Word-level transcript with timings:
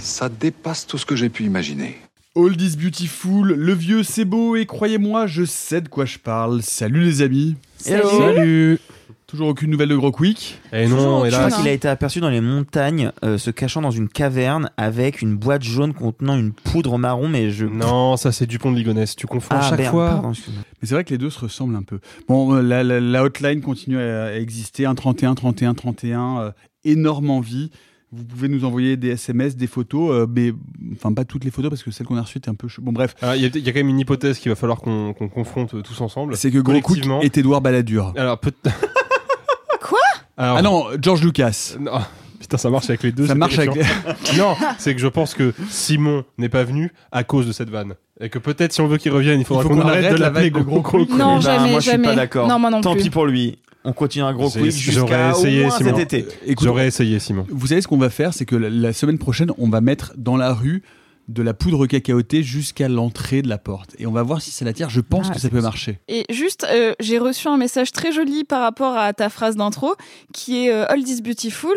Ça 0.00 0.28
dépasse 0.28 0.86
tout 0.86 0.98
ce 0.98 1.06
que 1.06 1.16
j'ai 1.16 1.28
pu 1.28 1.44
imaginer. 1.44 1.96
Old 2.34 2.60
is 2.60 2.76
beautiful, 2.76 3.52
le 3.52 3.72
vieux 3.74 4.02
c'est 4.02 4.24
beau 4.24 4.54
et 4.56 4.64
croyez-moi, 4.64 5.26
je 5.26 5.44
sais 5.44 5.80
de 5.80 5.88
quoi 5.88 6.04
je 6.04 6.18
parle. 6.18 6.62
Salut 6.62 7.02
les 7.02 7.22
amis. 7.22 7.56
Salut. 7.76 8.02
Salut. 8.18 8.78
Toujours 9.26 9.48
aucune 9.48 9.70
nouvelle 9.70 9.88
de 9.88 9.96
Gros 9.96 10.10
Quick. 10.10 10.58
Et 10.72 10.88
non, 10.88 11.24
et 11.24 11.30
là, 11.30 11.42
je 11.42 11.46
crois 11.46 11.58
qu'il 11.60 11.68
a 11.68 11.72
été 11.72 11.86
aperçu 11.86 12.20
dans 12.20 12.30
les 12.30 12.40
montagnes, 12.40 13.12
euh, 13.24 13.38
se 13.38 13.50
cachant 13.50 13.80
dans 13.80 13.90
une 13.92 14.08
caverne 14.08 14.70
avec 14.76 15.22
une 15.22 15.36
boîte 15.36 15.62
jaune 15.62 15.92
contenant 15.94 16.36
une 16.36 16.52
poudre 16.52 16.98
marron, 16.98 17.28
mais 17.28 17.50
je. 17.50 17.64
Non, 17.66 18.16
ça 18.16 18.32
c'est 18.32 18.46
Dupont 18.46 18.72
de 18.72 18.76
Ligonnès. 18.76 19.14
Tu 19.14 19.26
confonds 19.28 19.48
Ah, 19.58 19.68
chaque 19.70 19.78
merde, 19.78 19.90
fois. 19.92 20.08
pardon. 20.10 20.32
Mais 20.32 20.88
c'est 20.88 20.94
vrai 20.94 21.04
que 21.04 21.10
les 21.10 21.18
deux 21.18 21.30
se 21.30 21.38
ressemblent 21.40 21.76
un 21.76 21.82
peu. 21.82 22.00
Bon, 22.26 22.54
euh, 22.56 22.62
la, 22.62 22.82
la- 22.82 22.98
la 23.00 23.22
hotline 23.22 23.60
continue 23.60 23.98
à, 24.00 24.26
à 24.26 24.32
exister. 24.34 24.84
1 24.86 24.94
31 24.96 25.34
31 25.36 25.74
31. 25.74 26.38
euh, 26.40 26.50
énorme 26.84 27.30
envie. 27.30 27.70
Vous 28.12 28.24
pouvez 28.24 28.48
nous 28.48 28.64
envoyer 28.64 28.96
des 28.96 29.10
SMS, 29.10 29.56
des 29.56 29.68
photos, 29.68 30.10
euh, 30.12 30.26
mais 30.28 30.52
enfin 30.94 31.12
pas 31.12 31.24
toutes 31.24 31.44
les 31.44 31.52
photos 31.52 31.70
parce 31.70 31.84
que 31.84 31.92
celles 31.92 32.06
qu'on 32.08 32.16
a 32.16 32.22
reçues 32.22 32.38
étaient 32.38 32.48
un 32.48 32.54
peu. 32.56 32.66
Bon 32.80 32.90
bref, 32.92 33.14
Il 33.22 33.40
y, 33.42 33.44
a- 33.44 33.50
il 33.54 33.58
y 33.64 33.68
a 33.68 33.72
quand 33.72 33.78
même 33.78 33.88
une 33.88 34.00
hypothèse 34.00 34.38
qu'il 34.40 34.50
va 34.50 34.56
falloir 34.56 34.80
qu'on 34.80 35.12
confronte 35.14 35.80
tous 35.84 36.00
ensemble. 36.00 36.36
c'est 36.36 36.50
que 36.50 36.58
Gros 36.58 36.72
collectivement. 36.80 37.20
est 37.20 37.38
Édouard 37.38 37.60
Balladur. 37.60 38.12
Alors 38.16 38.38
peut 38.40 38.52
Quoi? 39.80 39.98
Alors, 40.36 40.56
Ah 40.56 40.62
non, 40.62 40.86
George 41.00 41.22
Lucas. 41.22 41.76
non, 41.78 41.92
Putain, 42.40 42.56
ça 42.56 42.70
marche 42.70 42.88
avec 42.88 43.02
les 43.04 43.12
deux. 43.12 43.26
Ça 43.28 43.34
marche 43.36 43.58
avec 43.58 43.72
terrifiant. 43.74 44.04
non, 44.38 44.56
c'est 44.78 44.94
que 44.94 45.00
je 45.00 45.06
pense 45.06 45.34
que 45.34 45.54
Simon 45.68 46.24
n'est 46.38 46.48
pas 46.48 46.64
venu 46.64 46.90
à 47.12 47.22
cause 47.22 47.46
de 47.46 47.52
cette 47.52 47.70
vanne. 47.70 47.94
Et 48.20 48.28
que 48.28 48.38
peut-être 48.40 48.72
si 48.72 48.80
on 48.80 48.88
veut 48.88 48.98
qu'il 48.98 49.12
revienne, 49.12 49.38
il 49.38 49.46
faudra 49.46 49.62
faut 49.62 49.68
qu'on 49.68 49.80
arrête, 49.82 50.04
arrête 50.04 50.12
de 50.16 50.20
la 50.20 50.26
l'appeler 50.30 50.50
de 50.50 50.58
Gros 50.60 50.80
Gros 50.80 50.98
Quick. 51.04 51.10
Non, 51.10 51.38
Eh 51.40 51.44
ben, 51.44 51.52
jamais, 51.52 51.70
moi, 51.70 51.78
je 51.78 51.84
suis 51.84 51.90
jamais. 51.92 52.08
pas 52.08 52.14
d'accord. 52.16 52.48
Non, 52.48 52.58
moi 52.58 52.70
non 52.70 52.80
Tant 52.80 52.94
plus. 52.94 53.02
pis 53.04 53.10
pour 53.10 53.26
lui. 53.26 53.58
On 53.84 53.92
continue 53.92 54.24
un 54.24 54.32
gros 54.34 54.50
quiz 54.50 54.76
j'aurais 54.78 55.08
jusqu'à 55.08 55.28
au 55.34 55.38
essayé, 55.40 55.62
moins 55.62 55.76
Simon. 55.78 55.96
cet 55.96 56.12
été. 56.12 56.28
J'aurais 56.60 56.86
essayé, 56.88 57.18
Simon. 57.18 57.46
Vous 57.48 57.68
savez 57.68 57.80
ce 57.80 57.88
qu'on 57.88 57.96
va 57.98 58.10
faire, 58.10 58.34
c'est 58.34 58.44
que 58.44 58.56
la, 58.56 58.68
la 58.68 58.92
semaine 58.92 59.18
prochaine, 59.18 59.50
on 59.58 59.68
va 59.68 59.80
mettre 59.80 60.12
dans 60.18 60.36
la 60.36 60.52
rue 60.52 60.82
de 61.28 61.42
la 61.42 61.54
poudre 61.54 61.86
cacaotée 61.86 62.42
jusqu'à 62.42 62.88
l'entrée 62.88 63.40
de 63.40 63.48
la 63.48 63.56
porte. 63.56 63.94
Et 63.98 64.06
on 64.06 64.12
va 64.12 64.22
voir 64.22 64.42
si 64.42 64.50
ça 64.50 64.64
l'attire. 64.64 64.90
Je 64.90 65.00
pense 65.00 65.28
Ah, 65.30 65.34
que 65.34 65.40
ça 65.40 65.48
peut 65.48 65.60
marcher. 65.60 65.98
Et 66.08 66.24
juste, 66.28 66.66
euh, 66.68 66.92
j'ai 67.00 67.18
reçu 67.18 67.46
un 67.48 67.56
message 67.56 67.92
très 67.92 68.10
joli 68.12 68.42
par 68.44 68.62
rapport 68.62 68.96
à 68.96 69.12
ta 69.12 69.28
phrase 69.28 69.54
d'intro, 69.56 69.94
qui 70.34 70.66
est 70.66 70.72
euh, 70.72 70.86
All 70.88 71.00
is 71.00 71.22
beautiful, 71.22 71.74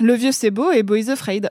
le 0.00 0.14
vieux 0.14 0.32
c'est 0.32 0.50
beau 0.50 0.72
et 0.72 0.82
Boys 0.82 1.10
afraid. 1.10 1.50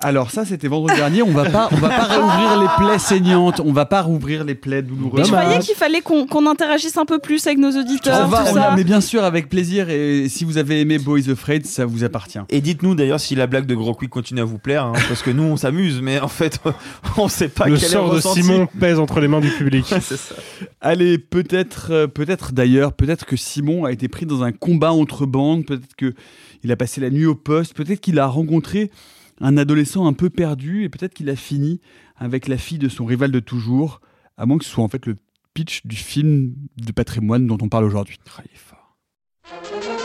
Alors 0.00 0.30
ça, 0.30 0.44
c'était 0.44 0.68
vendredi 0.68 0.94
dernier. 0.96 1.22
On 1.22 1.32
va 1.32 1.44
pas, 1.50 1.68
on 1.72 1.76
va 1.76 1.88
pas 1.88 2.04
réouvrir 2.08 2.60
les 2.60 2.66
plaies 2.86 2.98
saignantes. 3.00 3.60
On 3.64 3.72
va 3.72 3.84
pas 3.84 4.00
rouvrir 4.02 4.44
les 4.44 4.54
plaies 4.54 4.76
Mais 4.76 4.82
douloureuses. 4.82 5.26
je 5.26 5.32
croyais 5.32 5.58
qu'il 5.58 5.74
fallait 5.74 6.00
qu'on 6.02 6.24
qu'on 6.26 6.46
interagisse 6.46 6.96
un 6.96 7.04
peu 7.04 7.18
plus 7.18 7.44
avec 7.48 7.58
nos 7.58 7.70
auditeurs, 7.72 8.22
On 8.24 8.28
va, 8.28 8.44
tout 8.44 8.50
on 8.50 8.54
ça. 8.54 8.62
a- 8.72 8.76
mais 8.76 8.84
bien 8.84 9.00
sûr, 9.00 9.24
avec 9.24 9.48
plaisir. 9.48 9.90
Et 9.90 10.28
si 10.28 10.44
vous 10.44 10.56
avez 10.56 10.80
aimé 10.80 10.98
Boys 10.98 11.28
Afraid, 11.30 11.66
ça 11.66 11.84
vous 11.84 12.04
appartient. 12.04 12.38
Et 12.50 12.60
dites-nous 12.60 12.94
d'ailleurs 12.94 13.18
si 13.18 13.34
la 13.34 13.48
blague 13.48 13.66
de 13.66 13.74
Gros 13.74 13.94
Quick 13.94 14.10
continue 14.10 14.40
à 14.40 14.44
vous 14.44 14.58
plaire, 14.58 14.84
hein, 14.84 14.92
parce 15.08 15.22
que 15.22 15.30
nous 15.30 15.42
on 15.42 15.56
s'amuse, 15.56 16.00
mais 16.00 16.20
en 16.20 16.28
fait 16.28 16.60
on 17.18 17.26
sait 17.28 17.48
pas 17.48 17.66
Le 17.66 17.74
quel 17.74 17.84
est 17.84 17.88
sort 17.88 18.14
de. 18.14 18.20
Simon 18.20 18.68
pèse 18.78 19.00
entre 19.00 19.18
les 19.18 19.26
mains 19.28 19.40
du 19.40 19.50
public. 19.50 19.84
C'est 20.00 20.16
ça. 20.16 20.36
Allez, 20.80 21.18
peut-être, 21.18 21.88
euh, 21.90 22.06
peut-être 22.06 22.52
d'ailleurs, 22.52 22.92
peut-être 22.92 23.26
que 23.26 23.36
Simon 23.36 23.84
a 23.84 23.90
été 23.90 24.06
pris 24.06 24.26
dans 24.26 24.44
un 24.44 24.52
combat 24.52 24.92
entre 24.92 25.26
bandes. 25.26 25.64
Peut-être 25.66 25.96
que 25.96 26.14
il 26.62 26.70
a 26.70 26.76
passé 26.76 27.00
la 27.00 27.10
nuit 27.10 27.26
au 27.26 27.34
poste. 27.34 27.74
Peut-être 27.74 28.00
qu'il 28.00 28.18
a 28.20 28.26
rencontré 28.26 28.90
un 29.40 29.56
adolescent 29.56 30.06
un 30.06 30.12
peu 30.12 30.30
perdu 30.30 30.84
et 30.84 30.88
peut-être 30.88 31.14
qu'il 31.14 31.30
a 31.30 31.36
fini 31.36 31.80
avec 32.16 32.48
la 32.48 32.58
fille 32.58 32.78
de 32.78 32.88
son 32.88 33.04
rival 33.04 33.30
de 33.30 33.40
toujours. 33.40 34.00
À 34.36 34.46
moins 34.46 34.58
que 34.58 34.64
ce 34.64 34.70
soit 34.70 34.84
en 34.84 34.88
fait 34.88 35.06
le 35.06 35.16
pitch 35.54 35.86
du 35.86 35.96
film 35.96 36.54
de 36.76 36.92
patrimoine 36.92 37.46
dont 37.46 37.58
on 37.60 37.68
parle 37.68 37.84
aujourd'hui. 37.84 38.18
Ah. 38.38 39.97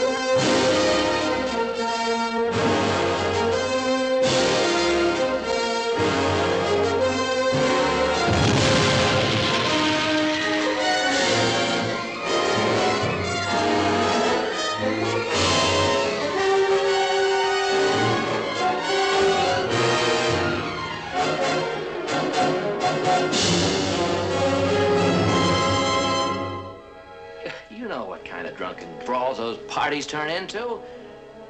Drunken 28.55 28.89
brawls 29.05 29.37
those 29.37 29.57
parties 29.67 30.07
turn 30.07 30.29
into. 30.29 30.79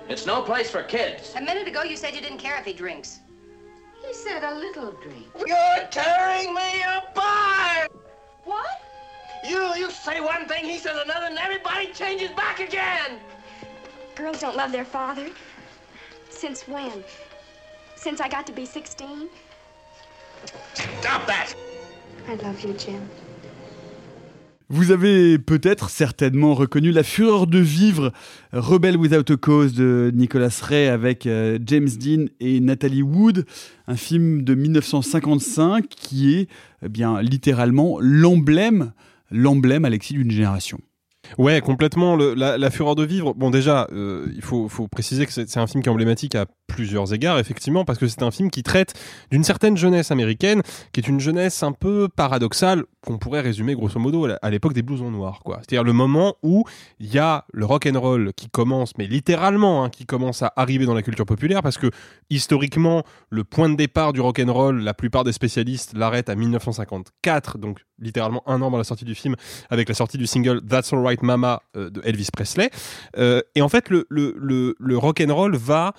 It's 0.09 0.25
no 0.25 0.41
place 0.41 0.69
for 0.69 0.83
kids. 0.83 1.33
A 1.35 1.41
minute 1.41 1.67
ago, 1.67 1.83
you 1.83 1.95
said 1.95 2.13
you 2.13 2.21
didn't 2.21 2.39
care 2.39 2.57
if 2.57 2.65
he 2.65 2.73
drinks. 2.73 3.19
He 4.05 4.13
said 4.13 4.43
a 4.43 4.53
little 4.53 4.91
drink. 4.91 5.27
You're 5.45 5.87
tearing 5.89 6.53
me 6.53 6.83
apart! 6.97 7.89
What? 8.43 8.81
You 9.47 9.73
you 9.75 9.91
say 9.91 10.19
one 10.19 10.45
thing, 10.47 10.65
he 10.65 10.77
says 10.77 10.97
another, 11.03 11.27
and 11.27 11.37
everybody 11.37 11.87
changes 11.93 12.31
back 12.31 12.59
again! 12.59 13.19
Girls 14.15 14.39
don't 14.39 14.55
love 14.55 14.71
their 14.71 14.85
father. 14.85 15.29
Since 16.29 16.67
when? 16.67 17.03
Since 17.95 18.19
I 18.19 18.27
got 18.27 18.45
to 18.47 18.53
be 18.53 18.65
16? 18.65 19.29
Stop 20.73 21.25
that! 21.27 21.53
I 22.27 22.35
love 22.35 22.61
you, 22.61 22.73
Jim. 22.73 23.09
Vous 24.69 24.91
avez 24.91 25.37
peut-être 25.37 25.89
certainement 25.89 26.53
reconnu 26.53 26.91
La 26.91 27.03
Fureur 27.03 27.47
de 27.47 27.59
vivre, 27.59 28.11
Rebel 28.53 28.97
Without 28.97 29.31
a 29.31 29.37
Cause 29.37 29.73
de 29.73 30.11
Nicolas 30.13 30.57
Ray 30.61 30.87
avec 30.87 31.27
euh, 31.27 31.59
James 31.65 31.89
Dean 31.89 32.25
et 32.39 32.59
Natalie 32.59 33.01
Wood, 33.01 33.45
un 33.87 33.95
film 33.95 34.43
de 34.43 34.55
1955 34.55 35.87
qui 35.87 36.35
est 36.35 36.47
eh 36.83 36.89
bien 36.89 37.21
littéralement 37.21 37.97
l'emblème, 37.99 38.93
l'emblème 39.31 39.85
Alexis 39.85 40.13
d'une 40.13 40.31
génération. 40.31 40.79
Ouais, 41.37 41.61
complètement. 41.61 42.15
la, 42.15 42.69
fureur 42.69 42.95
de 42.95 43.03
vivre. 43.03 43.33
Bon, 43.33 43.49
déjà, 43.49 43.87
euh, 43.91 44.27
il 44.35 44.41
faut, 44.41 44.67
faut 44.69 44.87
préciser 44.87 45.25
que 45.25 45.31
c'est 45.31 45.57
un 45.57 45.67
film 45.67 45.81
qui 45.81 45.89
est 45.89 45.91
emblématique 45.91 46.35
à 46.35 46.45
plusieurs 46.67 47.13
égards, 47.13 47.39
effectivement, 47.39 47.85
parce 47.85 47.97
que 47.97 48.07
c'est 48.07 48.23
un 48.23 48.31
film 48.31 48.51
qui 48.51 48.63
traite 48.63 48.93
d'une 49.31 49.43
certaine 49.43 49.77
jeunesse 49.77 50.11
américaine, 50.11 50.61
qui 50.91 50.99
est 50.99 51.07
une 51.07 51.19
jeunesse 51.19 51.63
un 51.63 51.71
peu 51.71 52.07
paradoxale, 52.13 52.83
qu'on 53.05 53.17
pourrait 53.17 53.41
résumer 53.41 53.75
grosso 53.75 53.99
modo 53.99 54.27
à 54.41 54.49
l'époque 54.49 54.73
des 54.73 54.81
blousons 54.81 55.11
noirs, 55.11 55.41
quoi. 55.43 55.57
C'est-à-dire 55.59 55.83
le 55.83 55.93
moment 55.93 56.35
où 56.43 56.63
il 56.99 57.13
y 57.13 57.19
a 57.19 57.45
le 57.53 57.65
rock 57.65 57.85
and 57.85 57.99
roll 57.99 58.31
qui 58.35 58.49
commence, 58.49 58.97
mais 58.97 59.07
littéralement, 59.07 59.83
hein, 59.83 59.89
qui 59.89 60.05
commence 60.05 60.41
à 60.41 60.53
arriver 60.55 60.85
dans 60.85 60.93
la 60.93 61.01
culture 61.01 61.25
populaire, 61.25 61.61
parce 61.61 61.77
que 61.77 61.91
historiquement, 62.29 63.03
le 63.29 63.43
point 63.43 63.69
de 63.69 63.75
départ 63.75 64.13
du 64.13 64.21
rock 64.21 64.39
and 64.39 64.51
roll, 64.51 64.79
la 64.79 64.93
plupart 64.93 65.23
des 65.23 65.33
spécialistes 65.33 65.93
l'arrêtent 65.95 66.29
à 66.29 66.35
1954, 66.35 67.57
donc 67.57 67.79
littéralement 67.99 68.43
un 68.47 68.61
an 68.61 68.67
avant 68.67 68.77
la 68.77 68.83
sortie 68.83 69.05
du 69.05 69.15
film, 69.15 69.35
avec 69.69 69.87
la 69.89 69.95
sortie 69.95 70.17
du 70.17 70.27
single 70.27 70.61
That's 70.65 70.93
Alright 70.93 71.21
Mama 71.23 71.61
euh, 71.75 71.89
de 71.89 72.01
Elvis 72.03 72.29
Presley. 72.31 72.69
Euh, 73.17 73.41
et 73.55 73.61
en 73.61 73.69
fait, 73.69 73.89
le, 73.89 74.05
le, 74.09 74.75
le, 74.77 74.97
rock 74.97 75.21
and 75.21 75.33
roll 75.33 75.55
va 75.55 75.93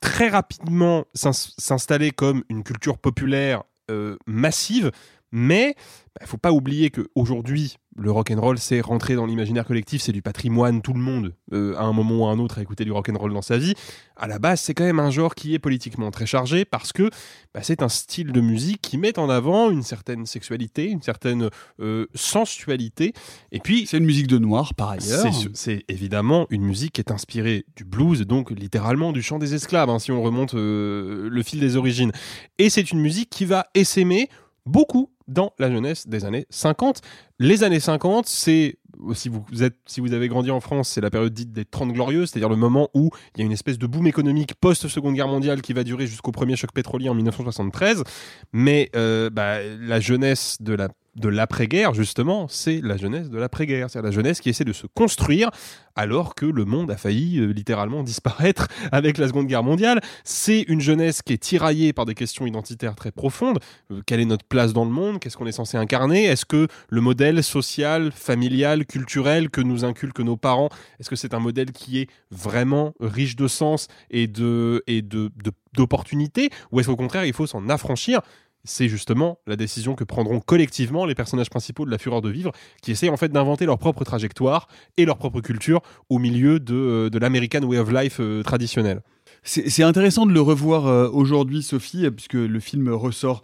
très 0.00 0.28
rapidement 0.28 1.04
s'ins- 1.14 1.32
s'installer 1.32 2.10
comme 2.10 2.42
une 2.48 2.62
culture 2.62 2.98
populaire 2.98 3.62
euh, 3.90 4.16
massive, 4.26 4.90
Mais 5.32 5.74
il 6.20 6.24
ne 6.24 6.28
faut 6.28 6.38
pas 6.38 6.52
oublier 6.52 6.90
qu'aujourd'hui, 6.90 7.76
le 7.98 8.10
rock 8.10 8.30
and 8.30 8.40
roll, 8.40 8.58
c'est 8.58 8.80
rentrer 8.80 9.14
dans 9.14 9.26
l'imaginaire 9.26 9.64
collectif, 9.64 10.02
c'est 10.02 10.12
du 10.12 10.22
patrimoine, 10.22 10.82
tout 10.82 10.92
le 10.92 11.00
monde, 11.00 11.34
euh, 11.52 11.74
à 11.76 11.82
un 11.82 11.92
moment 11.92 12.16
ou 12.16 12.26
à 12.26 12.30
un 12.30 12.38
autre, 12.38 12.58
a 12.58 12.62
écouté 12.62 12.84
du 12.84 12.92
rock 12.92 13.08
and 13.08 13.18
roll 13.18 13.32
dans 13.32 13.42
sa 13.42 13.56
vie. 13.58 13.74
À 14.16 14.26
la 14.26 14.38
base, 14.38 14.60
c'est 14.60 14.74
quand 14.74 14.84
même 14.84 15.00
un 15.00 15.10
genre 15.10 15.34
qui 15.34 15.54
est 15.54 15.58
politiquement 15.58 16.10
très 16.10 16.26
chargé 16.26 16.64
parce 16.64 16.92
que 16.92 17.10
bah, 17.54 17.60
c'est 17.62 17.82
un 17.82 17.88
style 17.88 18.32
de 18.32 18.40
musique 18.40 18.80
qui 18.82 18.98
met 18.98 19.18
en 19.18 19.30
avant 19.30 19.70
une 19.70 19.82
certaine 19.82 20.26
sexualité, 20.26 20.90
une 20.90 21.02
certaine 21.02 21.48
euh, 21.80 22.06
sensualité. 22.14 23.12
Et 23.52 23.60
puis, 23.60 23.86
c'est 23.86 23.98
une 23.98 24.04
musique 24.04 24.26
de 24.26 24.38
noir 24.38 24.74
par 24.74 24.90
ailleurs. 24.90 25.26
C'est 25.54 25.84
évidemment 25.88 26.46
une 26.50 26.62
musique 26.62 26.94
qui 26.94 27.00
est 27.00 27.10
inspirée 27.10 27.64
du 27.76 27.84
blues, 27.84 28.22
donc 28.22 28.50
littéralement 28.50 29.12
du 29.12 29.22
chant 29.22 29.38
des 29.38 29.54
esclaves, 29.54 29.90
hein, 29.90 29.98
si 29.98 30.12
on 30.12 30.22
remonte 30.22 30.54
euh, 30.54 31.28
le 31.30 31.42
fil 31.42 31.60
des 31.60 31.76
origines. 31.76 32.12
Et 32.58 32.68
c'est 32.68 32.92
une 32.92 33.00
musique 33.00 33.30
qui 33.30 33.44
va 33.44 33.66
essaimer 33.74 34.28
beaucoup 34.66 35.10
dans 35.28 35.52
la 35.58 35.70
jeunesse 35.70 36.06
des 36.06 36.24
années 36.24 36.46
50. 36.50 37.00
Les 37.38 37.64
années 37.64 37.80
50, 37.80 38.26
c'est 38.26 38.78
si 39.12 39.28
vous, 39.28 39.44
si 39.86 40.00
vous 40.00 40.12
avez 40.12 40.28
grandi 40.28 40.50
en 40.50 40.60
France, 40.60 40.88
c'est 40.88 41.00
la 41.00 41.10
période 41.10 41.32
dite 41.32 41.52
des 41.52 41.64
30 41.64 41.92
glorieuses, 41.92 42.30
c'est-à-dire 42.30 42.48
le 42.48 42.56
moment 42.56 42.88
où 42.94 43.10
il 43.34 43.40
y 43.40 43.42
a 43.42 43.46
une 43.46 43.52
espèce 43.52 43.78
de 43.78 43.86
boom 43.86 44.06
économique 44.06 44.54
post-seconde 44.54 45.14
guerre 45.14 45.28
mondiale 45.28 45.62
qui 45.62 45.72
va 45.72 45.84
durer 45.84 46.06
jusqu'au 46.06 46.32
premier 46.32 46.56
choc 46.56 46.72
pétrolier 46.72 47.08
en 47.08 47.14
1973. 47.14 48.04
Mais 48.52 48.90
euh, 48.96 49.30
bah, 49.30 49.62
la 49.62 50.00
jeunesse 50.00 50.56
de 50.60 50.74
la 50.74 50.88
de 51.16 51.28
l'après-guerre, 51.28 51.94
justement, 51.94 52.46
c'est 52.48 52.80
la 52.82 52.96
jeunesse 52.96 53.30
de 53.30 53.38
l'après-guerre. 53.38 53.90
C'est 53.90 54.02
la 54.02 54.10
jeunesse 54.10 54.40
qui 54.40 54.50
essaie 54.50 54.64
de 54.64 54.72
se 54.72 54.86
construire 54.86 55.50
alors 55.96 56.34
que 56.34 56.44
le 56.44 56.64
monde 56.64 56.90
a 56.90 56.96
failli 56.96 57.38
euh, 57.38 57.46
littéralement 57.46 58.02
disparaître 58.04 58.68
avec 58.92 59.18
la 59.18 59.28
Seconde 59.28 59.46
Guerre 59.46 59.62
mondiale. 59.62 60.00
C'est 60.24 60.62
une 60.68 60.80
jeunesse 60.80 61.22
qui 61.22 61.32
est 61.32 61.42
tiraillée 61.42 61.92
par 61.92 62.04
des 62.04 62.14
questions 62.14 62.46
identitaires 62.46 62.94
très 62.94 63.10
profondes. 63.10 63.58
Euh, 63.90 64.02
quelle 64.06 64.20
est 64.20 64.26
notre 64.26 64.44
place 64.44 64.72
dans 64.72 64.84
le 64.84 64.90
monde? 64.90 65.18
Qu'est-ce 65.18 65.36
qu'on 65.36 65.46
est 65.46 65.52
censé 65.52 65.76
incarner? 65.78 66.24
Est-ce 66.24 66.44
que 66.44 66.68
le 66.90 67.00
modèle 67.00 67.42
social, 67.42 68.12
familial, 68.12 68.84
culturel 68.84 69.50
que 69.50 69.62
nous 69.62 69.84
inculquent 69.84 70.20
nos 70.20 70.36
parents, 70.36 70.68
est-ce 71.00 71.08
que 71.08 71.16
c'est 71.16 71.34
un 71.34 71.40
modèle 71.40 71.72
qui 71.72 71.98
est 71.98 72.10
vraiment 72.30 72.92
riche 73.00 73.36
de 73.36 73.48
sens 73.48 73.88
et 74.10 74.26
de 74.26 74.82
et 74.86 75.02
de 75.02 75.30
d'opportunités 75.74 76.50
ou 76.72 76.80
est-ce 76.80 76.88
qu'au 76.88 76.96
contraire 76.96 77.24
il 77.24 77.32
faut 77.32 77.46
s'en 77.46 77.68
affranchir? 77.68 78.20
C'est 78.66 78.88
justement 78.88 79.38
la 79.46 79.56
décision 79.56 79.94
que 79.94 80.04
prendront 80.04 80.40
collectivement 80.40 81.06
les 81.06 81.14
personnages 81.14 81.50
principaux 81.50 81.84
de 81.84 81.90
La 81.90 81.98
Fureur 81.98 82.20
de 82.20 82.30
Vivre, 82.30 82.52
qui 82.82 82.90
essayent 82.90 83.10
en 83.10 83.16
fait 83.16 83.28
d'inventer 83.28 83.66
leur 83.66 83.78
propre 83.78 84.04
trajectoire 84.04 84.68
et 84.96 85.04
leur 85.04 85.16
propre 85.16 85.40
culture 85.40 85.80
au 86.10 86.18
milieu 86.18 86.60
de, 86.60 86.74
euh, 86.74 87.10
de 87.10 87.18
l'American 87.18 87.62
Way 87.62 87.78
of 87.78 87.90
Life 87.90 88.16
euh, 88.20 88.42
traditionnel. 88.42 89.02
C'est 89.42 89.84
intéressant 89.84 90.26
de 90.26 90.32
le 90.32 90.40
revoir 90.40 90.88
euh, 90.88 91.08
aujourd'hui, 91.08 91.62
Sophie, 91.62 92.10
puisque 92.10 92.34
le 92.34 92.58
film 92.58 92.88
ressort 92.88 93.42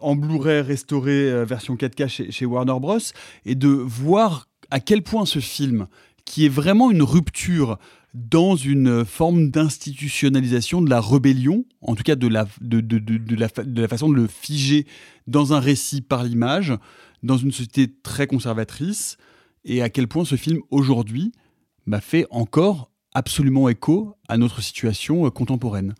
en 0.00 0.16
Blu-ray 0.16 0.62
restauré 0.62 1.44
version 1.44 1.76
4K 1.76 2.08
chez, 2.08 2.32
chez, 2.32 2.44
Warner 2.44 2.74
Bros. 2.80 2.98
Et 3.44 3.54
de 3.54 3.68
voir 3.68 4.48
à 4.70 4.80
quel 4.80 5.02
point 5.02 5.26
ce 5.26 5.38
film, 5.38 5.86
qui 6.24 6.46
est 6.46 6.48
vraiment 6.48 6.90
une 6.90 7.02
rupture 7.02 7.78
dans 8.14 8.54
une 8.54 9.04
forme 9.04 9.50
d'institutionnalisation 9.50 10.80
de 10.80 10.88
la 10.88 11.00
rébellion, 11.00 11.64
en 11.80 11.96
tout 11.96 12.04
cas 12.04 12.14
de 12.14 12.28
la, 12.28 12.46
de, 12.60 12.80
de, 12.80 12.98
de, 12.98 13.36
la, 13.36 13.48
de 13.48 13.82
la 13.82 13.88
façon 13.88 14.08
de 14.08 14.14
le 14.14 14.28
figer 14.28 14.86
dans 15.26 15.52
un 15.52 15.58
récit 15.58 16.00
par 16.00 16.22
l'image, 16.22 16.72
dans 17.24 17.36
une 17.36 17.50
société 17.50 17.92
très 18.02 18.26
conservatrice, 18.28 19.16
et 19.64 19.82
à 19.82 19.88
quel 19.90 20.06
point 20.06 20.24
ce 20.24 20.36
film 20.36 20.60
aujourd'hui 20.70 21.32
m'a 21.86 22.00
fait 22.00 22.26
encore 22.30 22.90
absolument 23.14 23.68
écho 23.68 24.14
à 24.28 24.36
notre 24.36 24.62
situation 24.62 25.26
euh, 25.26 25.30
contemporaine. 25.30 25.94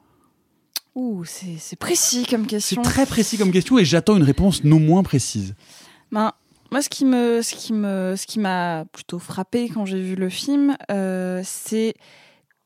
Ouh, 0.95 1.25
c'est 1.25 1.77
précis 1.77 2.25
comme 2.29 2.47
question. 2.47 2.83
C'est 2.85 2.89
très 2.89 3.07
précis 3.07 3.37
comme 3.37 3.51
question 3.51 3.79
et 3.79 3.85
j'attends 3.85 4.17
une 4.17 4.23
réponse 4.23 4.63
non 4.63 4.79
moins 4.79 5.03
précise. 5.03 5.57
Ben, 6.13 6.33
moi, 6.75 6.83
ce 6.83 6.89
qui 6.89 7.05
me, 7.05 7.41
ce 7.41 7.55
qui 7.55 7.73
me, 7.73 8.17
ce 8.17 8.27
qui 8.27 8.41
m'a 8.41 8.85
plutôt 8.91 9.21
frappé 9.21 9.69
quand 9.69 9.87
j'ai 9.87 10.01
vu 10.01 10.17
le 10.17 10.29
film, 10.29 10.77
euh, 10.91 11.41
c'est 11.45 11.95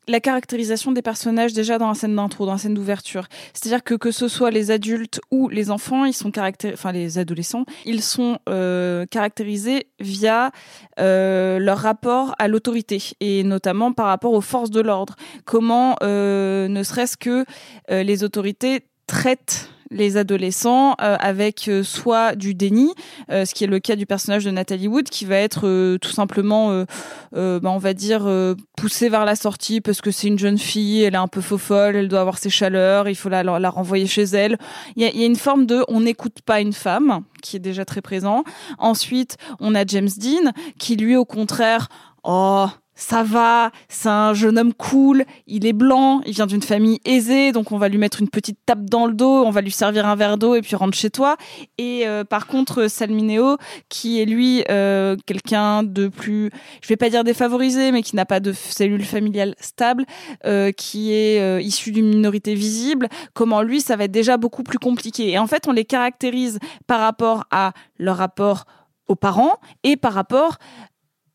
la 0.06 0.18
caractérisation 0.18 0.92
des 0.92 1.02
personnages 1.02 1.52
déjà 1.52 1.76
dans 1.76 1.88
la 1.88 1.94
scène 1.94 2.16
d'intro, 2.16 2.46
dans 2.46 2.52
la 2.52 2.58
scène 2.58 2.72
d'ouverture. 2.72 3.26
C'est-à-dire 3.52 3.84
que 3.84 3.92
que 3.92 4.10
ce 4.10 4.26
soit 4.26 4.50
les 4.50 4.70
adultes 4.70 5.20
ou 5.30 5.50
les 5.50 5.70
enfants, 5.70 6.06
ils 6.06 6.14
sont 6.14 6.32
enfin 6.38 6.90
les 6.90 7.18
adolescents, 7.18 7.66
ils 7.84 8.02
sont 8.02 8.38
euh, 8.48 9.04
caractérisés 9.10 9.88
via 10.00 10.52
euh, 10.98 11.58
leur 11.58 11.76
rapport 11.76 12.34
à 12.38 12.48
l'autorité 12.48 13.02
et 13.20 13.44
notamment 13.44 13.92
par 13.92 14.06
rapport 14.06 14.32
aux 14.32 14.40
forces 14.40 14.70
de 14.70 14.80
l'ordre. 14.80 15.16
Comment, 15.44 15.96
ne 16.00 16.82
serait-ce 16.82 17.18
que 17.18 17.44
les 17.90 18.24
autorités 18.24 18.86
traitent 19.06 19.68
les 19.90 20.16
adolescents 20.16 20.94
euh, 21.00 21.16
avec 21.18 21.68
euh, 21.68 21.82
soit 21.82 22.34
du 22.34 22.54
déni, 22.54 22.92
euh, 23.30 23.44
ce 23.44 23.54
qui 23.54 23.64
est 23.64 23.68
le 23.68 23.80
cas 23.80 23.96
du 23.96 24.06
personnage 24.06 24.44
de 24.44 24.50
Nathalie 24.50 24.88
Wood, 24.88 25.08
qui 25.08 25.24
va 25.24 25.36
être 25.36 25.96
tout 25.98 26.10
simplement, 26.10 26.84
bah, 27.32 27.60
on 27.64 27.78
va 27.78 27.94
dire, 27.94 28.28
poussée 28.76 29.08
vers 29.08 29.24
la 29.24 29.36
sortie 29.36 29.80
parce 29.80 30.00
que 30.00 30.10
c'est 30.10 30.28
une 30.28 30.38
jeune 30.38 30.58
fille, 30.58 31.02
elle 31.02 31.14
est 31.14 31.18
un 31.18 31.28
peu 31.28 31.40
faux 31.40 31.58
folle, 31.58 31.96
elle 31.96 32.08
doit 32.08 32.20
avoir 32.20 32.38
ses 32.38 32.50
chaleurs, 32.50 33.08
il 33.08 33.14
faut 33.14 33.28
la, 33.28 33.42
la 33.42 33.70
renvoyer 33.70 34.06
chez 34.06 34.24
elle. 34.24 34.58
Il 34.96 35.02
y 35.02 35.06
a, 35.06 35.10
y 35.14 35.22
a, 35.22 35.26
une 35.26 35.36
forme 35.36 35.66
de 35.66 35.84
on 35.88 36.00
n'écoute 36.00 36.40
pas 36.44 36.60
une 36.60 36.72
femme 36.72 37.22
qui 37.42 37.56
est 37.56 37.60
déjà 37.60 37.84
très 37.84 38.02
présent. 38.02 38.44
Ensuite, 38.78 39.36
on 39.60 39.74
a 39.74 39.84
James 39.86 40.10
Dean 40.16 40.52
qui 40.78 40.96
lui, 40.96 41.16
au 41.16 41.24
contraire, 41.24 41.88
oh 42.24 42.66
ça 42.98 43.22
va, 43.22 43.70
c'est 43.88 44.08
un 44.08 44.34
jeune 44.34 44.58
homme 44.58 44.74
cool, 44.74 45.24
il 45.46 45.66
est 45.66 45.72
blanc, 45.72 46.20
il 46.26 46.32
vient 46.32 46.46
d'une 46.46 46.62
famille 46.62 46.98
aisée, 47.04 47.52
donc 47.52 47.70
on 47.70 47.78
va 47.78 47.88
lui 47.88 47.96
mettre 47.96 48.20
une 48.20 48.28
petite 48.28 48.58
tape 48.66 48.84
dans 48.86 49.06
le 49.06 49.14
dos, 49.14 49.44
on 49.44 49.50
va 49.50 49.60
lui 49.60 49.70
servir 49.70 50.04
un 50.04 50.16
verre 50.16 50.36
d'eau 50.36 50.56
et 50.56 50.62
puis 50.62 50.74
rentre 50.74 50.98
chez 50.98 51.08
toi. 51.08 51.36
Et 51.78 52.08
euh, 52.08 52.24
par 52.24 52.48
contre, 52.48 52.88
Salmineo, 52.88 53.56
qui 53.88 54.20
est 54.20 54.24
lui 54.24 54.64
euh, 54.68 55.16
quelqu'un 55.26 55.84
de 55.84 56.08
plus, 56.08 56.50
je 56.82 56.88
vais 56.88 56.96
pas 56.96 57.08
dire 57.08 57.22
défavorisé, 57.22 57.92
mais 57.92 58.02
qui 58.02 58.16
n'a 58.16 58.26
pas 58.26 58.40
de 58.40 58.52
cellule 58.52 59.04
familiale 59.04 59.54
stable, 59.60 60.04
euh, 60.44 60.72
qui 60.72 61.12
est 61.12 61.62
issu 61.62 61.92
d'une 61.92 62.08
minorité 62.08 62.56
visible, 62.56 63.08
comment 63.32 63.62
lui, 63.62 63.80
ça 63.80 63.94
va 63.94 64.04
être 64.04 64.10
déjà 64.10 64.38
beaucoup 64.38 64.64
plus 64.64 64.78
compliqué. 64.78 65.30
Et 65.30 65.38
en 65.38 65.46
fait, 65.46 65.68
on 65.68 65.72
les 65.72 65.84
caractérise 65.84 66.58
par 66.88 66.98
rapport 66.98 67.44
à 67.52 67.74
leur 67.96 68.16
rapport 68.16 68.64
aux 69.06 69.14
parents 69.14 69.60
et 69.84 69.96
par 69.96 70.14
rapport 70.14 70.56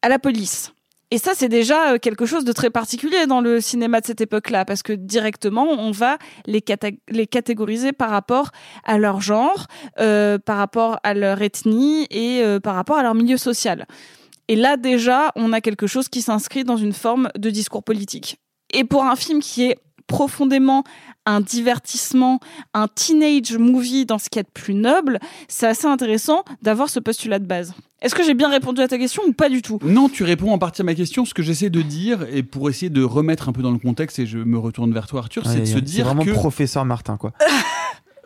à 0.01 0.09
la 0.09 0.19
police. 0.19 0.72
Et 1.13 1.19
ça, 1.19 1.33
c'est 1.35 1.47
déjà 1.47 1.91
euh, 1.91 1.97
quelque 1.99 2.25
chose 2.25 2.43
de 2.43 2.51
très 2.51 2.71
particulier 2.71 3.27
dans 3.27 3.39
le 3.39 3.61
cinéma 3.61 4.01
de 4.01 4.07
cette 4.07 4.21
époque-là, 4.21 4.65
parce 4.65 4.81
que 4.81 4.93
directement, 4.93 5.65
on 5.65 5.91
va 5.91 6.17
les, 6.47 6.59
catégoriser 6.59 7.91
par 7.91 8.09
rapport 8.09 8.49
à 8.83 8.97
leur 8.97 9.21
genre, 9.21 9.67
euh, 9.99 10.39
par 10.39 10.57
rapport 10.57 10.99
à 11.03 11.13
leur 11.13 11.43
ethnie 11.43 12.07
et 12.09 12.41
euh, 12.41 12.59
par 12.59 12.73
rapport 12.73 12.97
à 12.97 13.03
leur 13.03 13.13
milieu 13.13 13.37
social. 13.37 13.85
Et 14.47 14.55
là, 14.55 14.75
déjà, 14.75 15.31
on 15.35 15.53
a 15.53 15.61
quelque 15.61 15.85
chose 15.85 16.09
qui 16.09 16.23
s'inscrit 16.23 16.63
dans 16.63 16.77
une 16.77 16.93
forme 16.93 17.29
de 17.37 17.51
discours 17.51 17.83
politique. 17.83 18.37
Et 18.73 18.83
pour 18.83 19.03
un 19.03 19.15
film 19.15 19.39
qui 19.39 19.65
est 19.65 19.77
profondément 20.07 20.83
un 21.25 21.41
divertissement, 21.41 22.39
un 22.73 22.87
teenage 22.87 23.57
movie 23.57 24.05
dans 24.05 24.17
ce 24.17 24.29
qui 24.29 24.39
est 24.39 24.43
de 24.43 24.49
plus 24.53 24.73
noble, 24.73 25.19
c'est 25.47 25.67
assez 25.67 25.87
intéressant 25.87 26.43
d'avoir 26.61 26.89
ce 26.89 26.99
postulat 26.99 27.39
de 27.39 27.45
base. 27.45 27.73
Est-ce 28.01 28.15
que 28.15 28.23
j'ai 28.23 28.33
bien 28.33 28.49
répondu 28.49 28.81
à 28.81 28.87
ta 28.87 28.97
question 28.97 29.23
ou 29.25 29.31
pas 29.31 29.47
du 29.47 29.61
tout? 29.61 29.79
Non, 29.83 30.09
tu 30.09 30.23
réponds 30.23 30.51
en 30.51 30.57
partie 30.57 30.81
à 30.81 30.83
ma 30.85 30.93
question. 30.93 31.23
Ce 31.23 31.33
que 31.33 31.41
j'essaie 31.41 31.69
de 31.69 31.81
dire, 31.81 32.25
et 32.31 32.43
pour 32.43 32.69
essayer 32.69 32.89
de 32.89 33.01
remettre 33.01 33.47
un 33.47 33.53
peu 33.53 33.61
dans 33.61 33.71
le 33.71 33.79
contexte, 33.79 34.19
et 34.19 34.25
je 34.25 34.39
me 34.39 34.57
retourne 34.57 34.93
vers 34.93 35.07
toi, 35.07 35.21
Arthur, 35.21 35.45
c'est 35.45 35.61
de 35.61 35.65
se 35.65 35.79
dire 35.79 36.05
vraiment 36.05 36.25
professeur 36.25 36.83
Martin, 36.83 37.15
quoi. 37.17 37.31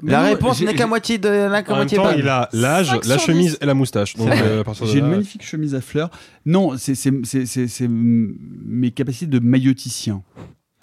La 0.04 0.22
réponse 0.22 0.62
n'est 0.62 0.76
qu'à 0.76 0.86
moitié 0.86 1.18
de 1.18 1.28
la 1.28 1.64
en 1.68 1.76
même 1.76 1.90
temps, 1.90 2.12
il 2.12 2.28
a 2.28 2.50
l'âge, 2.54 2.96
la 3.06 3.18
chemise 3.18 3.58
et 3.62 3.66
la 3.66 3.74
moustache. 3.74 4.14
Euh, 4.20 4.64
j'ai 4.84 5.00
une 5.00 5.08
magnifique 5.08 5.44
chemise 5.44 5.74
à 5.74 5.82
fleurs. 5.82 6.12
Non, 6.46 6.76
c'est 6.78 7.12
mes 7.90 8.92
capacités 8.92 9.26
de 9.26 9.40
mailloticien. 9.40 10.22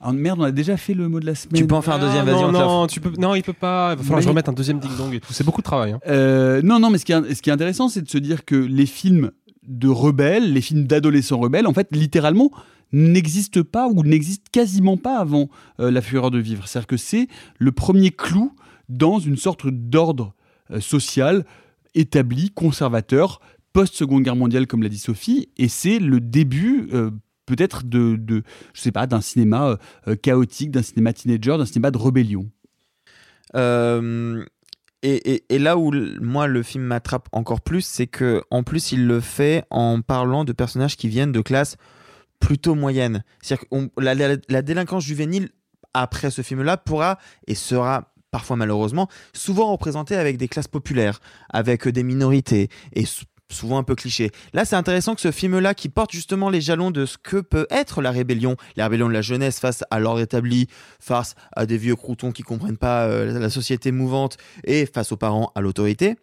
Ah, 0.07 0.13
merde, 0.13 0.39
on 0.39 0.45
a 0.45 0.53
déjà 0.53 0.77
fait 0.77 0.93
le 0.93 1.09
mot 1.09 1.19
de 1.19 1.25
la 1.25 1.35
semaine. 1.35 1.63
Tu 1.63 1.67
peux 1.67 1.75
en 1.75 1.81
faire 1.81 1.95
un 1.95 1.99
deuxième, 1.99 2.27
vas-y. 2.27 2.43
Non, 2.43 2.53
non, 2.53 2.87
tu 2.87 3.01
peux, 3.01 3.11
non, 3.19 3.35
il 3.35 3.43
peut 3.43 3.55
pas. 3.55 3.95
Il 3.95 3.97
va 3.97 4.03
falloir 4.03 4.19
que 4.19 4.25
je 4.25 4.29
remette 4.29 4.51
un 4.51 4.53
deuxième 4.53 4.79
ding 4.79 4.95
dong 4.99 5.15
et 5.15 5.21
tout. 5.21 5.33
C'est 5.33 5.45
beaucoup 5.45 5.63
de 5.63 5.65
travail. 5.65 5.93
Hein. 5.93 6.01
Euh, 6.07 6.61
non, 6.63 6.79
non, 6.79 6.91
mais 6.91 6.99
ce 6.99 7.07
qui 7.07 7.13
est, 7.13 7.35
ce 7.35 7.41
qui 7.41 7.49
est 7.49 7.53
intéressant, 7.55 7.89
c'est 7.89 8.03
de 8.03 8.11
se 8.11 8.19
dire 8.19 8.45
que 8.45 8.55
les 8.55 8.85
films 8.85 9.31
de 9.67 9.89
rebelles, 9.89 10.53
les 10.53 10.61
films 10.61 10.87
d'adolescents 10.87 11.39
rebelles, 11.39 11.67
en 11.67 11.73
fait, 11.73 11.89
littéralement, 11.91 12.51
n'existent 12.93 13.63
pas 13.63 13.89
ou 13.89 14.03
n'existent 14.03 14.45
quasiment 14.53 14.99
pas 14.99 15.19
avant 15.19 15.49
euh, 15.81 15.91
La 15.91 16.03
Fureur 16.03 16.31
de 16.31 16.39
Vivre. 16.39 16.69
C'est-à-dire 16.69 16.87
que 16.87 16.99
c'est 16.99 17.29
le 17.59 17.73
premier 17.73 18.11
clou 18.11 18.53
dans 18.91 19.19
une 19.19 19.39
sorte 19.39 19.67
d'ordre 19.67 20.35
euh, 20.71 20.81
social 20.81 21.47
établi, 21.95 22.51
conservateur, 22.51 23.41
post-seconde 23.73 24.23
guerre 24.23 24.37
mondiale, 24.37 24.67
comme 24.67 24.83
l'a 24.83 24.91
dit 24.91 24.99
Sophie, 24.99 25.49
et 25.57 25.69
c'est 25.69 25.99
le 25.99 26.21
début 26.21 26.91
peut-être 27.47 27.85
de, 27.85 28.17
de, 28.17 28.43
je 28.73 28.81
sais 28.81 28.93
pas, 28.93 29.07
d'un 29.07 29.21
cinéma 29.21 29.69
euh, 29.69 29.77
euh, 30.09 30.17
chaotique, 30.17 30.71
d'un 30.71 30.83
cinéma 30.83 31.13
teenager, 31.13 31.59
d'un 31.59 31.67
cinéma 31.67 31.91
de 31.91 31.99
rébellion. 31.99 32.51
Euh, 33.55 34.45
et, 35.03 35.45
et, 35.51 35.59
là 35.59 35.77
où 35.77 35.93
moi 36.21 36.47
le 36.47 36.63
film 36.63 36.85
m'attrape 36.85 37.29
encore 37.33 37.61
plus, 37.61 37.83
c'est 37.83 38.07
que 38.07 38.43
en 38.51 38.63
plus 38.63 38.91
il 38.91 39.07
le 39.07 39.21
fait 39.21 39.65
en 39.71 40.01
parlant 40.01 40.45
de 40.45 40.53
personnages 40.53 40.97
qui 40.97 41.09
viennent 41.09 41.31
de 41.31 41.43
classes 41.43 41.77
plutôt 42.41 42.75
moyennes. 42.75 43.23
C'est-à-dire 43.43 43.89
la, 43.99 44.15
la, 44.15 44.63
délinquance 44.63 45.05
juvénile 45.05 45.51
après 45.93 46.31
ce 46.31 46.41
film-là 46.41 46.79
pourra 46.79 47.19
et 47.47 47.55
sera 47.55 48.15
parfois 48.31 48.57
malheureusement, 48.57 49.09
souvent 49.35 49.71
représenté 49.71 50.17
avec 50.17 50.39
des 50.39 50.49
classes 50.49 50.69
populaires, 50.69 51.21
avec 51.51 51.87
des 51.87 52.03
minorités 52.03 52.69
et 52.95 53.05
souvent 53.51 53.79
un 53.79 53.83
peu 53.83 53.95
cliché. 53.95 54.31
Là, 54.53 54.65
c'est 54.65 54.77
intéressant 54.77 55.15
que 55.15 55.21
ce 55.21 55.31
film-là, 55.31 55.75
qui 55.75 55.89
porte 55.89 56.13
justement 56.13 56.51
les 56.51 56.61
jalons 56.61 56.91
de 56.91 57.07
ce 57.07 57.19
que 57.19 57.39
peut 57.39 57.67
être 57.71 58.03
la 58.03 58.11
rébellion, 58.11 58.57
la 58.77 58.85
rébellion 58.85 59.09
de 59.09 59.13
la 59.13 59.23
jeunesse 59.23 59.61
face 59.61 59.85
à 59.91 60.01
l'ordre 60.01 60.21
établi, 60.21 60.69
face 61.01 61.35
à 61.55 61.67
des 61.67 61.77
vieux 61.77 61.97
croutons 61.97 62.33
qui 62.33 62.43
comprennent 62.43 62.79
pas 62.79 63.05
euh, 63.05 63.39
la 63.39 63.51
société 63.51 63.93
mouvante 63.93 64.37
et 64.65 64.87
face 64.87 65.13
aux 65.13 65.17
parents 65.17 65.53
à 65.55 65.61
l'autorité. 65.61 66.17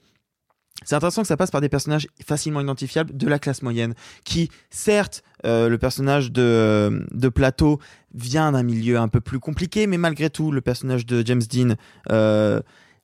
C'est 0.83 0.95
intéressant 0.95 1.21
que 1.21 1.27
ça 1.27 1.37
passe 1.37 1.51
par 1.51 1.61
des 1.61 1.69
personnages 1.69 2.07
facilement 2.25 2.59
identifiables 2.59 3.15
de 3.15 3.27
la 3.27 3.37
classe 3.37 3.61
moyenne, 3.61 3.93
qui, 4.23 4.49
certes, 4.71 5.23
euh, 5.45 5.69
le 5.69 5.77
personnage 5.77 6.31
de, 6.31 7.05
de 7.11 7.29
Plateau 7.29 7.79
vient 8.15 8.51
d'un 8.51 8.63
milieu 8.63 8.97
un 8.97 9.07
peu 9.07 9.21
plus 9.21 9.39
compliqué, 9.39 9.85
mais 9.85 9.97
malgré 9.97 10.31
tout, 10.31 10.51
le 10.51 10.61
personnage 10.61 11.05
de 11.05 11.25
James 11.25 11.43
Dean 11.43 11.75
euh, 12.09 12.61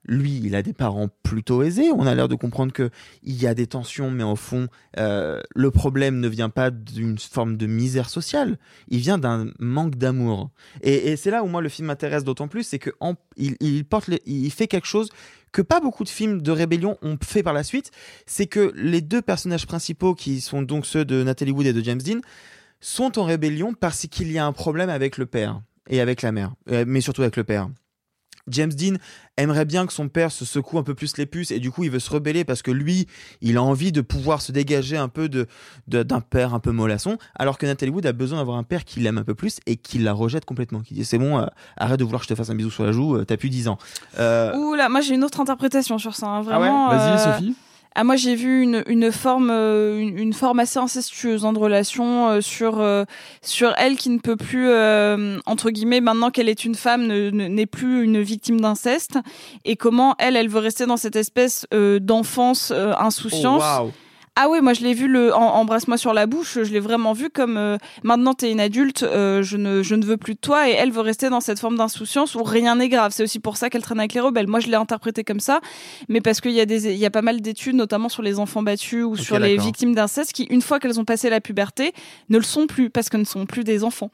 lui, 0.08 0.42
il 0.44 0.56
a 0.56 0.64
des 0.64 0.74
parents 0.74 1.10
plutôt 1.24 1.64
aisés. 1.64 1.92
On 1.92 2.08
a 2.08 2.16
l'air 2.16 2.28
de 2.28 2.36
comprendre 2.36 2.72
que 2.72 2.90
il 3.24 3.42
y 3.42 3.48
a 3.48 3.54
des 3.54 3.68
tensions, 3.68 4.10
mais 4.12 4.24
au 4.24 4.36
fond, 4.36 4.68
euh, 4.98 5.42
le 5.56 5.72
problème 5.72 6.20
ne 6.20 6.28
vient 6.28 6.50
pas 6.50 6.72
d'une 6.72 7.18
forme 7.18 7.58
de 7.58 7.68
misère 7.68 8.10
sociale. 8.10 8.58
Il 8.88 9.00
vient 9.00 9.18
d'un 9.18 9.52
manque 9.60 9.96
d'amour. 9.96 10.52
Et, 10.82 11.16
c'est 11.16 11.32
là 11.32 11.44
où 11.44 11.48
moi 11.48 11.62
le 11.62 11.70
film 11.70 11.88
m'intéresse 11.88 12.24
d'autant 12.24 12.48
plus, 12.48 12.64
c'est 12.64 12.80
que 12.80 12.92
il, 13.36 13.86
porte, 13.86 14.10
il 14.26 14.52
fait 14.52 14.68
quelque 14.68 14.88
chose 14.88 15.10
que 15.52 15.62
pas 15.62 15.80
beaucoup 15.80 16.04
de 16.04 16.10
films 16.10 16.42
de 16.42 16.52
rébellion 16.52 16.98
ont 17.02 17.18
fait 17.24 17.44
par 17.44 17.54
la 17.54 17.64
suite. 17.64 17.92
C'est 18.26 18.48
que 18.48 18.72
les 18.76 19.02
deux 19.02 19.22
personnages 19.22 19.66
principaux, 19.66 20.14
qui 20.14 20.42
sont 20.42 20.62
donc 20.62 20.86
ceux 20.86 21.06
de 21.06 21.24
Natalie 21.24 21.52
Wood 21.52 21.68
et 21.68 21.74
de 21.74 21.84
James 21.84 22.02
Dean, 22.02 22.20
sont 22.80 23.18
en 23.18 23.24
rébellion 23.24 23.74
parce 23.74 24.08
qu'il 24.08 24.32
y 24.32 24.38
a 24.38 24.46
un 24.46 24.54
problème 24.54 24.90
avec 24.90 25.18
le 25.18 25.26
père 25.26 25.62
et 25.90 26.00
avec 26.00 26.22
la 26.22 26.32
mère, 26.32 26.54
euh, 26.70 26.86
mais 26.88 27.02
surtout 27.02 27.22
avec 27.22 27.38
le 27.38 27.44
père. 27.44 27.70
James 28.48 28.72
Dean 28.72 28.96
aimerait 29.38 29.66
bien 29.66 29.86
que 29.86 29.94
son 29.94 30.10
père 30.10 30.32
se 30.32 30.46
secoue 30.46 30.80
un 30.80 30.84
peu 30.84 30.96
plus 30.96 31.18
les 31.18 31.26
puces 31.26 31.52
et 31.52 31.60
du 31.60 31.72
coup 31.72 31.84
il 31.84 31.92
veut 31.92 32.00
se 32.00 32.10
rebeller 32.10 32.44
parce 32.44 32.62
que 32.62 32.72
lui 32.72 33.08
il 33.42 33.58
a 33.58 33.64
envie 33.64 33.92
de 33.92 34.02
pouvoir 34.02 34.42
se 34.42 34.52
dégager 34.52 34.98
un 34.98 35.10
peu 35.10 35.30
de 35.30 35.48
d'un 35.88 36.22
père 36.22 36.54
un 36.54 36.60
peu 36.60 36.72
mollasson 36.72 37.18
alors 37.36 37.58
que 37.58 37.66
Natalie 37.66 37.92
Wood 37.92 38.06
a 38.06 38.14
besoin 38.14 38.40
d'avoir 38.40 38.58
un 38.58 38.64
père 38.64 38.84
qui 38.84 39.00
l'aime 39.00 39.18
un 39.18 39.24
peu 39.24 39.36
plus 39.36 39.60
et 39.66 39.76
qui 39.76 40.00
la 40.00 40.14
rejette 40.14 40.46
complètement 40.46 40.82
qui 40.82 40.94
dit 40.94 41.06
c'est 41.06 41.20
bon 41.20 41.40
euh, 41.40 41.46
arrête 41.78 42.00
de 42.00 42.04
vouloir 42.04 42.22
que 42.22 42.28
je 42.28 42.34
te 42.34 42.36
fasse 42.36 42.50
un 42.50 42.56
bisou 42.56 42.72
sur 42.72 42.84
la 42.84 42.92
joue 42.92 43.18
euh, 43.18 43.26
t'as 43.26 43.38
plus 43.38 43.50
10 43.50 43.68
ans. 43.68 43.78
Euh... 44.20 44.56
Ouh 44.56 44.74
là 44.74 44.90
moi 44.90 45.02
j'ai 45.02 45.14
une 45.14 45.24
autre 45.24 45.40
interprétation 45.40 45.98
sur 45.98 46.16
ça 46.16 46.28
hein, 46.28 46.42
vraiment 46.42 46.90
ah 46.90 46.92
ouais 46.92 46.98
vas-y 46.98 47.40
Sophie 47.40 47.56
ah, 48.00 48.04
moi, 48.04 48.16
j'ai 48.16 48.36
vu 48.36 48.62
une, 48.62 48.84
une 48.86 49.12
forme, 49.12 49.50
euh, 49.50 49.98
une, 49.98 50.20
une, 50.20 50.34
forme 50.34 50.60
assez 50.60 50.78
incestueuse 50.78 51.46
hein, 51.46 51.52
de 51.52 51.58
relation 51.58 52.30
euh, 52.30 52.42
sur, 52.42 52.80
euh, 52.80 53.06
sur 53.42 53.74
elle 53.76 53.96
qui 53.96 54.12
ne 54.12 54.20
peut 54.20 54.36
plus, 54.36 54.70
entre 55.48 55.72
guillemets, 55.72 56.00
maintenant 56.00 56.30
qu'elle 56.30 56.48
est 56.48 56.64
une 56.64 56.76
femme, 56.76 57.08
n'est 57.08 57.66
plus 57.66 58.04
une 58.04 58.22
victime 58.22 58.62
d'inceste. 58.62 59.18
Et 59.66 59.76
comment 59.78 60.14
elle, 60.20 60.36
elle 60.36 60.48
veut 60.48 60.60
rester 60.60 60.86
dans 60.86 60.98
cette 60.98 61.16
espèce 61.16 61.66
d'enfance 61.72 62.72
insouciance. 62.72 63.64
Oh, 63.82 63.90
ah 64.40 64.50
oui, 64.50 64.62
moi 64.62 64.74
je 64.74 64.82
l'ai 64.82 64.94
vu 64.94 65.08
le 65.08 65.34
embrasse-moi 65.34 65.98
sur 65.98 66.14
la 66.14 66.28
bouche, 66.28 66.60
je 66.62 66.72
l'ai 66.72 66.80
vraiment 66.80 67.14
vu 67.14 67.32
comme 67.32 67.58
euh, 67.58 67.78
maintenant 68.04 68.36
t'es 68.36 68.52
une 68.52 68.60
adulte, 68.60 69.02
euh, 69.02 69.42
je 69.42 69.58
ne 69.58 69.82
je 69.82 69.96
ne 69.96 70.06
veux 70.06 70.16
plus 70.16 70.36
de 70.36 70.40
toi 70.40 70.70
et 70.70 70.74
elle 70.74 70.92
veut 70.92 71.02
rester 71.02 71.30
dans 71.30 71.40
cette 71.40 71.60
forme 71.60 71.76
d'insouciance 71.76 72.36
où 72.36 72.44
rien 72.44 72.76
n'est 72.76 72.88
grave. 72.88 73.12
C'est 73.16 73.24
aussi 73.24 73.40
pour 73.40 73.58
ça 73.58 73.72
qu'elle 73.72 73.82
traîne 73.82 73.98
avec 73.98 74.14
les 74.14 74.20
rebelles. 74.20 74.46
Moi 74.46 74.60
je 74.60 74.68
l'ai 74.68 74.76
interprété 74.76 75.24
comme 75.24 75.40
ça, 75.40 75.60
mais 76.08 76.22
parce 76.22 76.40
qu'il 76.40 76.52
y 76.52 76.62
a 76.62 76.68
des 76.68 76.86
il 76.86 77.00
y 77.00 77.06
a 77.08 77.10
pas 77.10 77.24
mal 77.24 77.42
d'études 77.42 77.76
notamment 77.76 78.10
sur 78.10 78.22
les 78.22 78.38
enfants 78.38 78.62
battus 78.62 79.06
ou 79.06 79.16
sur 79.16 79.40
les 79.40 79.58
victimes 79.58 79.96
d'inceste 79.96 80.34
qui 80.34 80.44
une 80.44 80.62
fois 80.62 80.80
qu'elles 80.80 81.00
ont 81.00 81.06
passé 81.06 81.32
la 81.32 81.42
puberté 81.42 81.94
ne 82.30 82.38
le 82.38 82.44
sont 82.44 82.68
plus 82.68 82.92
parce 82.92 83.10
que 83.10 83.18
ne 83.18 83.26
sont 83.26 83.48
plus 83.48 83.64
des 83.64 83.84
enfants. 83.84 84.12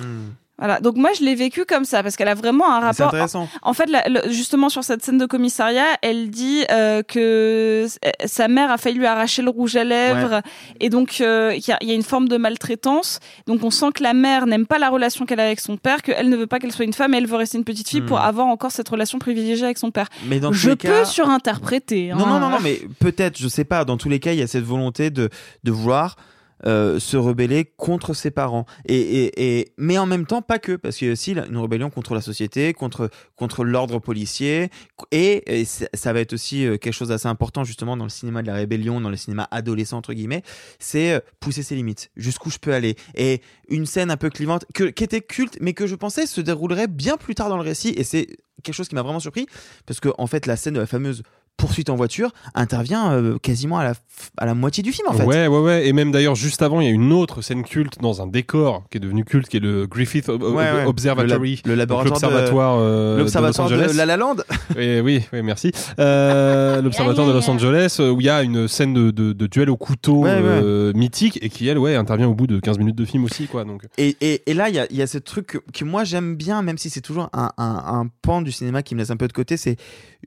Hmm. 0.00 0.30
Voilà. 0.58 0.80
Donc 0.80 0.96
moi 0.96 1.10
je 1.18 1.24
l'ai 1.24 1.34
vécu 1.34 1.64
comme 1.64 1.84
ça 1.84 2.02
parce 2.02 2.16
qu'elle 2.16 2.28
a 2.28 2.34
vraiment 2.34 2.70
un 2.72 2.80
rapport. 2.80 3.08
Intéressant. 3.08 3.48
En, 3.62 3.74
fait, 3.74 3.90
justement 4.28 4.68
sur 4.68 4.84
cette 4.84 5.04
scène 5.04 5.18
de 5.18 5.26
commissariat, 5.26 5.98
elle 6.02 6.30
dit 6.30 6.64
euh, 6.70 7.02
que 7.02 7.86
sa 8.24 8.48
mère 8.48 8.70
a 8.70 8.78
failli 8.78 8.96
lui 8.96 9.06
arracher 9.06 9.42
le 9.42 9.50
rouge 9.50 9.76
à 9.76 9.84
lèvres 9.84 10.40
et 10.80 10.88
donc 10.88 11.20
euh, 11.20 11.52
il 11.54 11.66
y, 11.66 11.72
a, 11.72 11.78
y, 11.82 11.90
a, 11.90 11.94
une 11.94 12.02
forme 12.02 12.28
de 12.28 12.36
maltraitance. 12.36 13.20
Donc 13.46 13.62
on 13.62 13.70
sent 13.70 13.92
que 13.94 14.02
la 14.02 14.14
mère 14.14 14.46
n'aime 14.46 14.66
pas 14.66 14.78
la 14.78 14.88
relation 14.88 15.26
qu'elle 15.26 15.40
a 15.40 15.44
avec 15.44 15.60
son 15.60 15.76
père, 15.76 16.02
qu'elle 16.02 16.28
ne 16.28 16.36
veut 16.36 16.46
pas 16.46 16.58
qu'elle 16.58 16.72
soit 16.72 16.84
une 16.84 16.94
femme, 16.94 17.14
et 17.14 17.18
elle 17.18 17.26
veut 17.26 17.36
rester 17.36 17.58
une 17.58 17.64
petite 17.64 17.88
fille 17.88 18.00
pour 18.00 18.18
hmm. 18.18 18.24
avoir 18.24 18.46
encore 18.46 18.70
cette 18.70 18.88
relation 18.88 19.18
privilégiée 19.18 19.64
avec 19.64 19.78
son 19.78 19.90
père. 19.90 20.08
Mais 20.26 20.40
dans 20.40 20.52
je 20.52 20.70
peux 20.70 20.76
cas... 20.76 21.04
surinterpréter. 21.04 22.12
Non, 22.16 22.26
non, 22.26 22.40
non, 22.40 22.48
non, 22.48 22.58
mais 22.62 22.80
peut-être, 22.98 23.38
je 23.38 23.48
sais 23.48 23.64
pas. 23.64 23.84
Dans 23.84 23.96
tous 23.96 24.08
les 24.08 24.20
cas, 24.20 24.32
il 24.32 24.38
y 24.38 24.42
a 24.42 24.46
cette 24.46 24.64
volonté 24.64 25.10
de 25.10 25.28
de 25.64 25.70
vouloir 25.70 26.16
euh, 26.64 26.98
se 26.98 27.16
rebeller 27.16 27.64
contre 27.76 28.14
ses 28.14 28.30
parents. 28.30 28.66
Et, 28.86 29.72
mais 29.76 29.98
en 29.98 30.06
même 30.06 30.26
temps, 30.26 30.42
pas 30.42 30.58
que, 30.58 30.76
parce 30.76 30.96
qu'il 30.96 31.08
y 31.08 31.10
a 31.10 31.12
aussi 31.12 31.32
une 31.32 31.58
rébellion 31.58 31.90
contre 31.90 32.14
la 32.14 32.20
société, 32.20 32.72
contre, 32.72 33.10
contre 33.34 33.64
l'ordre 33.64 33.98
policier. 33.98 34.70
Et, 35.10 35.60
et 35.60 35.64
ça 35.64 36.12
va 36.12 36.20
être 36.20 36.32
aussi 36.32 36.66
euh, 36.66 36.78
quelque 36.78 36.94
chose 36.94 37.08
d'assez 37.08 37.28
important, 37.28 37.64
justement, 37.64 37.96
dans 37.96 38.04
le 38.04 38.10
cinéma 38.10 38.42
de 38.42 38.46
la 38.46 38.54
rébellion, 38.54 39.00
dans 39.00 39.10
le 39.10 39.16
cinéma 39.16 39.48
adolescent, 39.50 39.98
entre 39.98 40.14
guillemets, 40.14 40.42
c'est 40.78 41.12
euh, 41.12 41.20
pousser 41.40 41.62
ses 41.62 41.74
limites, 41.74 42.10
jusqu'où 42.16 42.50
je 42.50 42.58
peux 42.58 42.72
aller. 42.72 42.96
Et 43.14 43.42
une 43.68 43.86
scène 43.86 44.10
un 44.10 44.16
peu 44.16 44.30
clivante, 44.30 44.64
que, 44.74 44.84
qui 44.84 45.04
était 45.04 45.20
culte, 45.20 45.58
mais 45.60 45.74
que 45.74 45.86
je 45.86 45.94
pensais 45.94 46.26
se 46.26 46.40
déroulerait 46.40 46.88
bien 46.88 47.16
plus 47.16 47.34
tard 47.34 47.48
dans 47.48 47.56
le 47.56 47.62
récit. 47.62 47.94
Et 47.96 48.04
c'est 48.04 48.28
quelque 48.62 48.74
chose 48.74 48.88
qui 48.88 48.94
m'a 48.94 49.02
vraiment 49.02 49.20
surpris, 49.20 49.46
parce 49.84 50.00
que, 50.00 50.08
en 50.18 50.26
fait, 50.26 50.46
la 50.46 50.56
scène 50.56 50.74
de 50.74 50.80
la 50.80 50.86
fameuse 50.86 51.22
poursuite 51.56 51.90
en 51.90 51.96
voiture 51.96 52.30
intervient 52.54 53.12
euh, 53.12 53.38
quasiment 53.38 53.78
à 53.78 53.84
la, 53.84 53.92
à 54.36 54.46
la 54.46 54.54
moitié 54.54 54.82
du 54.82 54.92
film 54.92 55.08
en 55.08 55.12
fait. 55.12 55.24
Ouais, 55.24 55.46
ouais, 55.46 55.58
ouais. 55.58 55.86
Et 55.86 55.92
même 55.92 56.12
d'ailleurs, 56.12 56.34
juste 56.34 56.62
avant, 56.62 56.80
il 56.80 56.86
y 56.86 56.90
a 56.90 56.92
une 56.92 57.12
autre 57.12 57.42
scène 57.42 57.64
culte 57.64 58.00
dans 58.00 58.22
un 58.22 58.26
décor 58.26 58.84
qui 58.90 58.98
est 58.98 59.00
devenu 59.00 59.24
culte, 59.24 59.48
qui 59.48 59.56
est 59.56 59.60
le 59.60 59.86
Griffith 59.86 60.28
Observatory. 60.28 61.62
Le, 61.64 61.74
laboratoire 61.74 62.14
l'observatoire 62.30 62.78
de, 62.78 63.16
l'observatoire 63.18 63.70
de, 63.70 63.96
La 63.96 64.06
La 64.06 64.16
Land. 64.16 64.36
oui, 64.76 65.00
oui, 65.00 65.22
oui, 65.32 65.42
merci. 65.42 65.72
Euh, 65.98 66.82
l'observatoire 66.82 67.26
de 67.26 67.32
Los 67.32 67.48
Angeles, 67.48 68.00
où 68.00 68.20
il 68.20 68.26
y 68.26 68.30
a 68.30 68.42
une 68.42 68.68
scène 68.68 68.94
de, 68.94 69.10
de, 69.10 69.46
duel 69.46 69.70
au 69.70 69.76
couteau 69.76 70.26
euh, 70.26 70.92
mythique 70.94 71.38
et 71.42 71.48
qui, 71.48 71.68
elle, 71.68 71.78
ouais, 71.78 71.96
intervient 71.96 72.28
au 72.28 72.34
bout 72.34 72.46
de 72.46 72.60
15 72.60 72.78
minutes 72.78 72.96
de 72.96 73.04
film 73.04 73.24
aussi, 73.24 73.46
quoi. 73.46 73.64
Donc. 73.64 73.82
Et, 73.98 74.16
et, 74.20 74.42
et 74.50 74.54
là, 74.54 74.68
il 74.68 74.74
y 74.74 74.78
a, 74.78 74.92
y 74.92 75.02
a 75.02 75.06
ce 75.06 75.18
truc 75.18 75.46
que, 75.46 75.58
que 75.72 75.84
moi 75.84 76.04
j'aime 76.04 76.36
bien, 76.36 76.62
même 76.62 76.78
si 76.78 76.90
c'est 76.90 77.00
toujours 77.00 77.30
un, 77.32 77.50
un, 77.56 77.82
un 77.86 78.08
pan 78.22 78.42
du 78.42 78.52
cinéma 78.52 78.82
qui 78.82 78.94
me 78.94 79.00
laisse 79.00 79.10
un 79.10 79.16
peu 79.16 79.28
de 79.28 79.32
côté, 79.32 79.56
c'est 79.56 79.76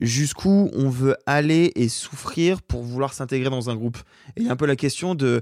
jusqu'où 0.01 0.69
on 0.73 0.89
veut 0.89 1.15
aller 1.25 1.71
et 1.75 1.89
souffrir 1.89 2.61
pour 2.61 2.83
vouloir 2.83 3.13
s'intégrer 3.13 3.49
dans 3.49 3.69
un 3.69 3.75
groupe. 3.75 3.97
Et 4.37 4.47
un 4.47 4.55
peu 4.55 4.65
la 4.65 4.75
question 4.75 5.15
de 5.15 5.41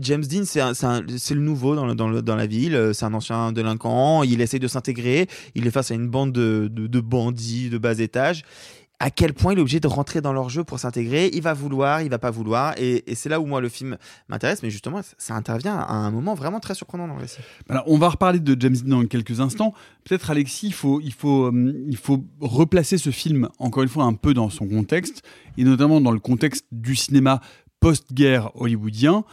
James 0.00 0.24
Dean, 0.24 0.44
c'est 0.44 1.34
le 1.34 1.40
nouveau 1.40 1.74
dans, 1.74 1.94
dans, 1.94 2.36
la 2.36 2.46
ville, 2.46 2.90
c'est 2.92 3.04
un 3.04 3.14
ancien 3.14 3.52
délinquant, 3.52 4.22
il 4.22 4.40
essaye 4.40 4.60
de 4.60 4.68
s'intégrer, 4.68 5.28
il 5.54 5.66
est 5.66 5.70
face 5.70 5.90
à 5.90 5.94
une 5.94 6.08
bande 6.08 6.32
de, 6.32 6.68
de, 6.70 6.86
de 6.86 7.00
bandits 7.00 7.70
de 7.70 7.78
bas 7.78 7.98
étage 7.98 8.44
à 8.98 9.10
quel 9.10 9.34
point 9.34 9.52
il 9.52 9.58
est 9.58 9.60
obligé 9.60 9.80
de 9.80 9.86
rentrer 9.86 10.20
dans 10.20 10.32
leur 10.32 10.48
jeu 10.48 10.64
pour 10.64 10.78
s'intégrer. 10.78 11.30
Il 11.34 11.42
va 11.42 11.52
vouloir, 11.52 12.00
il 12.00 12.08
va 12.08 12.18
pas 12.18 12.30
vouloir. 12.30 12.74
Et, 12.78 13.04
c'est 13.14 13.28
là 13.28 13.40
où 13.40 13.46
moi 13.46 13.60
le 13.60 13.68
film 13.68 13.98
m'intéresse. 14.28 14.62
Mais 14.62 14.70
justement, 14.70 15.00
ça 15.18 15.34
intervient 15.34 15.76
à 15.76 15.92
un 15.92 16.10
moment 16.10 16.34
vraiment 16.34 16.60
très 16.60 16.74
surprenant 16.74 17.06
dans 17.06 17.14
le 17.14 17.20
récit. 17.20 17.40
On 17.86 17.98
va 17.98 18.08
reparler 18.08 18.40
de 18.40 18.56
James 18.58 18.76
Dean 18.76 19.00
dans 19.02 19.06
quelques 19.06 19.40
instants. 19.40 19.74
Peut-être, 20.04 20.30
Alexis, 20.30 20.68
il 20.68 20.72
faut, 20.72 21.00
il, 21.00 21.12
faut, 21.12 21.46
euh, 21.46 21.84
il 21.88 21.96
faut 21.96 22.24
replacer 22.40 22.96
ce 22.96 23.10
film, 23.10 23.48
encore 23.58 23.82
une 23.82 23.88
fois, 23.88 24.04
un 24.04 24.14
peu 24.14 24.32
dans 24.32 24.48
son 24.48 24.66
contexte. 24.66 25.22
Et 25.58 25.64
notamment 25.64 26.00
dans 26.00 26.12
le 26.12 26.20
contexte 26.20 26.64
du 26.72 26.96
cinéma 26.96 27.40
post-guerre 27.80 28.50
hollywoodien 28.54 29.24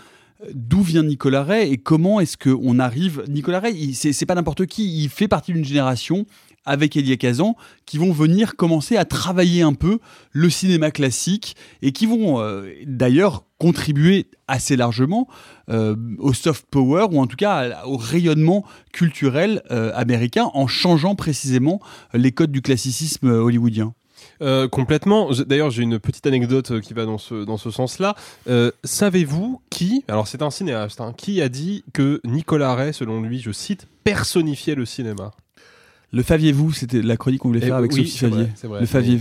d'où 0.53 0.81
vient 0.81 1.03
Nicolas 1.03 1.43
Ray 1.43 1.71
et 1.71 1.77
comment 1.77 2.19
est-ce 2.19 2.37
qu'on 2.37 2.77
arrive? 2.79 3.23
Nicolas 3.29 3.61
Ray, 3.61 3.93
c'est 3.93 4.25
pas 4.25 4.35
n'importe 4.35 4.65
qui, 4.65 5.03
il 5.03 5.09
fait 5.09 5.29
partie 5.29 5.53
d'une 5.53 5.63
génération 5.63 6.25
avec 6.65 6.95
Elia 6.95 7.17
Kazan 7.17 7.55
qui 7.85 7.97
vont 7.97 8.11
venir 8.11 8.55
commencer 8.55 8.97
à 8.97 9.05
travailler 9.05 9.61
un 9.61 9.73
peu 9.73 9.99
le 10.31 10.49
cinéma 10.49 10.91
classique 10.91 11.55
et 11.81 11.91
qui 11.91 12.05
vont 12.05 12.39
euh, 12.39 12.69
d'ailleurs 12.85 13.45
contribuer 13.57 14.27
assez 14.47 14.75
largement 14.75 15.27
euh, 15.69 15.95
au 16.19 16.33
soft 16.33 16.65
power 16.69 17.07
ou 17.11 17.19
en 17.19 17.27
tout 17.27 17.37
cas 17.37 17.83
au 17.85 17.97
rayonnement 17.97 18.65
culturel 18.91 19.61
euh, 19.71 19.91
américain 19.95 20.49
en 20.53 20.67
changeant 20.67 21.15
précisément 21.15 21.79
les 22.13 22.31
codes 22.31 22.51
du 22.51 22.61
classicisme 22.61 23.29
hollywoodien. 23.29 23.93
complètement. 24.71 25.31
D'ailleurs, 25.47 25.69
j'ai 25.69 25.83
une 25.83 25.99
petite 25.99 26.25
anecdote 26.27 26.81
qui 26.81 26.93
va 26.93 27.05
dans 27.05 27.17
ce, 27.17 27.45
dans 27.45 27.57
ce 27.57 27.71
sens-là. 27.71 28.15
Savez-vous 28.83 29.61
qui, 29.69 30.03
alors 30.07 30.27
c'est 30.27 30.41
un 30.41 30.51
cinéaste, 30.51 30.99
hein, 30.99 31.13
qui 31.15 31.41
a 31.41 31.49
dit 31.49 31.83
que 31.93 32.19
Nicolas 32.25 32.75
Ray, 32.75 32.93
selon 32.93 33.21
lui, 33.21 33.39
je 33.39 33.51
cite, 33.51 33.87
personnifiait 34.03 34.75
le 34.75 34.85
cinéma 34.85 35.31
le 36.13 36.21
Faviez-vous, 36.21 36.71
c'était 36.71 37.01
la 37.01 37.17
chronique 37.17 37.41
qu'on 37.41 37.47
voulait 37.47 37.59
faire 37.59 37.75
avec 37.75 37.91
Sophie 37.91 38.17
Favier. 38.17 38.47
le 38.79 38.85
Favier. 38.85 39.19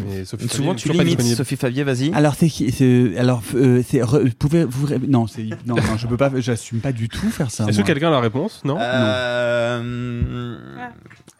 Souvent, 0.48 0.74
tu 0.74 0.92
limites 0.92 1.22
Sophie 1.22 1.56
Favier, 1.56 1.84
vas-y. 1.84 2.12
Alors, 2.12 2.34
c'est 2.34 3.16
alors 3.16 3.42
euh, 3.54 3.82
c'est 3.86 4.00
pouvez 4.38 4.64
vous 4.64 4.88
non, 5.08 5.26
c'est 5.26 5.44
non, 5.66 5.76
non, 5.76 5.96
je 5.96 6.06
peux 6.06 6.18
pas, 6.18 6.30
j'assume 6.36 6.80
pas 6.80 6.92
du 6.92 7.08
tout 7.08 7.30
faire 7.30 7.50
ça. 7.50 7.66
Est-ce 7.66 7.78
que 7.80 7.86
quelqu'un 7.86 8.08
a 8.08 8.12
la 8.12 8.20
réponse? 8.20 8.62
Non? 8.64 8.76
Euh... 8.78 10.58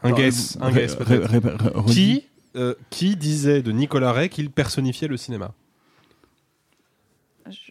Un 0.03 0.13
guess, 0.13 0.57
un 0.61 0.73
guess 0.73 0.97
peut-être. 0.97 1.85
Qui 1.87 2.25
euh, 2.57 2.75
qui 2.89 3.17
disait 3.17 3.63
de 3.63 3.73
Nicolas 3.73 4.13
Ray 4.13 4.29
qu'il 4.31 4.51
personnifiait 4.51 5.09
le 5.09 5.19
cinéma? 5.19 5.53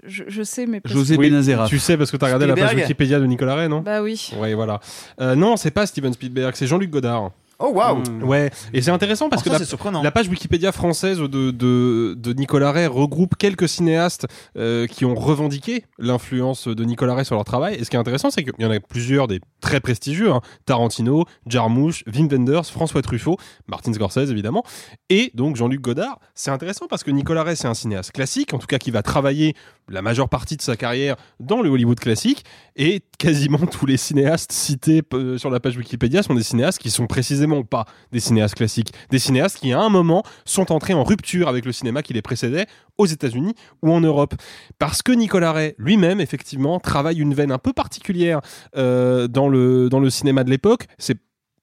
Je, 0.05 0.23
je, 0.27 0.43
sais, 0.43 0.67
mais. 0.67 0.81
José 0.85 1.17
oui, 1.17 1.29
Benazera. 1.29 1.67
Tu 1.67 1.79
sais 1.79 1.97
parce 1.97 2.11
que 2.11 2.17
tu 2.17 2.23
as 2.23 2.27
regardé 2.27 2.45
la 2.45 2.55
page 2.55 2.75
Wikipédia 2.75 3.19
de 3.19 3.25
Nicolas 3.25 3.55
Ray, 3.55 3.69
non? 3.69 3.79
Bah 3.79 4.01
oui. 4.01 4.31
Oui, 4.38 4.53
voilà. 4.53 4.79
Euh, 5.19 5.35
non, 5.35 5.57
c'est 5.57 5.71
pas 5.71 5.85
Steven 5.85 6.13
Spielberg, 6.13 6.53
c'est 6.55 6.67
Jean-Luc 6.67 6.89
Godard. 6.89 7.31
Oh 7.62 7.72
waouh 7.74 8.00
Mmh. 8.00 8.24
Ouais, 8.24 8.50
et 8.74 8.82
c'est 8.82 8.91
intéressant 8.91 9.30
parce 9.30 9.41
Oh, 9.46 9.50
que 9.50 9.58
ça, 9.65 9.77
la, 9.91 10.01
la 10.01 10.12
page 10.12 10.27
Wikipédia 10.27 10.72
française 10.72 11.20
de, 11.20 11.51
de, 11.51 12.15
de 12.18 12.34
Nicolas 12.34 12.72
Ray 12.72 12.88
regroupe 12.88 13.36
quelques 13.38 13.68
cinéastes 13.70 14.27
euh, 14.58 14.88
qui 14.88 15.06
ont 15.06 15.15
revendiqué 15.15 15.84
l'influence 16.00 16.68
de 16.68 16.84
Nicolas 16.84 17.15
Ray 17.15 17.25
sur 17.25 17.36
leur 17.36 17.46
travail. 17.46 17.75
Et 17.75 17.84
ce 17.84 17.89
qui 17.89 17.96
est 17.96 18.00
intéressant, 18.00 18.30
c'est 18.32 18.44
qu'il 18.44 18.53
y 18.60 18.65
en 18.65 18.72
a 18.72 18.80
plusieurs 18.80 19.27
des 19.27 19.39
très 19.62 19.80
prestigieux 19.80 20.32
hein. 20.32 20.41
Tarantino, 20.65 21.25
Jarmusch, 21.48 22.03
Wim 22.13 22.27
Wenders, 22.27 22.65
François 22.65 23.01
Truffaut, 23.01 23.38
Martin 23.68 23.94
Scorsese 23.94 24.30
évidemment, 24.30 24.63
et 25.10 25.32
donc 25.34 25.56
Jean-Luc 25.56 25.82
Godard. 25.82 26.20
C'est 26.36 26.51
intéressant 26.51 26.88
parce 26.88 27.03
que 27.03 27.12
Nicolas 27.12 27.44
Ray, 27.44 27.56
c'est 27.56 27.68
un 27.68 27.74
cinéaste 27.74 28.12
classique, 28.12 28.53
en 28.53 28.58
tout 28.58 28.68
cas 28.68 28.77
qui 28.77 28.91
va 28.91 29.03
travailler 29.03 29.56
la 29.88 30.01
majeure 30.01 30.30
partie 30.30 30.58
de 30.58 30.62
sa 30.62 30.75
carrière 30.75 31.15
dans 31.39 31.62
le 31.62 31.70
Hollywood 31.70 32.00
classique, 32.00 32.44
et 32.75 33.01
quasiment 33.18 33.60
tous 33.60 33.86
les 33.86 33.98
cinéastes 33.98 34.51
cités 34.51 35.03
euh, 35.13 35.38
sur 35.38 35.50
la 35.50 35.60
page 35.60 35.77
Wikipédia 35.77 36.24
sont 36.24 36.34
des 36.34 36.44
cinéastes 36.44 36.80
qui 36.80 36.89
sont 36.89 37.08
précisément 37.08 37.63
pas 37.63 37.86
des 38.12 38.20
cinéastes 38.20 38.56
classiques, 38.56 38.94
des 39.10 39.20
cinéastes 39.20 39.60
qui 39.60 39.74
à 39.74 39.80
un 39.80 39.89
moment 39.89 40.24
sont 40.46 40.72
entrés 40.72 40.94
en 40.94 41.03
rupture 41.03 41.48
avec 41.48 41.65
le 41.65 41.72
cinéma 41.72 42.01
qui 42.01 42.13
les 42.13 42.22
précédait 42.22 42.65
aux 42.98 43.06
États-Unis 43.06 43.56
ou 43.82 43.91
en 43.91 44.01
Europe. 44.01 44.36
Parce 44.80 45.01
que 45.01 45.12
Nicolas 45.12 45.51
Ray 45.51 45.75
lui-même, 45.77 46.20
effectivement, 46.20 46.80
travaille 46.80 47.20
une 47.20 47.34
veine 47.34 47.51
un 47.51 47.58
peu 47.58 47.74
particulière 47.74 48.41
euh, 48.75 49.27
dans, 49.27 49.48
le, 49.51 49.89
dans 49.89 50.00
le 50.00 50.10
cinéma 50.10 50.43
de 50.43 50.50
l'époque. 50.50 50.88
C'est 50.98 51.17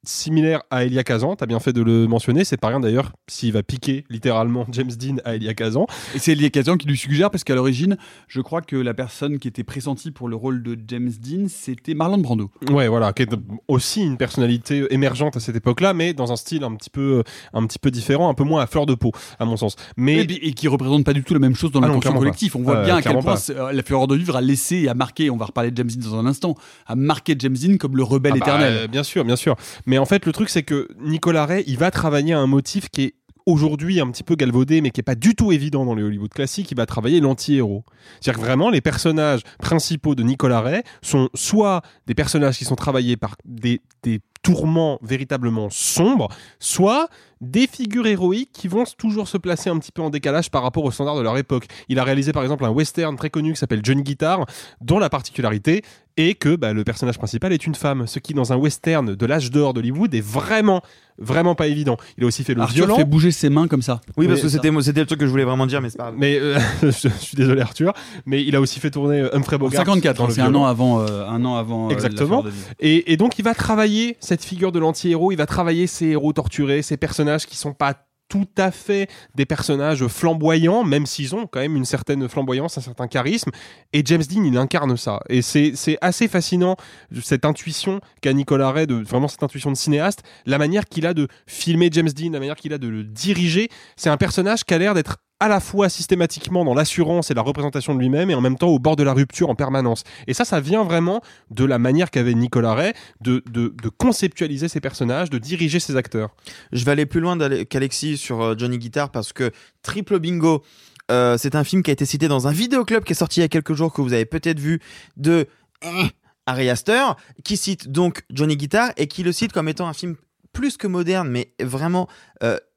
similaire 0.04 0.62
à 0.70 0.84
Elia 0.84 1.02
Kazan, 1.04 1.34
t'as 1.36 1.46
bien 1.46 1.58
fait 1.60 1.72
de 1.72 1.82
le 1.82 2.06
mentionner, 2.06 2.44
c'est 2.44 2.56
pas 2.56 2.68
rien 2.68 2.80
d'ailleurs 2.80 3.12
s'il 3.28 3.52
va 3.52 3.62
piquer 3.62 4.04
littéralement 4.08 4.64
James 4.72 4.90
Dean 4.98 5.16
à 5.24 5.34
Elia 5.34 5.54
Kazan. 5.54 5.86
Et 6.14 6.18
c'est 6.18 6.32
Elia 6.32 6.50
Kazan 6.50 6.76
qui 6.76 6.86
lui 6.86 6.96
suggère, 6.96 7.30
parce 7.30 7.44
qu'à 7.44 7.54
l'origine, 7.54 7.96
je 8.28 8.40
crois 8.40 8.62
que 8.62 8.76
la 8.76 8.94
personne 8.94 9.38
qui 9.38 9.48
était 9.48 9.64
pressentie 9.64 10.10
pour 10.10 10.28
le 10.28 10.36
rôle 10.36 10.62
de 10.62 10.78
James 10.88 11.10
Dean, 11.20 11.46
c'était 11.48 11.94
Marlon 11.94 12.18
Brando. 12.18 12.50
Ouais, 12.70 12.88
voilà, 12.88 13.12
qui 13.12 13.22
est 13.22 13.34
aussi 13.66 14.02
une 14.02 14.16
personnalité 14.16 14.86
émergente 14.90 15.36
à 15.36 15.40
cette 15.40 15.56
époque-là, 15.56 15.94
mais 15.94 16.14
dans 16.14 16.32
un 16.32 16.36
style 16.36 16.64
un 16.64 16.74
petit 16.76 16.90
peu, 16.90 17.22
un 17.52 17.66
petit 17.66 17.78
peu 17.78 17.90
différent, 17.90 18.28
un 18.30 18.34
peu 18.34 18.44
moins 18.44 18.62
à 18.62 18.66
fleur 18.66 18.86
de 18.86 18.94
peau, 18.94 19.12
à 19.38 19.44
mon 19.44 19.56
sens. 19.56 19.76
Mais 19.96 20.18
Et, 20.22 20.48
et 20.48 20.52
qui 20.52 20.68
représente 20.68 21.04
pas 21.04 21.12
du 21.12 21.22
tout 21.24 21.34
la 21.34 21.40
même 21.40 21.54
chose 21.56 21.72
dans 21.72 21.82
Ah 21.82 21.88
le 21.88 21.98
clairement 21.98 22.20
collectif. 22.20 22.54
On 22.56 22.62
voit 22.62 22.76
Euh, 22.76 22.84
bien 22.84 22.96
à 22.96 23.02
quel 23.02 23.18
point 23.18 23.34
euh, 23.50 23.72
la 23.72 23.82
fureur 23.82 24.06
de 24.06 24.14
vivre 24.14 24.36
a 24.36 24.40
laissé 24.40 24.76
et 24.76 24.88
a 24.88 24.94
marqué, 24.94 25.28
on 25.30 25.36
va 25.36 25.46
reparler 25.46 25.70
de 25.70 25.76
James 25.76 25.90
Dean 25.90 26.10
dans 26.10 26.18
un 26.18 26.26
instant, 26.26 26.54
a 26.86 26.94
marqué 26.94 27.34
James 27.38 27.56
Dean 27.60 27.76
comme 27.76 27.96
le 27.96 28.02
rebelle 28.04 28.32
Ah 28.36 28.38
bah, 28.38 28.46
éternel. 28.46 28.72
euh, 28.76 28.86
bien 28.86 29.02
sûr, 29.02 29.24
bien 29.24 29.36
sûr. 29.36 29.56
Mais 29.88 29.96
en 29.96 30.04
fait, 30.04 30.26
le 30.26 30.32
truc, 30.32 30.50
c'est 30.50 30.64
que 30.64 30.86
Nicolas 31.00 31.46
Ray, 31.46 31.64
il 31.66 31.78
va 31.78 31.90
travailler 31.90 32.34
un 32.34 32.46
motif 32.46 32.90
qui 32.90 33.04
est 33.04 33.14
aujourd'hui 33.46 34.02
un 34.02 34.10
petit 34.10 34.22
peu 34.22 34.34
galvaudé, 34.34 34.82
mais 34.82 34.90
qui 34.90 35.00
est 35.00 35.02
pas 35.02 35.14
du 35.14 35.34
tout 35.34 35.50
évident 35.50 35.86
dans 35.86 35.94
les 35.94 36.02
Hollywood 36.02 36.28
classiques. 36.28 36.70
Il 36.70 36.76
va 36.76 36.84
travailler 36.84 37.20
l'anti-héros. 37.20 37.84
C'est-à-dire 38.20 38.38
que 38.38 38.44
vraiment, 38.46 38.68
les 38.68 38.82
personnages 38.82 39.40
principaux 39.58 40.14
de 40.14 40.22
Nicolas 40.22 40.60
Ray 40.60 40.82
sont 41.00 41.30
soit 41.32 41.80
des 42.06 42.14
personnages 42.14 42.58
qui 42.58 42.66
sont 42.66 42.76
travaillés 42.76 43.16
par 43.16 43.36
des, 43.46 43.80
des 44.02 44.20
tourments 44.42 44.98
véritablement 45.00 45.70
sombres, 45.70 46.28
soit 46.58 47.08
des 47.40 47.66
figures 47.66 48.06
héroïques 48.06 48.50
qui 48.52 48.68
vont 48.68 48.84
toujours 48.98 49.28
se 49.28 49.38
placer 49.38 49.70
un 49.70 49.78
petit 49.78 49.92
peu 49.92 50.02
en 50.02 50.10
décalage 50.10 50.50
par 50.50 50.62
rapport 50.62 50.84
aux 50.84 50.90
standards 50.90 51.16
de 51.16 51.22
leur 51.22 51.36
époque. 51.38 51.66
Il 51.88 51.98
a 51.98 52.04
réalisé 52.04 52.32
par 52.32 52.42
exemple 52.42 52.64
un 52.64 52.70
western 52.70 53.16
très 53.16 53.30
connu 53.30 53.52
qui 53.52 53.58
s'appelle 53.58 53.80
Johnny 53.82 54.02
Guitar, 54.02 54.44
dont 54.80 54.98
la 54.98 55.08
particularité 55.10 55.82
est 56.16 56.34
que 56.34 56.56
bah, 56.56 56.72
le 56.72 56.82
personnage 56.82 57.16
principal 57.16 57.52
est 57.52 57.64
une 57.64 57.76
femme, 57.76 58.08
ce 58.08 58.18
qui 58.18 58.34
dans 58.34 58.52
un 58.52 58.56
western 58.56 59.14
de 59.14 59.26
l'âge 59.26 59.52
d'or 59.52 59.72
d'Hollywood 59.72 60.12
est 60.16 60.20
vraiment, 60.20 60.82
vraiment 61.16 61.54
pas 61.54 61.68
évident. 61.68 61.96
Il 62.16 62.24
a 62.24 62.26
aussi 62.26 62.42
fait 62.42 62.54
le 62.54 62.60
Arthur 62.62 62.74
violent. 62.86 62.96
fait 62.96 63.04
bouger 63.04 63.30
ses 63.30 63.50
mains 63.50 63.68
comme 63.68 63.82
ça. 63.82 64.00
Oui, 64.16 64.26
parce 64.26 64.38
Mais- 64.38 64.42
que 64.42 64.48
c'était 64.48 64.72
c'était 64.82 64.98
le 65.00 65.06
truc 65.06 65.20
que 65.20 65.26
je 65.26 65.30
voulais 65.30 65.44
vraiment 65.44 65.66
dire, 65.68 65.80
mais 65.80 65.90
c'est 65.90 65.96
pas 65.98 66.06
grave. 66.06 66.16
Mais 66.18 66.36
euh, 66.40 66.58
je, 66.82 66.90
je 66.90 67.08
suis 67.08 67.36
désolé 67.36 67.60
Arthur, 67.60 67.92
mais 68.26 68.42
il 68.44 68.56
a 68.56 68.60
aussi 68.60 68.80
fait 68.80 68.90
tourner 68.90 69.20
euh, 69.20 69.36
Humphrey 69.36 69.54
En 69.54 69.58
Bogart. 69.60 69.78
54, 69.78 70.16
dans 70.16 70.26
le 70.26 70.32
c'est 70.32 70.40
un 70.40 70.44
violent. 70.46 70.62
an 70.62 70.66
avant, 70.66 71.00
euh, 71.02 71.24
un 71.28 71.44
an 71.44 71.54
avant. 71.54 71.84
euh, 71.86 71.90
La 71.90 71.94
Exactement. 71.94 72.44
Et, 72.80 73.12
et 73.12 73.16
donc 73.16 73.38
il 73.38 73.44
va 73.44 73.54
travailler 73.54 74.16
cette 74.18 74.42
figure 74.44 74.72
de 74.72 74.80
l'anti-héros, 74.80 75.30
il 75.30 75.36
va 75.36 75.46
travailler 75.46 75.86
ces 75.86 76.06
héros 76.06 76.32
torturés, 76.32 76.82
ces 76.82 76.96
personnages 76.96 77.27
qui 77.46 77.56
sont 77.56 77.74
pas 77.74 77.94
tout 78.28 78.48
à 78.56 78.70
fait 78.70 79.08
des 79.34 79.46
personnages 79.46 80.06
flamboyants, 80.06 80.84
même 80.84 81.06
s'ils 81.06 81.34
ont 81.34 81.46
quand 81.46 81.60
même 81.60 81.76
une 81.76 81.84
certaine 81.84 82.28
flamboyance, 82.28 82.76
un 82.78 82.82
certain 82.82 83.08
charisme. 83.08 83.50
Et 83.92 84.02
James 84.04 84.22
Dean, 84.22 84.44
il 84.44 84.56
incarne 84.58 84.96
ça. 84.96 85.20
Et 85.28 85.42
c'est 85.42 85.72
c'est 85.74 85.98
assez 86.00 86.28
fascinant, 86.28 86.76
cette 87.22 87.44
intuition 87.44 88.00
qu'a 88.20 88.32
Nicolas 88.32 88.70
Ray, 88.70 88.86
de, 88.86 88.96
vraiment 88.96 89.28
cette 89.28 89.42
intuition 89.42 89.70
de 89.70 89.76
cinéaste, 89.76 90.22
la 90.46 90.58
manière 90.58 90.84
qu'il 90.84 91.06
a 91.06 91.14
de 91.14 91.28
filmer 91.46 91.88
James 91.92 92.10
Dean, 92.10 92.30
la 92.32 92.38
manière 92.38 92.56
qu'il 92.56 92.72
a 92.72 92.78
de 92.78 92.88
le 92.88 93.02
diriger. 93.02 93.68
C'est 93.96 94.10
un 94.10 94.18
personnage 94.18 94.64
qui 94.64 94.74
a 94.74 94.78
l'air 94.78 94.94
d'être 94.94 95.16
à 95.40 95.48
la 95.48 95.60
fois 95.60 95.88
systématiquement 95.88 96.64
dans 96.64 96.74
l'assurance 96.74 97.30
et 97.30 97.34
la 97.34 97.42
représentation 97.42 97.94
de 97.94 98.00
lui-même 98.00 98.30
et 98.30 98.34
en 98.34 98.40
même 98.40 98.58
temps 98.58 98.68
au 98.68 98.78
bord 98.78 98.96
de 98.96 99.02
la 99.02 99.12
rupture 99.12 99.48
en 99.48 99.54
permanence. 99.54 100.02
Et 100.26 100.34
ça, 100.34 100.44
ça 100.44 100.60
vient 100.60 100.82
vraiment 100.82 101.20
de 101.50 101.64
la 101.64 101.78
manière 101.78 102.10
qu'avait 102.10 102.34
Nicolas 102.34 102.74
Ray 102.74 102.92
de, 103.20 103.42
de, 103.50 103.72
conceptualiser 103.96 104.68
ses 104.68 104.80
personnages, 104.80 105.30
de 105.30 105.38
diriger 105.38 105.80
ses 105.80 105.96
acteurs. 105.96 106.30
Je 106.72 106.84
vais 106.84 106.92
aller 106.92 107.06
plus 107.06 107.20
loin 107.20 107.38
qu'Alexis 107.64 108.18
sur 108.18 108.42
euh, 108.42 108.54
Johnny 108.56 108.78
Guitar 108.78 109.10
parce 109.10 109.32
que 109.32 109.52
Triple 109.82 110.18
Bingo, 110.18 110.62
euh, 111.10 111.38
c'est 111.38 111.54
un 111.54 111.64
film 111.64 111.82
qui 111.82 111.90
a 111.90 111.92
été 111.92 112.04
cité 112.04 112.28
dans 112.28 112.48
un 112.48 112.52
vidéoclub 112.52 113.04
qui 113.04 113.12
est 113.12 113.16
sorti 113.16 113.40
il 113.40 113.42
y 113.42 113.46
a 113.46 113.48
quelques 113.48 113.74
jours 113.74 113.92
que 113.92 114.02
vous 114.02 114.12
avez 114.12 114.26
peut-être 114.26 114.58
vu 114.58 114.80
de 115.16 115.46
euh, 115.84 116.04
Ari 116.46 116.68
Aster, 116.68 117.04
qui 117.44 117.56
cite 117.56 117.88
donc 117.88 118.22
Johnny 118.30 118.56
Guitar 118.56 118.90
et 118.96 119.06
qui 119.06 119.22
le 119.22 119.32
cite 119.32 119.52
comme 119.52 119.68
étant 119.68 119.86
un 119.86 119.92
film 119.92 120.16
plus 120.52 120.76
que 120.76 120.86
moderne, 120.86 121.28
mais 121.28 121.52
vraiment 121.60 122.08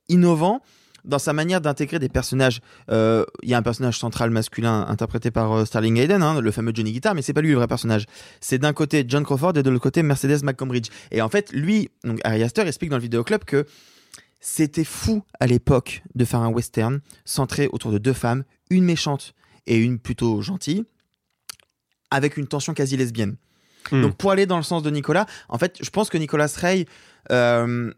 innovant 0.09 0.61
dans 1.05 1.19
sa 1.19 1.33
manière 1.33 1.61
d'intégrer 1.61 1.99
des 1.99 2.09
personnages. 2.09 2.61
Euh, 2.89 3.25
Il 3.43 3.49
y 3.49 3.53
a 3.53 3.57
un 3.57 3.61
personnage 3.61 3.97
central 3.97 4.29
masculin 4.29 4.85
interprété 4.87 5.31
par 5.31 5.51
euh, 5.51 5.65
Sterling 5.65 5.97
Hayden, 5.97 6.21
hein, 6.21 6.39
le 6.39 6.51
fameux 6.51 6.71
Johnny 6.73 6.91
Guitar, 6.91 7.15
mais 7.15 7.21
c'est 7.21 7.33
pas 7.33 7.41
lui 7.41 7.51
le 7.51 7.57
vrai 7.57 7.67
personnage. 7.67 8.05
C'est 8.39 8.59
d'un 8.59 8.73
côté 8.73 9.05
John 9.07 9.23
Crawford 9.23 9.57
et 9.57 9.63
de 9.63 9.69
l'autre 9.69 9.83
côté 9.83 10.03
Mercedes 10.03 10.43
McCambridge. 10.43 10.89
Et 11.11 11.21
en 11.21 11.29
fait, 11.29 11.51
lui, 11.51 11.89
donc 12.03 12.19
Ari 12.23 12.43
Aster 12.43 12.61
explique 12.61 12.89
dans 12.89 12.97
le 12.97 13.03
vidéoclub 13.03 13.43
que 13.43 13.65
c'était 14.39 14.83
fou 14.83 15.23
à 15.39 15.47
l'époque 15.47 16.03
de 16.15 16.25
faire 16.25 16.39
un 16.41 16.49
western 16.49 16.99
centré 17.25 17.69
autour 17.71 17.91
de 17.91 17.99
deux 17.99 18.13
femmes, 18.13 18.43
une 18.69 18.83
méchante 18.83 19.33
et 19.67 19.77
une 19.77 19.99
plutôt 19.99 20.41
gentille, 20.41 20.83
avec 22.09 22.37
une 22.37 22.47
tension 22.47 22.73
quasi 22.73 22.97
lesbienne. 22.97 23.37
Hmm. 23.91 24.01
Donc 24.01 24.17
pour 24.17 24.31
aller 24.31 24.45
dans 24.45 24.57
le 24.57 24.63
sens 24.63 24.83
de 24.83 24.89
Nicolas, 24.89 25.25
en 25.47 25.57
fait, 25.57 25.77
je 25.81 25.89
pense 25.89 26.09
que 26.09 26.17
Nicolas 26.17 26.51
Ray 26.57 26.85
euh, 27.31 27.93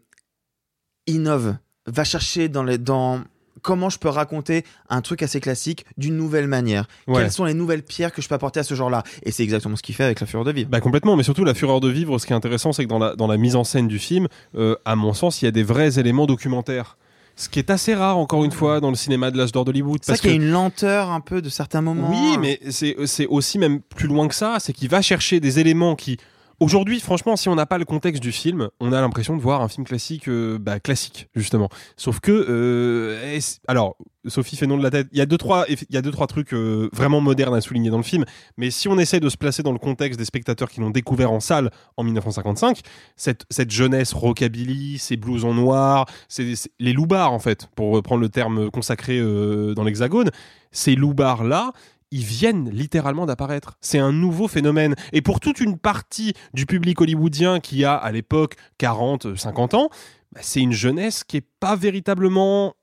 innove, 1.06 1.56
va 1.86 2.04
chercher 2.04 2.48
dans 2.48 2.62
les 2.62 2.78
dans 2.78 3.20
comment 3.62 3.88
je 3.88 3.98
peux 3.98 4.08
raconter 4.08 4.64
un 4.90 5.00
truc 5.00 5.22
assez 5.22 5.40
classique 5.40 5.86
d'une 5.96 6.16
nouvelle 6.16 6.46
manière. 6.46 6.86
Ouais. 7.06 7.22
Quelles 7.22 7.32
sont 7.32 7.44
les 7.44 7.54
nouvelles 7.54 7.82
pierres 7.82 8.12
que 8.12 8.22
je 8.22 8.28
peux 8.28 8.34
apporter 8.34 8.60
à 8.60 8.62
ce 8.62 8.74
genre-là? 8.74 9.02
Et 9.22 9.32
c'est 9.32 9.42
exactement 9.42 9.76
ce 9.76 9.82
qu'il 9.82 9.94
fait 9.94 10.04
avec 10.04 10.20
La 10.20 10.26
Fureur 10.26 10.44
de 10.44 10.52
Vivre. 10.52 10.68
Bah 10.70 10.80
complètement, 10.80 11.16
mais 11.16 11.22
surtout 11.22 11.44
la 11.44 11.54
fureur 11.54 11.80
de 11.80 11.88
vivre, 11.88 12.18
ce 12.18 12.26
qui 12.26 12.32
est 12.32 12.36
intéressant, 12.36 12.72
c'est 12.72 12.84
que 12.84 12.88
dans 12.90 12.98
la, 12.98 13.16
dans 13.16 13.26
la 13.26 13.36
mise 13.36 13.56
en 13.56 13.64
scène 13.64 13.88
du 13.88 13.98
film, 13.98 14.28
euh, 14.56 14.76
à 14.84 14.96
mon 14.96 15.14
sens, 15.14 15.40
il 15.40 15.46
y 15.46 15.48
a 15.48 15.50
des 15.50 15.62
vrais 15.62 15.98
éléments 15.98 16.26
documentaires. 16.26 16.96
Ce 17.36 17.48
qui 17.48 17.58
est 17.58 17.70
assez 17.70 17.94
rare, 17.94 18.18
encore 18.18 18.44
une 18.44 18.52
fois, 18.52 18.80
dans 18.80 18.90
le 18.90 18.96
cinéma 18.96 19.32
de 19.32 19.38
l'âge 19.38 19.50
d'or 19.50 19.64
d'Hollywood. 19.64 20.00
C'est 20.02 20.20
qu'il 20.20 20.30
y 20.30 20.32
a 20.34 20.36
une 20.36 20.50
lenteur 20.50 21.10
un 21.10 21.20
peu 21.20 21.42
de 21.42 21.48
certains 21.48 21.80
moments. 21.80 22.10
Oui, 22.10 22.38
mais 22.38 22.60
c'est 22.70 22.94
c'est 23.06 23.26
aussi 23.26 23.58
même 23.58 23.80
plus 23.80 24.06
loin 24.06 24.28
que 24.28 24.36
ça. 24.36 24.58
C'est 24.60 24.72
qu'il 24.72 24.88
va 24.88 25.02
chercher 25.02 25.40
des 25.40 25.58
éléments 25.58 25.96
qui. 25.96 26.18
Aujourd'hui, 26.64 26.98
franchement, 26.98 27.36
si 27.36 27.50
on 27.50 27.54
n'a 27.56 27.66
pas 27.66 27.76
le 27.76 27.84
contexte 27.84 28.22
du 28.22 28.32
film, 28.32 28.70
on 28.80 28.90
a 28.94 29.00
l'impression 29.02 29.36
de 29.36 29.42
voir 29.42 29.60
un 29.60 29.68
film 29.68 29.84
classique, 29.86 30.28
euh, 30.28 30.56
bah, 30.58 30.80
classique 30.80 31.28
justement. 31.34 31.68
Sauf 31.98 32.20
que, 32.20 32.32
euh, 32.32 33.38
alors, 33.68 33.98
Sophie 34.28 34.56
fait 34.56 34.66
non 34.66 34.78
de 34.78 34.82
la 34.82 34.90
tête. 34.90 35.08
Il 35.12 35.18
y 35.18 35.20
a 35.20 35.26
deux 35.26 35.36
trois, 35.36 35.66
il 35.68 35.76
y 35.90 35.98
a 35.98 36.00
deux 36.00 36.10
trois 36.10 36.26
trucs 36.26 36.54
euh, 36.54 36.88
vraiment 36.94 37.20
modernes 37.20 37.54
à 37.54 37.60
souligner 37.60 37.90
dans 37.90 37.98
le 37.98 38.02
film. 38.02 38.24
Mais 38.56 38.70
si 38.70 38.88
on 38.88 38.98
essaie 38.98 39.20
de 39.20 39.28
se 39.28 39.36
placer 39.36 39.62
dans 39.62 39.72
le 39.72 39.78
contexte 39.78 40.18
des 40.18 40.24
spectateurs 40.24 40.70
qui 40.70 40.80
l'ont 40.80 40.88
découvert 40.88 41.32
en 41.32 41.40
salle 41.40 41.70
en 41.98 42.02
1955, 42.02 42.80
cette, 43.14 43.44
jeunesse 43.70 44.14
rockabilly, 44.14 44.96
ces 44.96 45.18
blousons 45.18 45.52
noirs, 45.52 46.06
c'est 46.28 46.54
c'est- 46.54 46.70
les 46.78 46.94
loupards 46.94 47.34
en 47.34 47.40
fait, 47.40 47.68
pour 47.76 47.92
reprendre 47.92 48.22
le 48.22 48.30
terme 48.30 48.70
consacré 48.70 49.20
dans 49.20 49.84
l'Hexagone, 49.84 50.30
ces 50.72 50.94
loupards 50.94 51.44
là 51.44 51.72
ils 52.14 52.24
viennent 52.24 52.70
littéralement 52.70 53.26
d'apparaître. 53.26 53.76
C'est 53.80 53.98
un 53.98 54.12
nouveau 54.12 54.46
phénomène. 54.46 54.94
Et 55.12 55.20
pour 55.20 55.40
toute 55.40 55.58
une 55.58 55.76
partie 55.76 56.32
du 56.54 56.64
public 56.64 57.00
hollywoodien 57.00 57.58
qui 57.58 57.84
a 57.84 57.96
à 57.96 58.12
l'époque 58.12 58.54
40, 58.78 59.36
50 59.36 59.74
ans, 59.74 59.88
bah, 60.32 60.40
c'est 60.40 60.60
une 60.60 60.72
jeunesse 60.72 61.24
qui 61.24 61.38
est 61.38 61.46
pas 61.58 61.74
véritablement 61.74 62.76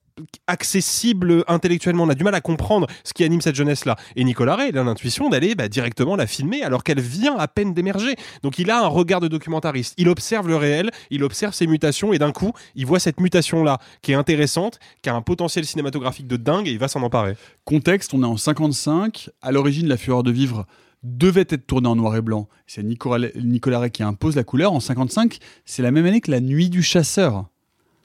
accessible 0.47 1.43
intellectuellement. 1.47 2.03
On 2.03 2.09
a 2.09 2.15
du 2.15 2.23
mal 2.23 2.35
à 2.35 2.41
comprendre 2.41 2.87
ce 3.03 3.13
qui 3.13 3.23
anime 3.23 3.41
cette 3.41 3.55
jeunesse-là. 3.55 3.95
Et 4.15 4.23
Nicolas 4.23 4.55
Ray, 4.55 4.69
il 4.69 4.77
a 4.77 4.83
l'intuition 4.83 5.29
d'aller 5.29 5.55
bah, 5.55 5.67
directement 5.67 6.15
la 6.15 6.27
filmer 6.27 6.63
alors 6.63 6.83
qu'elle 6.83 6.99
vient 6.99 7.37
à 7.37 7.47
peine 7.47 7.73
d'émerger. 7.73 8.15
Donc 8.43 8.59
il 8.59 8.71
a 8.71 8.83
un 8.83 8.87
regard 8.87 9.19
de 9.19 9.27
documentariste. 9.27 9.93
Il 9.97 10.09
observe 10.09 10.47
le 10.47 10.55
réel, 10.55 10.91
il 11.09 11.23
observe 11.23 11.53
ses 11.53 11.67
mutations 11.67 12.13
et 12.13 12.19
d'un 12.19 12.31
coup, 12.31 12.51
il 12.75 12.85
voit 12.85 12.99
cette 12.99 13.19
mutation-là 13.19 13.79
qui 14.01 14.11
est 14.11 14.15
intéressante, 14.15 14.79
qui 15.01 15.09
a 15.09 15.15
un 15.15 15.21
potentiel 15.21 15.65
cinématographique 15.65 16.27
de 16.27 16.37
dingue 16.37 16.67
et 16.67 16.71
il 16.71 16.79
va 16.79 16.87
s'en 16.87 17.01
emparer. 17.01 17.35
Contexte, 17.65 18.13
on 18.13 18.23
est 18.23 18.25
en 18.25 18.37
55. 18.37 19.29
À 19.41 19.51
l'origine, 19.51 19.87
La 19.87 19.97
Fureur 19.97 20.23
de 20.23 20.31
Vivre 20.31 20.65
devait 21.03 21.41
être 21.49 21.65
tournée 21.65 21.87
en 21.87 21.95
noir 21.95 22.15
et 22.15 22.21
blanc. 22.21 22.47
C'est 22.67 22.83
Nicolas, 22.83 23.29
Nicolas 23.35 23.79
Ray 23.79 23.91
qui 23.91 24.03
impose 24.03 24.35
la 24.35 24.43
couleur. 24.43 24.73
En 24.73 24.79
55, 24.79 25.39
c'est 25.65 25.81
la 25.81 25.91
même 25.91 26.05
année 26.05 26.21
que 26.21 26.31
La 26.31 26.39
Nuit 26.39 26.69
du 26.69 26.83
Chasseur. 26.83 27.45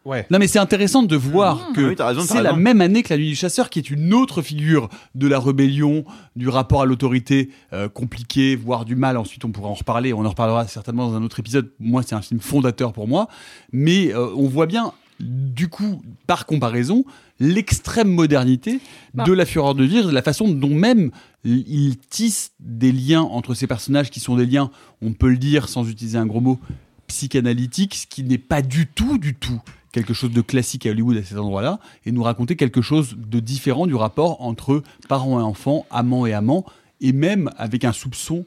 Ouais. 0.07 0.25
Non 0.31 0.39
mais 0.39 0.47
c'est 0.47 0.61
intéressant 0.61 1.03
de 1.03 1.17
voir 1.17 1.67
Ah 1.69 1.73
que 1.75 1.81
oui, 1.89 2.25
c'est 2.27 2.41
la 2.41 2.53
même 2.55 2.81
année 2.81 3.03
que 3.03 3.13
la 3.13 3.19
nuit 3.19 3.29
du 3.29 3.35
chasseur 3.35 3.69
qui 3.71 3.81
est 3.81 3.91
une 3.91 4.15
autre 4.15 4.41
figure 4.41 4.89
de 5.17 5.27
la 5.27 5.41
rébellion, 5.41 6.05
du 6.37 6.49
rapport 6.49 6.83
à 6.83 6.87
l'autorité 6.87 7.51
euh, 7.73 7.89
compliqué, 7.89 8.55
voire 8.55 8.85
du 8.85 8.95
mal. 8.95 9.17
Ensuite 9.17 9.45
on 9.45 9.51
pourra 9.51 9.69
en 9.69 9.75
reparler, 9.75 10.13
on 10.13 10.25
en 10.25 10.29
reparlera 10.29 10.69
certainement 10.69 11.11
dans 11.11 11.17
un 11.17 11.25
autre 11.25 11.41
épisode. 11.41 11.73
Moi 11.81 12.05
c'est 12.07 12.15
un 12.15 12.23
film 12.23 12.39
fondateur 12.39 12.93
pour 12.93 13.09
moi, 13.09 13.27
mais 13.73 14.15
euh, 14.15 14.29
on 14.37 14.47
voit 14.47 14.67
bien 14.67 14.93
du 15.19 15.67
coup 15.69 16.03
par 16.29 16.47
comparaison 16.47 17.05
l'extrême 17.41 18.09
modernité 18.09 18.79
Bah. 19.13 19.25
de 19.25 19.33
la 19.33 19.45
fureur 19.45 19.75
de 19.75 19.83
vivre, 19.83 20.13
la 20.13 20.23
façon 20.23 20.49
dont 20.49 20.75
même 20.75 21.11
il 21.45 21.97
tisse 22.11 22.53
des 22.61 22.93
liens 22.93 23.23
entre 23.23 23.55
ces 23.55 23.67
personnages 23.67 24.11
qui 24.11 24.21
sont 24.21 24.37
des 24.37 24.47
liens, 24.47 24.71
on 25.03 25.13
peut 25.15 25.31
le 25.31 25.39
dire 25.39 25.69
sans 25.69 25.89
utiliser 25.89 26.17
un 26.19 26.27
gros 26.27 26.41
mot, 26.41 26.61
psychanalytiques, 27.09 27.95
ce 27.95 28.07
qui 28.07 28.23
n'est 28.23 28.39
pas 28.39 28.63
du 28.63 28.87
tout, 28.87 29.19
du 29.19 29.35
tout 29.35 29.61
quelque 29.97 30.13
chose 30.13 30.31
de 30.31 30.43
classique 30.43 30.85
à 30.85 30.91
Hollywood 30.91 31.17
à 31.17 31.23
cet 31.23 31.39
endroit-là, 31.39 31.81
et 32.05 32.13
nous 32.13 32.23
raconter 32.23 32.55
quelque 32.55 32.83
chose 32.83 33.17
de 33.17 33.41
différent 33.41 33.87
du 33.87 33.95
rapport 33.95 34.43
entre 34.43 34.83
parents 35.09 35.41
et 35.41 35.43
enfants, 35.43 35.87
amants 35.91 36.27
et 36.27 36.35
amants, 36.35 36.67
et 37.01 37.13
même 37.13 37.51
avec 37.57 37.83
un 37.83 37.93
soupçon 37.93 38.45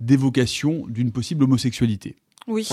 d'évocation 0.00 0.86
d'une 0.88 1.12
possible 1.12 1.44
homosexualité. 1.44 2.16
Oui, 2.48 2.66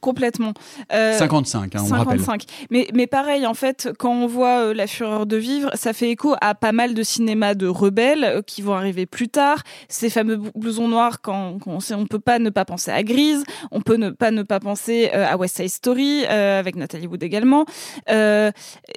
complètement. 0.00 0.52
Euh, 0.92 1.16
55, 1.16 1.74
hein, 1.74 1.78
on 1.82 1.88
le 1.88 1.98
rappelle. 1.98 2.18
55. 2.18 2.44
Mais, 2.70 2.88
mais 2.92 3.06
pareil, 3.06 3.46
en 3.46 3.54
fait, 3.54 3.88
quand 3.98 4.12
on 4.12 4.26
voit 4.26 4.66
euh, 4.66 4.74
La 4.74 4.86
Fureur 4.86 5.24
de 5.24 5.36
Vivre, 5.36 5.70
ça 5.74 5.92
fait 5.92 6.10
écho 6.10 6.34
à 6.40 6.54
pas 6.54 6.72
mal 6.72 6.94
de 6.94 7.02
cinémas 7.02 7.54
de 7.54 7.66
rebelles 7.66 8.24
euh, 8.24 8.42
qui 8.42 8.60
vont 8.60 8.74
arriver 8.74 9.06
plus 9.06 9.28
tard. 9.28 9.62
Ces 9.88 10.10
fameux 10.10 10.40
blousons 10.54 10.88
noirs, 10.88 11.20
quand, 11.20 11.58
quand 11.60 11.70
on 11.70 11.80
sait, 11.80 11.94
on 11.94 12.06
peut 12.06 12.18
pas 12.18 12.38
ne 12.38 12.50
pas 12.50 12.64
penser 12.64 12.90
à 12.90 13.02
Grise, 13.02 13.44
on 13.70 13.80
peut 13.80 13.96
ne 13.96 14.10
pas 14.10 14.32
ne 14.32 14.42
pas 14.42 14.60
penser 14.60 15.10
euh, 15.14 15.26
à 15.28 15.36
West 15.36 15.56
Side 15.56 15.68
Story, 15.68 16.24
euh, 16.28 16.58
avec 16.58 16.76
Nathalie 16.76 17.06
Wood 17.06 17.22
également. 17.22 17.64
Euh, 18.10 18.50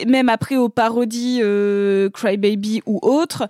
même 0.05 0.29
après 0.29 0.57
aux 0.57 0.69
parodies 0.69 1.39
euh, 1.41 2.09
Cry 2.09 2.37
Baby 2.37 2.81
ou 2.85 2.99
autres. 3.01 3.47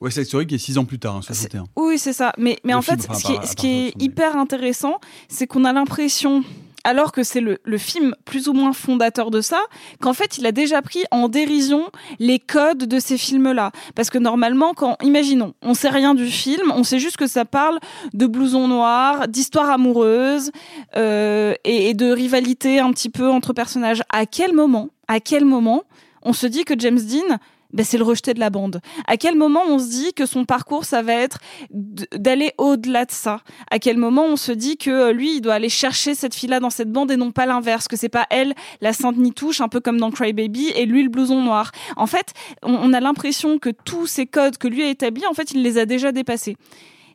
Ouais, 0.00 0.10
c'est 0.10 0.24
Story 0.24 0.46
qui 0.46 0.54
est 0.56 0.58
6 0.58 0.76
ans 0.78 0.84
plus 0.84 0.98
tard, 0.98 1.16
hein, 1.16 1.22
61. 1.22 1.64
oui, 1.76 1.98
c'est 1.98 2.12
ça. 2.12 2.32
Mais, 2.36 2.58
mais 2.64 2.72
Le 2.72 2.78
en 2.78 2.82
film, 2.82 2.98
fait, 3.00 3.06
enfin, 3.10 3.18
ce 3.18 3.24
qui 3.26 3.32
est, 3.32 3.36
par- 3.36 3.46
ce 3.46 3.52
à 3.52 3.54
qui 3.54 3.66
est 3.68 4.02
hyper 4.02 4.36
intéressant, 4.36 5.00
c'est 5.28 5.46
qu'on 5.46 5.64
a 5.64 5.72
l'impression, 5.72 6.44
alors 6.84 7.12
que 7.12 7.22
c'est 7.22 7.40
le, 7.40 7.56
le 7.64 7.78
film 7.78 8.14
plus 8.26 8.46
ou 8.48 8.52
moins 8.52 8.74
fondateur 8.74 9.30
de 9.30 9.40
ça, 9.40 9.58
qu'en 10.02 10.12
fait, 10.12 10.36
il 10.36 10.44
a 10.44 10.52
déjà 10.52 10.82
pris 10.82 11.04
en 11.10 11.30
dérision 11.30 11.86
les 12.18 12.38
codes 12.38 12.84
de 12.84 12.98
ces 13.00 13.16
films-là. 13.16 13.72
Parce 13.94 14.10
que 14.10 14.18
normalement, 14.18 14.74
quand, 14.74 14.98
imaginons, 15.02 15.54
on 15.62 15.72
sait 15.72 15.88
rien 15.88 16.14
du 16.14 16.26
film, 16.26 16.70
on 16.74 16.84
sait 16.84 16.98
juste 16.98 17.16
que 17.16 17.26
ça 17.26 17.46
parle 17.46 17.78
de 18.12 18.26
blousons 18.26 18.68
noirs, 18.68 19.28
d'histoires 19.28 19.70
amoureuses 19.70 20.50
euh, 20.96 21.54
et, 21.64 21.88
et 21.88 21.94
de 21.94 22.10
rivalité 22.12 22.80
un 22.80 22.90
petit 22.92 23.08
peu 23.08 23.30
entre 23.30 23.54
personnages. 23.54 24.02
À 24.10 24.26
quel 24.26 24.52
moment, 24.52 24.90
à 25.08 25.20
quel 25.20 25.46
moment, 25.46 25.84
on 26.22 26.34
se 26.34 26.46
dit 26.46 26.64
que 26.64 26.74
James 26.78 27.00
Dean 27.00 27.38
ben, 27.72 27.84
c'est 27.84 27.98
le 27.98 28.04
rejeté 28.04 28.34
de 28.34 28.40
la 28.40 28.50
bande. 28.50 28.80
À 29.06 29.16
quel 29.16 29.36
moment 29.36 29.62
on 29.66 29.78
se 29.78 29.88
dit 29.88 30.12
que 30.14 30.26
son 30.26 30.44
parcours, 30.44 30.84
ça 30.84 31.02
va 31.02 31.14
être 31.14 31.38
d'aller 31.70 32.52
au-delà 32.58 33.04
de 33.04 33.12
ça? 33.12 33.40
À 33.70 33.78
quel 33.78 33.96
moment 33.96 34.24
on 34.24 34.36
se 34.36 34.52
dit 34.52 34.76
que 34.76 34.90
euh, 34.90 35.12
lui, 35.12 35.36
il 35.36 35.40
doit 35.40 35.54
aller 35.54 35.68
chercher 35.68 36.14
cette 36.14 36.34
fille-là 36.34 36.60
dans 36.60 36.70
cette 36.70 36.90
bande 36.90 37.10
et 37.10 37.16
non 37.16 37.32
pas 37.32 37.46
l'inverse, 37.46 37.88
que 37.88 37.96
c'est 37.96 38.08
pas 38.08 38.26
elle 38.30 38.54
la 38.80 38.92
sainte 38.92 39.16
nitouche, 39.16 39.60
un 39.60 39.68
peu 39.68 39.80
comme 39.80 39.98
dans 39.98 40.10
Cry 40.10 40.32
Baby, 40.32 40.68
et 40.74 40.86
lui 40.86 41.02
le 41.02 41.08
blouson 41.08 41.42
noir? 41.42 41.72
En 41.96 42.06
fait, 42.06 42.32
on, 42.62 42.74
on 42.74 42.92
a 42.92 43.00
l'impression 43.00 43.58
que 43.58 43.70
tous 43.70 44.06
ces 44.06 44.26
codes 44.26 44.56
que 44.58 44.68
lui 44.68 44.82
a 44.82 44.88
établis, 44.88 45.26
en 45.26 45.34
fait, 45.34 45.50
il 45.52 45.62
les 45.62 45.78
a 45.78 45.86
déjà 45.86 46.12
dépassés. 46.12 46.56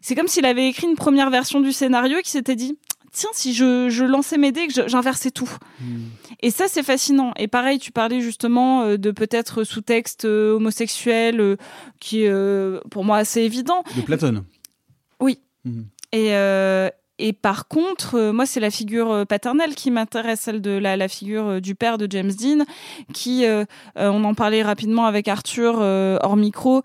C'est 0.01 0.15
comme 0.15 0.27
s'il 0.27 0.45
avait 0.45 0.67
écrit 0.67 0.87
une 0.87 0.95
première 0.95 1.29
version 1.29 1.59
du 1.59 1.71
scénario 1.71 2.17
et 2.17 2.21
qu'il 2.23 2.31
s'était 2.31 2.55
dit 2.55 2.75
tiens, 3.11 3.29
si 3.33 3.53
je, 3.53 3.89
je 3.89 4.03
lançais 4.03 4.37
mes 4.37 4.51
dés, 4.51 4.67
que 4.67 4.87
j'inversais 4.87 5.31
tout. 5.31 5.49
Et 6.41 6.49
ça, 6.51 6.65
c'est 6.67 6.83
fascinant. 6.83 7.33
Et 7.37 7.47
pareil, 7.47 7.79
tu 7.79 7.91
parlais 7.91 8.21
justement 8.21 8.83
euh, 8.83 8.97
de 8.97 9.11
peut-être 9.11 9.63
sous-texte 9.63 10.25
euh, 10.25 10.55
homosexuel 10.55 11.39
euh, 11.39 11.55
qui 11.99 12.23
est 12.23 12.33
pour 12.89 13.03
moi 13.03 13.17
assez 13.17 13.41
évident. 13.41 13.83
De 13.95 14.01
Platon. 14.01 14.43
Oui. 15.19 15.39
Mhm. 15.65 15.85
Et, 16.13 16.33
et 17.21 17.33
par 17.33 17.67
contre, 17.67 18.15
euh, 18.15 18.33
moi, 18.33 18.45
c'est 18.47 18.59
la 18.59 18.71
figure 18.71 19.25
paternelle 19.27 19.75
qui 19.75 19.91
m'intéresse, 19.91 20.41
celle 20.41 20.59
de 20.59 20.71
la, 20.71 20.97
la 20.97 21.07
figure 21.07 21.47
euh, 21.47 21.59
du 21.59 21.75
père 21.75 21.99
de 21.99 22.07
James 22.09 22.31
Dean, 22.31 22.65
qui, 23.13 23.45
euh, 23.45 23.63
on 23.95 24.23
en 24.23 24.33
parlait 24.33 24.63
rapidement 24.63 25.05
avec 25.05 25.27
Arthur 25.27 25.75
hors 25.77 26.37
micro. 26.37 26.81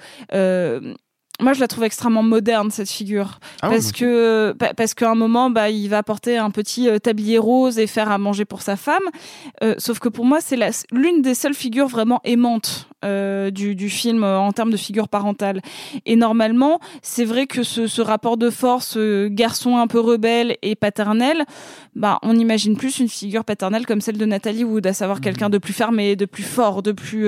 Moi, 1.40 1.52
je 1.52 1.60
la 1.60 1.68
trouve 1.68 1.84
extrêmement 1.84 2.22
moderne 2.22 2.70
cette 2.70 2.90
figure, 2.90 3.38
Ah 3.62 3.68
parce 3.70 3.92
que 3.92 4.52
pa- 4.58 4.72
parce 4.74 4.94
qu'à 4.94 5.10
un 5.10 5.14
moment, 5.14 5.50
bah, 5.50 5.68
il 5.70 5.88
va 5.88 6.02
porter 6.02 6.38
un 6.38 6.50
petit 6.50 6.88
euh, 6.88 6.98
tablier 6.98 7.38
rose 7.38 7.78
et 7.78 7.86
faire 7.86 8.10
à 8.10 8.18
manger 8.18 8.44
pour 8.44 8.62
sa 8.62 8.76
femme. 8.76 9.02
Euh, 9.62 9.74
sauf 9.78 9.98
que 9.98 10.08
pour 10.08 10.24
moi, 10.24 10.40
c'est 10.40 10.56
la- 10.56 10.70
l'une 10.92 11.22
des 11.22 11.34
seules 11.34 11.54
figures 11.54 11.88
vraiment 11.88 12.20
aimantes 12.24 12.88
euh, 13.04 13.50
du, 13.50 13.74
du 13.74 13.90
film 13.90 14.24
euh, 14.24 14.38
en 14.38 14.52
termes 14.52 14.70
de 14.70 14.76
figure 14.78 15.08
parentale. 15.08 15.60
Et 16.06 16.16
normalement, 16.16 16.80
c'est 17.02 17.24
vrai 17.26 17.46
que 17.46 17.62
ce, 17.62 17.86
ce 17.86 18.00
rapport 18.00 18.36
de 18.38 18.48
force, 18.50 18.96
garçon 19.28 19.76
un 19.76 19.86
peu 19.86 20.00
rebelle 20.00 20.56
et 20.62 20.74
paternel, 20.74 21.44
bah, 21.94 22.18
on 22.22 22.36
imagine 22.36 22.76
plus 22.76 22.98
une 22.98 23.08
figure 23.08 23.44
paternelle 23.44 23.84
comme 23.86 24.00
celle 24.00 24.16
de 24.18 24.24
Nathalie 24.26 24.64
Wood, 24.64 24.86
à 24.86 24.92
savoir 24.94 25.20
quelqu'un 25.20 25.50
de 25.50 25.58
plus 25.58 25.72
fermé, 25.74 26.16
de 26.16 26.24
plus 26.24 26.42
fort, 26.42 26.82
de 26.82 26.92
plus 26.92 27.26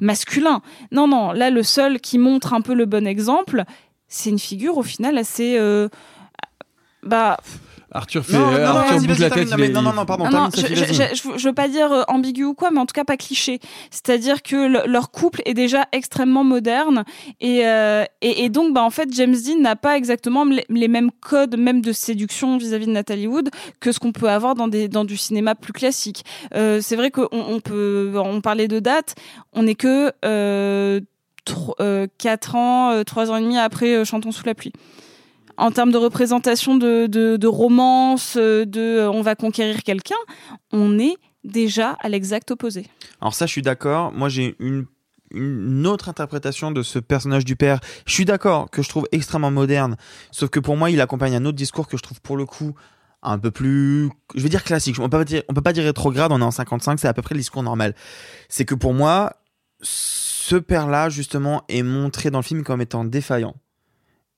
masculin. 0.00 0.60
Non, 0.90 1.06
non, 1.06 1.32
là, 1.32 1.50
le 1.50 1.62
seul 1.62 2.00
qui 2.00 2.18
montre 2.18 2.54
un 2.54 2.60
peu 2.60 2.74
le 2.74 2.86
bon 2.86 3.06
exemple, 3.06 3.41
c'est 4.08 4.30
une 4.30 4.38
figure 4.38 4.76
au 4.78 4.82
final 4.82 5.18
assez. 5.18 5.56
euh, 5.58 5.88
bah, 7.02 7.36
Arthur 7.94 8.24
fait. 8.24 8.32
Non, 8.38 8.46
non, 8.52 8.58
non, 8.58 8.64
Arthur 8.68 8.98
vas-y, 9.00 9.18
la 9.18 9.28
tête. 9.30 9.50
Non, 9.50 9.56
mais 9.58 9.68
non, 9.68 9.82
non, 9.82 9.92
non, 9.92 10.06
pardon, 10.06 10.24
non, 10.24 10.30
non, 10.44 10.48
je, 10.54 10.60
Sophie, 10.62 10.76
je, 10.76 10.84
vas-y. 10.84 11.14
je- 11.14 11.38
je 11.38 11.48
veux 11.48 11.52
pas 11.52 11.68
dire 11.68 11.92
euh, 11.92 12.02
ambigu 12.08 12.42
ou 12.44 12.54
quoi, 12.54 12.70
mais 12.70 12.78
en 12.80 12.86
tout 12.86 12.94
cas 12.94 13.04
pas 13.04 13.18
cliché. 13.18 13.58
C'est-à-dire 13.90 14.42
que 14.42 14.56
le- 14.56 14.90
leur 14.90 15.10
couple 15.10 15.42
est 15.44 15.52
déjà 15.52 15.86
extrêmement 15.92 16.42
moderne 16.42 17.04
et, 17.42 17.66
euh, 17.66 18.04
et, 18.22 18.44
et 18.44 18.48
donc 18.48 18.72
bah 18.72 18.82
en 18.82 18.88
fait 18.88 19.12
James 19.12 19.34
Dean 19.34 19.60
n'a 19.60 19.76
pas 19.76 19.98
exactement 19.98 20.44
les, 20.46 20.64
les 20.70 20.88
mêmes 20.88 21.10
codes 21.20 21.58
même 21.58 21.82
de 21.82 21.92
séduction 21.92 22.56
vis-à-vis 22.56 22.86
de 22.86 22.92
Natalie 22.92 23.26
Wood 23.26 23.50
que 23.78 23.92
ce 23.92 23.98
qu'on 23.98 24.12
peut 24.12 24.30
avoir 24.30 24.54
dans 24.54 24.68
des 24.68 24.88
dans 24.88 25.04
du 25.04 25.18
cinéma 25.18 25.54
plus 25.54 25.74
classique. 25.74 26.24
Euh, 26.54 26.80
c'est 26.80 26.96
vrai 26.96 27.10
qu'on 27.10 27.28
on 27.30 27.60
peut 27.60 28.12
on 28.14 28.40
parlait 28.40 28.68
de 28.68 28.78
date, 28.78 29.16
on 29.52 29.64
n'est 29.64 29.74
que 29.74 30.12
euh, 30.24 31.00
4 31.44 32.54
ans, 32.54 33.04
3 33.04 33.30
ans 33.30 33.36
et 33.36 33.42
demi 33.42 33.58
après 33.58 33.94
euh, 33.96 34.04
Chantons 34.04 34.32
sous 34.32 34.44
la 34.44 34.54
pluie 34.54 34.72
en 35.56 35.70
termes 35.70 35.92
de 35.92 35.98
représentation 35.98 36.76
de, 36.76 37.06
de, 37.06 37.46
romance, 37.46 38.36
euh, 38.36 38.64
de 38.64 38.80
euh, 38.80 39.10
on 39.10 39.22
va 39.22 39.34
conquérir 39.34 39.82
quelqu'un, 39.82 40.16
on 40.72 40.98
est 40.98 41.16
déjà 41.44 41.96
à 42.00 42.08
l'exact 42.08 42.50
opposé. 42.50 42.86
Alors 43.20 43.34
ça, 43.34 43.46
je 43.46 43.52
suis 43.52 43.62
d'accord. 43.62 44.12
Moi, 44.12 44.28
j'ai 44.28 44.56
une 44.58 44.86
une 45.34 45.86
autre 45.86 46.10
interprétation 46.10 46.72
de 46.72 46.82
ce 46.82 46.98
personnage 46.98 47.46
du 47.46 47.56
père. 47.56 47.80
Je 48.04 48.12
suis 48.12 48.26
d'accord 48.26 48.70
que 48.70 48.82
je 48.82 48.90
trouve 48.90 49.06
extrêmement 49.12 49.50
moderne, 49.50 49.96
sauf 50.30 50.50
que 50.50 50.60
pour 50.60 50.76
moi, 50.76 50.90
il 50.90 51.00
accompagne 51.00 51.34
un 51.34 51.46
autre 51.46 51.56
discours 51.56 51.88
que 51.88 51.96
je 51.96 52.02
trouve 52.02 52.20
pour 52.20 52.36
le 52.36 52.44
coup 52.44 52.74
un 53.22 53.38
peu 53.38 53.50
plus, 53.50 54.10
je 54.34 54.42
vais 54.42 54.50
dire 54.50 54.62
classique. 54.62 54.96
On 54.98 55.08
peut 55.08 55.18
pas 55.18 55.24
dire, 55.24 55.42
on 55.48 55.54
peut 55.54 55.62
pas 55.62 55.72
dire 55.72 55.84
rétrograde. 55.84 56.32
On 56.32 56.40
est 56.40 56.44
en 56.44 56.50
55, 56.50 56.98
c'est 56.98 57.08
à 57.08 57.14
peu 57.14 57.22
près 57.22 57.34
le 57.34 57.40
discours 57.40 57.62
normal. 57.62 57.94
C'est 58.50 58.66
que 58.66 58.74
pour 58.74 58.92
moi, 58.92 59.32
père-là 60.56 61.08
justement 61.08 61.62
est 61.68 61.82
montré 61.82 62.30
dans 62.30 62.38
le 62.38 62.44
film 62.44 62.62
comme 62.64 62.80
étant 62.80 63.04
défaillant 63.04 63.54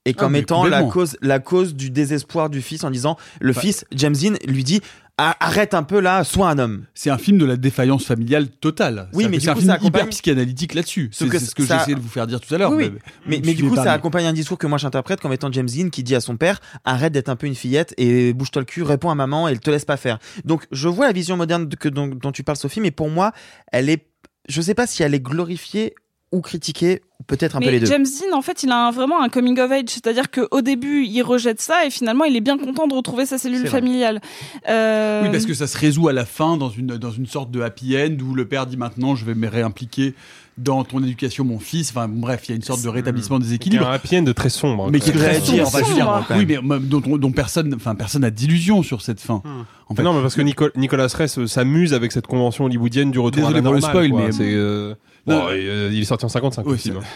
et 0.06 0.10
Ah, 0.10 0.20
comme 0.20 0.36
étant 0.36 0.66
la 0.66 0.82
cause, 0.82 1.16
la 1.22 1.38
cause 1.38 1.74
du 1.74 1.90
désespoir 1.90 2.50
du 2.50 2.60
fils 2.60 2.84
en 2.84 2.90
disant 2.90 3.16
le 3.40 3.50
Enfin- 3.52 3.60
fils 3.62 3.84
James 3.92 4.14
Dean 4.14 4.34
lui 4.46 4.62
dit 4.64 4.80
Ah, 5.16 5.36
arrête 5.38 5.74
un 5.74 5.84
peu 5.84 6.00
là, 6.00 6.24
sois 6.24 6.50
un 6.50 6.58
homme. 6.58 6.86
C'est 6.92 7.08
un 7.08 7.18
film 7.18 7.38
de 7.38 7.44
la 7.44 7.56
défaillance 7.56 8.04
familiale 8.04 8.48
totale. 8.48 9.08
Oui, 9.12 9.28
mais 9.30 9.38
c'est 9.38 9.48
un 9.48 9.52
coup, 9.54 9.60
film 9.60 9.70
ça 9.70 9.74
accompagne- 9.76 10.00
hyper 10.00 10.08
psychanalytique 10.10 10.74
là-dessus. 10.74 11.08
C'est 11.12 11.26
ce 11.38 11.54
que 11.54 11.64
ça- 11.64 11.78
j'essayais 11.78 11.94
de 11.94 12.00
vous 12.00 12.08
faire 12.08 12.26
dire 12.26 12.40
tout 12.40 12.52
à 12.52 12.58
l'heure. 12.58 12.72
Oui, 12.72 12.90
oui. 12.92 12.98
Mais, 13.24 13.40
mais 13.44 13.54
du 13.54 13.62
coup, 13.62 13.76
ça 13.76 13.92
accompagne 13.92 14.26
un 14.26 14.32
discours 14.32 14.58
que 14.58 14.66
moi 14.66 14.76
j'interprète 14.76 15.20
comme 15.20 15.32
étant 15.32 15.52
James 15.52 15.68
Dean 15.68 15.88
qui 15.90 16.02
dit 16.02 16.16
à 16.16 16.20
son 16.20 16.36
père 16.36 16.60
arrête 16.84 17.12
d'être 17.12 17.28
un 17.28 17.36
peu 17.36 17.46
une 17.46 17.54
fillette 17.54 17.94
et 17.96 18.32
bouge-toi 18.34 18.62
le 18.62 18.66
cul, 18.66 18.82
réponds 18.82 19.08
à 19.10 19.14
maman 19.14 19.48
et 19.48 19.52
elle 19.52 19.60
te 19.60 19.70
laisse 19.70 19.84
pas 19.84 19.96
faire. 19.96 20.18
Donc 20.44 20.66
je 20.72 20.88
vois 20.88 21.06
la 21.06 21.12
vision 21.12 21.36
moderne 21.36 21.68
de- 21.68 21.76
que, 21.76 21.88
dont, 21.88 22.08
dont 22.08 22.32
tu 22.32 22.42
parles, 22.42 22.58
Sophie, 22.58 22.80
mais 22.80 22.90
pour 22.90 23.08
moi, 23.08 23.30
elle 23.72 23.88
est. 23.88 24.08
Je 24.48 24.60
sais 24.60 24.74
pas 24.74 24.86
si 24.86 25.02
elle 25.02 25.14
est 25.14 25.20
glorifiée 25.20 25.94
ou 26.32 26.40
critiquée, 26.40 27.00
ou 27.20 27.22
peut-être 27.22 27.54
un 27.54 27.60
peu 27.60 27.66
les 27.66 27.72
Mais 27.72 27.80
deux. 27.80 27.86
James 27.86 28.04
Dean, 28.04 28.36
en 28.36 28.42
fait, 28.42 28.64
il 28.64 28.70
a 28.72 28.88
un- 28.88 28.90
vraiment 28.90 29.22
un 29.22 29.28
coming 29.28 29.56
of 29.60 29.70
age, 29.70 29.84
c'est-à-dire 29.88 30.32
qu'au 30.32 30.62
début, 30.62 31.04
il 31.04 31.22
rejette 31.22 31.60
ça 31.60 31.86
et 31.86 31.90
finalement, 31.90 32.24
il 32.24 32.34
est 32.34 32.40
bien 32.40 32.58
content 32.58 32.88
de 32.88 32.94
retrouver 32.94 33.24
sa 33.24 33.38
cellule 33.38 33.68
familiale. 33.68 34.20
Euh, 34.68 35.22
Oui, 35.22 35.28
parce 35.30 35.46
que 35.46 35.54
ça 35.54 35.68
se 35.68 35.78
résout 35.78 36.08
à 36.08 36.12
la 36.12 36.24
fin 36.24 36.56
dans 36.56 36.70
une, 36.70 36.88
dans 36.98 37.12
une 37.12 37.26
sorte 37.26 37.52
de 37.52 37.60
happy 37.60 37.96
end 37.96 38.16
où 38.20 38.34
le 38.34 38.46
père 38.48 38.66
dit 38.66 38.76
maintenant 38.76 39.14
je 39.14 39.24
vais 39.24 39.34
me 39.36 39.46
réimpliquer 39.48 40.14
dans 40.56 40.84
ton 40.84 41.02
éducation, 41.02 41.44
mon 41.44 41.58
fils. 41.58 41.90
Enfin, 41.90 42.06
bref, 42.08 42.42
il 42.46 42.50
y 42.50 42.52
a 42.52 42.56
une 42.56 42.62
sorte 42.62 42.82
de 42.82 42.88
rétablissement 42.88 43.38
des 43.38 43.46
Il 43.46 43.50
y 43.50 43.52
a 43.52 43.56
équilibres. 43.56 43.88
un 43.88 43.92
happy 43.92 44.16
end 44.18 44.24
très 44.36 44.48
sombre. 44.50 44.90
Mais 44.90 44.98
quand 44.98 45.04
qui 45.06 45.10
est 45.10 45.14
très 45.14 45.40
dire, 45.40 45.66
sombre, 45.66 45.94
dire, 45.94 46.24
quand 46.28 46.36
oui, 46.38 46.46
mais 46.46 46.78
dont, 46.80 47.00
dont 47.00 47.32
personne, 47.32 47.74
enfin, 47.74 47.94
personne 47.94 48.22
n'a 48.22 48.30
d'illusion 48.30 48.82
sur 48.82 49.02
cette 49.02 49.20
fin. 49.20 49.42
En 49.88 49.94
fait, 49.94 50.02
Non, 50.02 50.12
mais 50.14 50.22
parce 50.22 50.34
que 50.34 50.42
Nico- 50.42 50.70
Nicolas 50.76 51.08
Ress 51.08 51.38
euh, 51.38 51.46
s'amuse 51.46 51.92
avec 51.92 52.12
cette 52.12 52.26
convention 52.26 52.64
hollywoodienne 52.64 53.10
du 53.10 53.18
retour 53.18 53.48
Désolé 53.48 53.58
à 53.58 53.60
la 53.60 53.62
pour 53.62 53.74
le 53.74 53.80
normale. 53.80 54.06
spoil, 54.06 54.10
quoi. 54.10 54.38
mais- 54.38 54.54
euh, 54.54 54.94
bon, 55.26 55.42
euh, 55.50 55.90
il 55.92 56.00
est 56.00 56.04
sorti 56.04 56.24
en 56.24 56.28
55 56.28 56.64
Oui, 56.66 56.78
film. 56.78 56.98
c'est- 57.00 57.06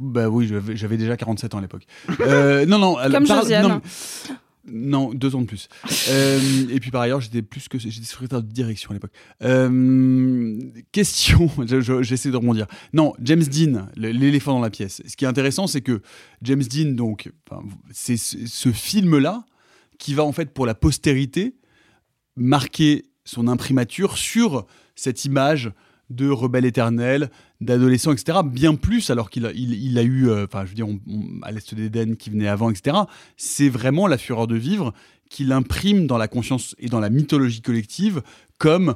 Bah 0.00 0.28
oui, 0.28 0.52
j'avais 0.74 0.96
déjà 0.96 1.16
47 1.16 1.54
ans 1.54 1.58
à 1.58 1.60
l'époque. 1.60 1.86
Euh, 2.20 2.66
non, 2.66 2.78
non. 2.78 2.96
Comme 3.10 3.26
parle- 3.26 3.42
Josiane. 3.42 3.68
non, 3.68 3.80
Non, 4.64 5.12
deux 5.12 5.34
ans 5.34 5.40
de 5.42 5.46
plus. 5.46 5.68
Euh, 6.08 6.40
et 6.70 6.80
puis 6.80 6.90
par 6.90 7.00
ailleurs, 7.02 7.20
j'étais 7.20 7.42
plus 7.42 7.68
que 7.68 7.78
j'étais 7.78 8.04
secrétaire 8.04 8.42
de 8.42 8.50
direction 8.50 8.90
à 8.90 8.94
l'époque. 8.94 9.12
Euh, 9.42 10.58
question, 10.92 11.48
je- 11.66 11.80
je- 11.80 12.02
j'essaie 12.02 12.30
de 12.30 12.36
rebondir. 12.36 12.66
Non, 12.92 13.12
James 13.22 13.42
Dean, 13.42 13.88
l'éléphant 13.96 14.52
dans 14.54 14.60
la 14.60 14.70
pièce. 14.70 15.00
Ce 15.06 15.16
qui 15.16 15.24
est 15.24 15.28
intéressant, 15.28 15.66
c'est 15.66 15.80
que 15.80 16.02
James 16.42 16.62
Dean, 16.62 16.92
donc, 16.92 17.30
c'est 17.92 18.16
ce, 18.16 18.46
ce 18.46 18.72
film-là 18.72 19.44
qui 19.98 20.14
va 20.14 20.24
en 20.24 20.32
fait 20.32 20.52
pour 20.52 20.66
la 20.66 20.74
postérité 20.74 21.54
marquer 22.36 23.04
son 23.24 23.46
imprimature 23.48 24.18
sur 24.18 24.66
cette 24.96 25.24
image 25.24 25.72
de 26.10 26.28
rebelle 26.28 26.64
éternel, 26.64 27.30
d'adolescent, 27.62 28.12
etc. 28.12 28.38
Bien 28.44 28.74
plus, 28.74 29.10
alors 29.10 29.30
qu'il 29.30 29.46
a, 29.46 29.52
eu, 30.02 30.28
euh, 30.28 30.44
enfin, 30.44 30.64
je 30.64 30.70
veux 30.70 30.74
dire, 30.74 30.86
à 31.42 31.52
l'Est 31.52 31.74
d'Éden 31.74 32.16
qui 32.16 32.30
venait 32.30 32.48
avant, 32.48 32.70
etc. 32.70 32.96
C'est 33.36 33.68
vraiment 33.68 34.06
la 34.06 34.18
fureur 34.18 34.46
de 34.46 34.56
vivre 34.56 34.92
qu'il 35.30 35.52
imprime 35.52 36.06
dans 36.06 36.18
la 36.18 36.28
conscience 36.28 36.76
et 36.78 36.88
dans 36.88 37.00
la 37.00 37.08
mythologie 37.08 37.62
collective 37.62 38.22
comme 38.58 38.94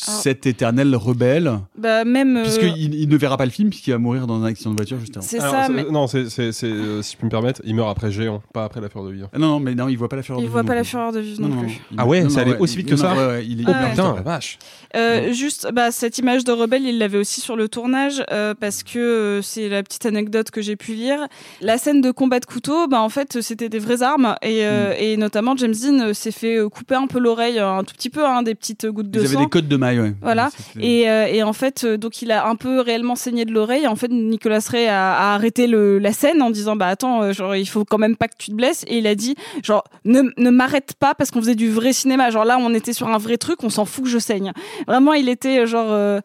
cet 0.00 0.46
éternel 0.46 0.94
rebelle. 0.94 1.58
Bah, 1.76 2.04
même. 2.04 2.36
euh, 2.36 2.42
Puisqu'il 2.42 2.94
il 2.94 3.08
ne 3.08 3.16
verra 3.16 3.36
pas 3.36 3.44
le 3.44 3.50
film, 3.50 3.70
puisqu'il 3.70 3.90
va 3.90 3.98
mourir 3.98 4.26
dans 4.26 4.40
un 4.42 4.44
accident 4.46 4.70
de 4.70 4.76
voiture 4.76 4.98
juste 5.00 5.16
avant. 5.16 5.26
C'est 5.26 5.40
Alors, 5.40 5.52
ça, 5.52 5.68
mais- 5.68 5.84
Non, 5.90 6.06
c'est, 6.06 6.28
c'est- 6.30 6.52
c'est, 6.52 6.66
euh, 6.66 7.02
si 7.02 7.14
je 7.14 7.18
peux 7.18 7.26
me 7.26 7.30
permettre, 7.30 7.60
il 7.64 7.74
meurt 7.74 7.90
après 7.90 8.10
Géant, 8.12 8.42
pas 8.52 8.64
après 8.64 8.80
la 8.80 8.88
Fureur 8.88 9.06
de 9.08 9.12
vivre. 9.12 9.28
Ah 9.32 9.38
Non, 9.38 9.48
non, 9.48 9.60
mais 9.60 9.74
non, 9.74 9.88
il 9.88 9.96
voit 9.96 10.08
pas 10.08 10.16
la 10.16 10.22
fureur 10.22 10.40
Il 10.40 10.44
de 10.44 10.48
voit 10.50 10.60
vivre 10.62 10.68
pas 10.68 10.74
non 10.74 10.76
la 10.78 10.82
plus. 10.82 10.90
fureur 10.90 11.12
de 11.12 11.20
vivre 11.20 11.40
non 11.42 11.56
plus. 11.62 11.80
il- 11.90 11.96
Ah 11.98 12.06
ouais, 12.06 12.22
non, 12.22 12.28
ça 12.28 12.36
non, 12.36 12.42
allait 12.42 12.50
ouais, 12.52 12.58
aussi 12.60 12.74
il- 12.74 12.76
vite 12.78 12.86
que 12.86 12.94
non, 12.94 12.96
ça 13.02 13.14
non, 13.14 13.16
ouais, 13.20 13.26
ouais, 13.26 13.46
il 13.46 13.60
est 13.60 13.64
Ah 13.66 13.70
il 13.70 13.84
ouais. 13.84 13.90
Putain, 13.90 14.14
la 14.14 14.22
vache. 14.22 14.58
Euh, 14.96 15.32
juste, 15.32 15.68
bah, 15.72 15.90
cette 15.90 16.18
image 16.18 16.44
de 16.44 16.52
rebelle, 16.52 16.84
il 16.84 16.98
l'avait 16.98 17.18
aussi 17.18 17.40
sur 17.40 17.56
le 17.56 17.68
tournage 17.68 18.22
euh, 18.30 18.54
parce 18.58 18.82
que 18.82 18.98
euh, 18.98 19.42
c'est 19.42 19.68
la 19.68 19.82
petite 19.82 20.06
anecdote 20.06 20.50
que 20.50 20.62
j'ai 20.62 20.76
pu 20.76 20.92
lire. 20.92 21.18
La 21.60 21.76
scène 21.78 22.00
de 22.00 22.10
combat 22.10 22.40
de 22.40 22.46
couteau, 22.46 22.86
bah, 22.88 23.00
en 23.02 23.08
fait, 23.08 23.40
c'était 23.42 23.68
des 23.68 23.78
vraies 23.78 24.02
armes 24.02 24.36
et, 24.42 24.64
euh, 24.64 24.90
Mm. 24.90 24.94
et 25.02 25.16
notamment 25.16 25.56
James 25.56 25.74
Dean 25.74 26.00
euh, 26.00 26.12
s'est 26.14 26.30
fait 26.30 26.56
euh, 26.58 26.68
couper 26.68 26.94
un 26.94 27.06
peu 27.06 27.18
l'oreille, 27.18 27.58
euh, 27.58 27.68
un 27.78 27.84
tout 27.84 27.94
petit 27.94 28.10
peu, 28.10 28.24
hein, 28.26 28.42
des 28.42 28.54
petites 28.54 28.86
gouttes 28.86 29.10
de 29.10 29.20
Ils 29.20 29.26
avaient 29.26 29.34
sang. 29.34 29.40
des 29.42 29.48
codes 29.48 29.68
de 29.68 29.76
maille, 29.88 30.00
ouais. 30.00 30.14
Voilà. 30.22 30.50
Et, 30.80 31.08
euh, 31.08 31.26
et 31.26 31.42
en 31.42 31.52
fait, 31.52 31.84
euh, 31.84 31.96
donc 31.96 32.22
il 32.22 32.30
a 32.32 32.46
un 32.48 32.56
peu 32.56 32.80
réellement 32.80 33.16
saigné 33.16 33.44
de 33.44 33.52
l'oreille. 33.52 33.86
En 33.86 33.96
fait, 33.96 34.08
Nicolas 34.10 34.60
Ray 34.68 34.86
a, 34.86 35.12
a 35.14 35.34
arrêté 35.34 35.66
le, 35.66 35.98
la 35.98 36.12
scène 36.12 36.42
en 36.42 36.50
disant 36.50 36.76
bah 36.76 36.86
attends, 36.88 37.22
euh, 37.22 37.32
genre 37.32 37.56
il 37.56 37.66
faut 37.66 37.84
quand 37.84 37.98
même 37.98 38.16
pas 38.16 38.28
que 38.28 38.36
tu 38.38 38.50
te 38.50 38.56
blesses. 38.56 38.84
Et 38.88 38.98
il 38.98 39.06
a 39.06 39.14
dit 39.14 39.34
genre 39.62 39.84
ne, 40.04 40.22
ne 40.36 40.50
m'arrête 40.50 40.94
pas 40.98 41.14
parce 41.14 41.30
qu'on 41.30 41.40
faisait 41.40 41.54
du 41.54 41.70
vrai 41.70 41.92
cinéma. 41.92 42.30
Genre 42.30 42.44
là, 42.44 42.58
on 42.60 42.72
était 42.74 42.92
sur 42.92 43.08
un 43.08 43.18
vrai 43.18 43.36
truc, 43.36 43.62
on 43.64 43.70
s'en 43.70 43.84
fout 43.84 44.04
que 44.04 44.10
je 44.10 44.18
saigne. 44.18 44.52
Vraiment, 44.86 45.12
il 45.12 45.28
était 45.28 45.66
genre. 45.66 45.90
euh, 45.90 46.20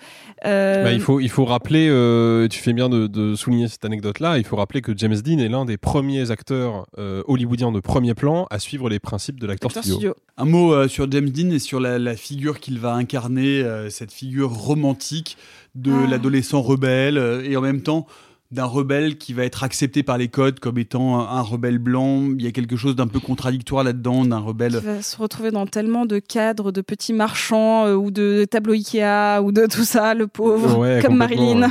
euh, 0.45 0.83
Bah, 0.83 0.91
il, 0.91 0.99
faut, 1.01 1.19
il 1.19 1.29
faut 1.29 1.45
rappeler, 1.45 1.87
euh, 1.89 2.47
tu 2.47 2.59
fais 2.59 2.73
bien 2.73 2.89
de, 2.89 3.07
de 3.07 3.35
souligner 3.35 3.67
cette 3.67 3.85
anecdote-là, 3.85 4.37
il 4.37 4.43
faut 4.43 4.55
rappeler 4.55 4.81
que 4.81 4.91
James 4.97 5.15
Dean 5.15 5.37
est 5.39 5.47
l'un 5.49 5.65
des 5.65 5.77
premiers 5.77 6.31
acteurs 6.31 6.85
euh, 6.97 7.23
hollywoodiens 7.27 7.71
de 7.71 7.79
premier 7.79 8.13
plan 8.13 8.47
à 8.49 8.59
suivre 8.59 8.89
les 8.89 8.99
principes 8.99 9.39
de 9.39 9.47
l'acteur 9.47 9.69
acteur 9.69 9.83
studio. 9.83 10.11
studio. 10.11 10.15
Un 10.37 10.45
mot 10.45 10.73
euh, 10.73 10.87
sur 10.87 11.09
James 11.11 11.29
Dean 11.29 11.49
et 11.51 11.59
sur 11.59 11.79
la, 11.79 11.99
la 11.99 12.15
figure 12.15 12.59
qu'il 12.59 12.79
va 12.79 12.93
incarner, 12.93 13.42
euh, 13.63 13.89
cette 13.89 14.11
figure 14.11 14.51
romantique 14.51 15.37
de 15.75 15.91
Ah. 15.91 16.07
l'adolescent 16.07 16.61
rebelle 16.61 17.17
euh, 17.17 17.43
et 17.43 17.55
en 17.57 17.61
même 17.61 17.81
temps 17.81 18.05
d'un 18.51 18.65
rebelle 18.65 19.17
qui 19.17 19.33
va 19.33 19.45
être 19.45 19.63
accepté 19.63 20.03
par 20.03 20.19
les 20.19 20.27
codes 20.27 20.59
comme 20.59 20.77
étant 20.77 21.19
un, 21.19 21.37
un 21.37 21.41
rebelle 21.41 21.79
blanc. 21.79 22.21
Il 22.37 22.43
y 22.43 22.47
a 22.47 22.51
quelque 22.51 22.75
chose 22.77 22.95
d'un 22.95 23.07
peu 23.07 23.19
contradictoire 23.19 23.83
là-dedans, 23.83 24.25
d'un 24.25 24.37
rebelle. 24.37 24.73
Il 24.75 24.79
va 24.85 25.01
se 25.01 25.17
retrouver 25.17 25.49
dans 25.49 25.65
tellement 25.65 26.05
de 26.05 26.19
cadres 26.19 26.71
de 26.71 26.81
petits 26.81 27.13
marchands 27.13 27.87
euh, 27.87 27.95
ou 27.95 28.11
de 28.11 28.45
tableaux 28.45 28.73
Ikea 28.73 29.41
ou 29.41 29.51
de 29.51 29.65
tout 29.65 29.83
ça, 29.85 30.13
le 30.13 30.27
pauvre, 30.27 30.77
Ouais, 30.77 30.99
comme 31.03 31.15
Marilyn. 31.15 31.63
ouais. 31.63 31.67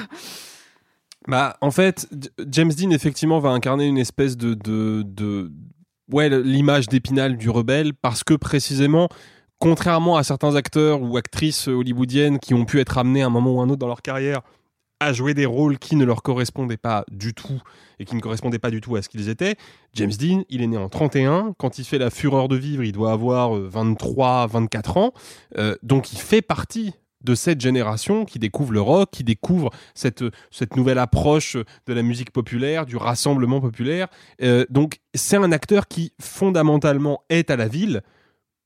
Bah, 1.28 1.56
en 1.60 1.70
fait, 1.70 2.08
James 2.50 2.72
Dean, 2.76 2.90
effectivement, 2.90 3.38
va 3.38 3.50
incarner 3.50 3.86
une 3.86 3.98
espèce 3.98 4.36
de. 4.36 4.54
de, 4.54 5.02
de... 5.06 5.52
Ouais, 6.10 6.28
l'image 6.28 6.88
d'épinal 6.88 7.36
du 7.36 7.48
rebelle, 7.48 7.94
parce 7.94 8.24
que 8.24 8.34
précisément, 8.34 9.08
contrairement 9.62 10.16
à 10.16 10.24
certains 10.24 10.56
acteurs 10.56 11.02
ou 11.02 11.16
actrices 11.16 11.68
hollywoodiennes 11.68 12.40
qui 12.40 12.52
ont 12.52 12.64
pu 12.64 12.80
être 12.80 12.98
amenés 12.98 13.22
à 13.22 13.26
un 13.26 13.30
moment 13.30 13.54
ou 13.54 13.60
un 13.60 13.68
autre 13.68 13.78
dans 13.78 13.86
leur 13.86 14.02
carrière 14.02 14.40
à 14.98 15.12
jouer 15.12 15.34
des 15.34 15.46
rôles 15.46 15.78
qui 15.78 15.94
ne 15.94 16.04
leur 16.04 16.24
correspondaient 16.24 16.76
pas 16.76 17.04
du 17.12 17.32
tout 17.32 17.62
et 18.00 18.04
qui 18.04 18.16
ne 18.16 18.20
correspondaient 18.20 18.58
pas 18.58 18.72
du 18.72 18.80
tout 18.80 18.96
à 18.96 19.02
ce 19.02 19.08
qu'ils 19.08 19.28
étaient. 19.28 19.54
James 19.94 20.10
Dean, 20.18 20.42
il 20.48 20.62
est 20.62 20.66
né 20.66 20.76
en 20.76 20.88
31. 20.88 21.54
Quand 21.58 21.78
il 21.78 21.84
fait 21.84 21.98
La 21.98 22.10
Fureur 22.10 22.48
de 22.48 22.56
vivre, 22.56 22.82
il 22.82 22.90
doit 22.90 23.12
avoir 23.12 23.56
euh, 23.56 23.68
23, 23.68 24.48
24 24.48 24.96
ans. 24.96 25.12
Euh, 25.58 25.76
donc 25.84 26.12
il 26.12 26.18
fait 26.18 26.42
partie 26.42 26.94
de 27.20 27.36
cette 27.36 27.60
génération 27.60 28.24
qui 28.24 28.40
découvre 28.40 28.72
le 28.72 28.80
rock, 28.80 29.10
qui 29.12 29.22
découvre 29.22 29.70
cette, 29.94 30.24
cette 30.50 30.74
nouvelle 30.74 30.98
approche 30.98 31.56
de 31.86 31.92
la 31.92 32.02
musique 32.02 32.32
populaire, 32.32 32.84
du 32.84 32.96
rassemblement 32.96 33.60
populaire. 33.60 34.08
Euh, 34.42 34.64
donc 34.70 34.98
c'est 35.14 35.36
un 35.36 35.52
acteur 35.52 35.86
qui 35.86 36.14
fondamentalement 36.20 37.22
est 37.28 37.48
à 37.48 37.54
la 37.54 37.68
ville, 37.68 38.02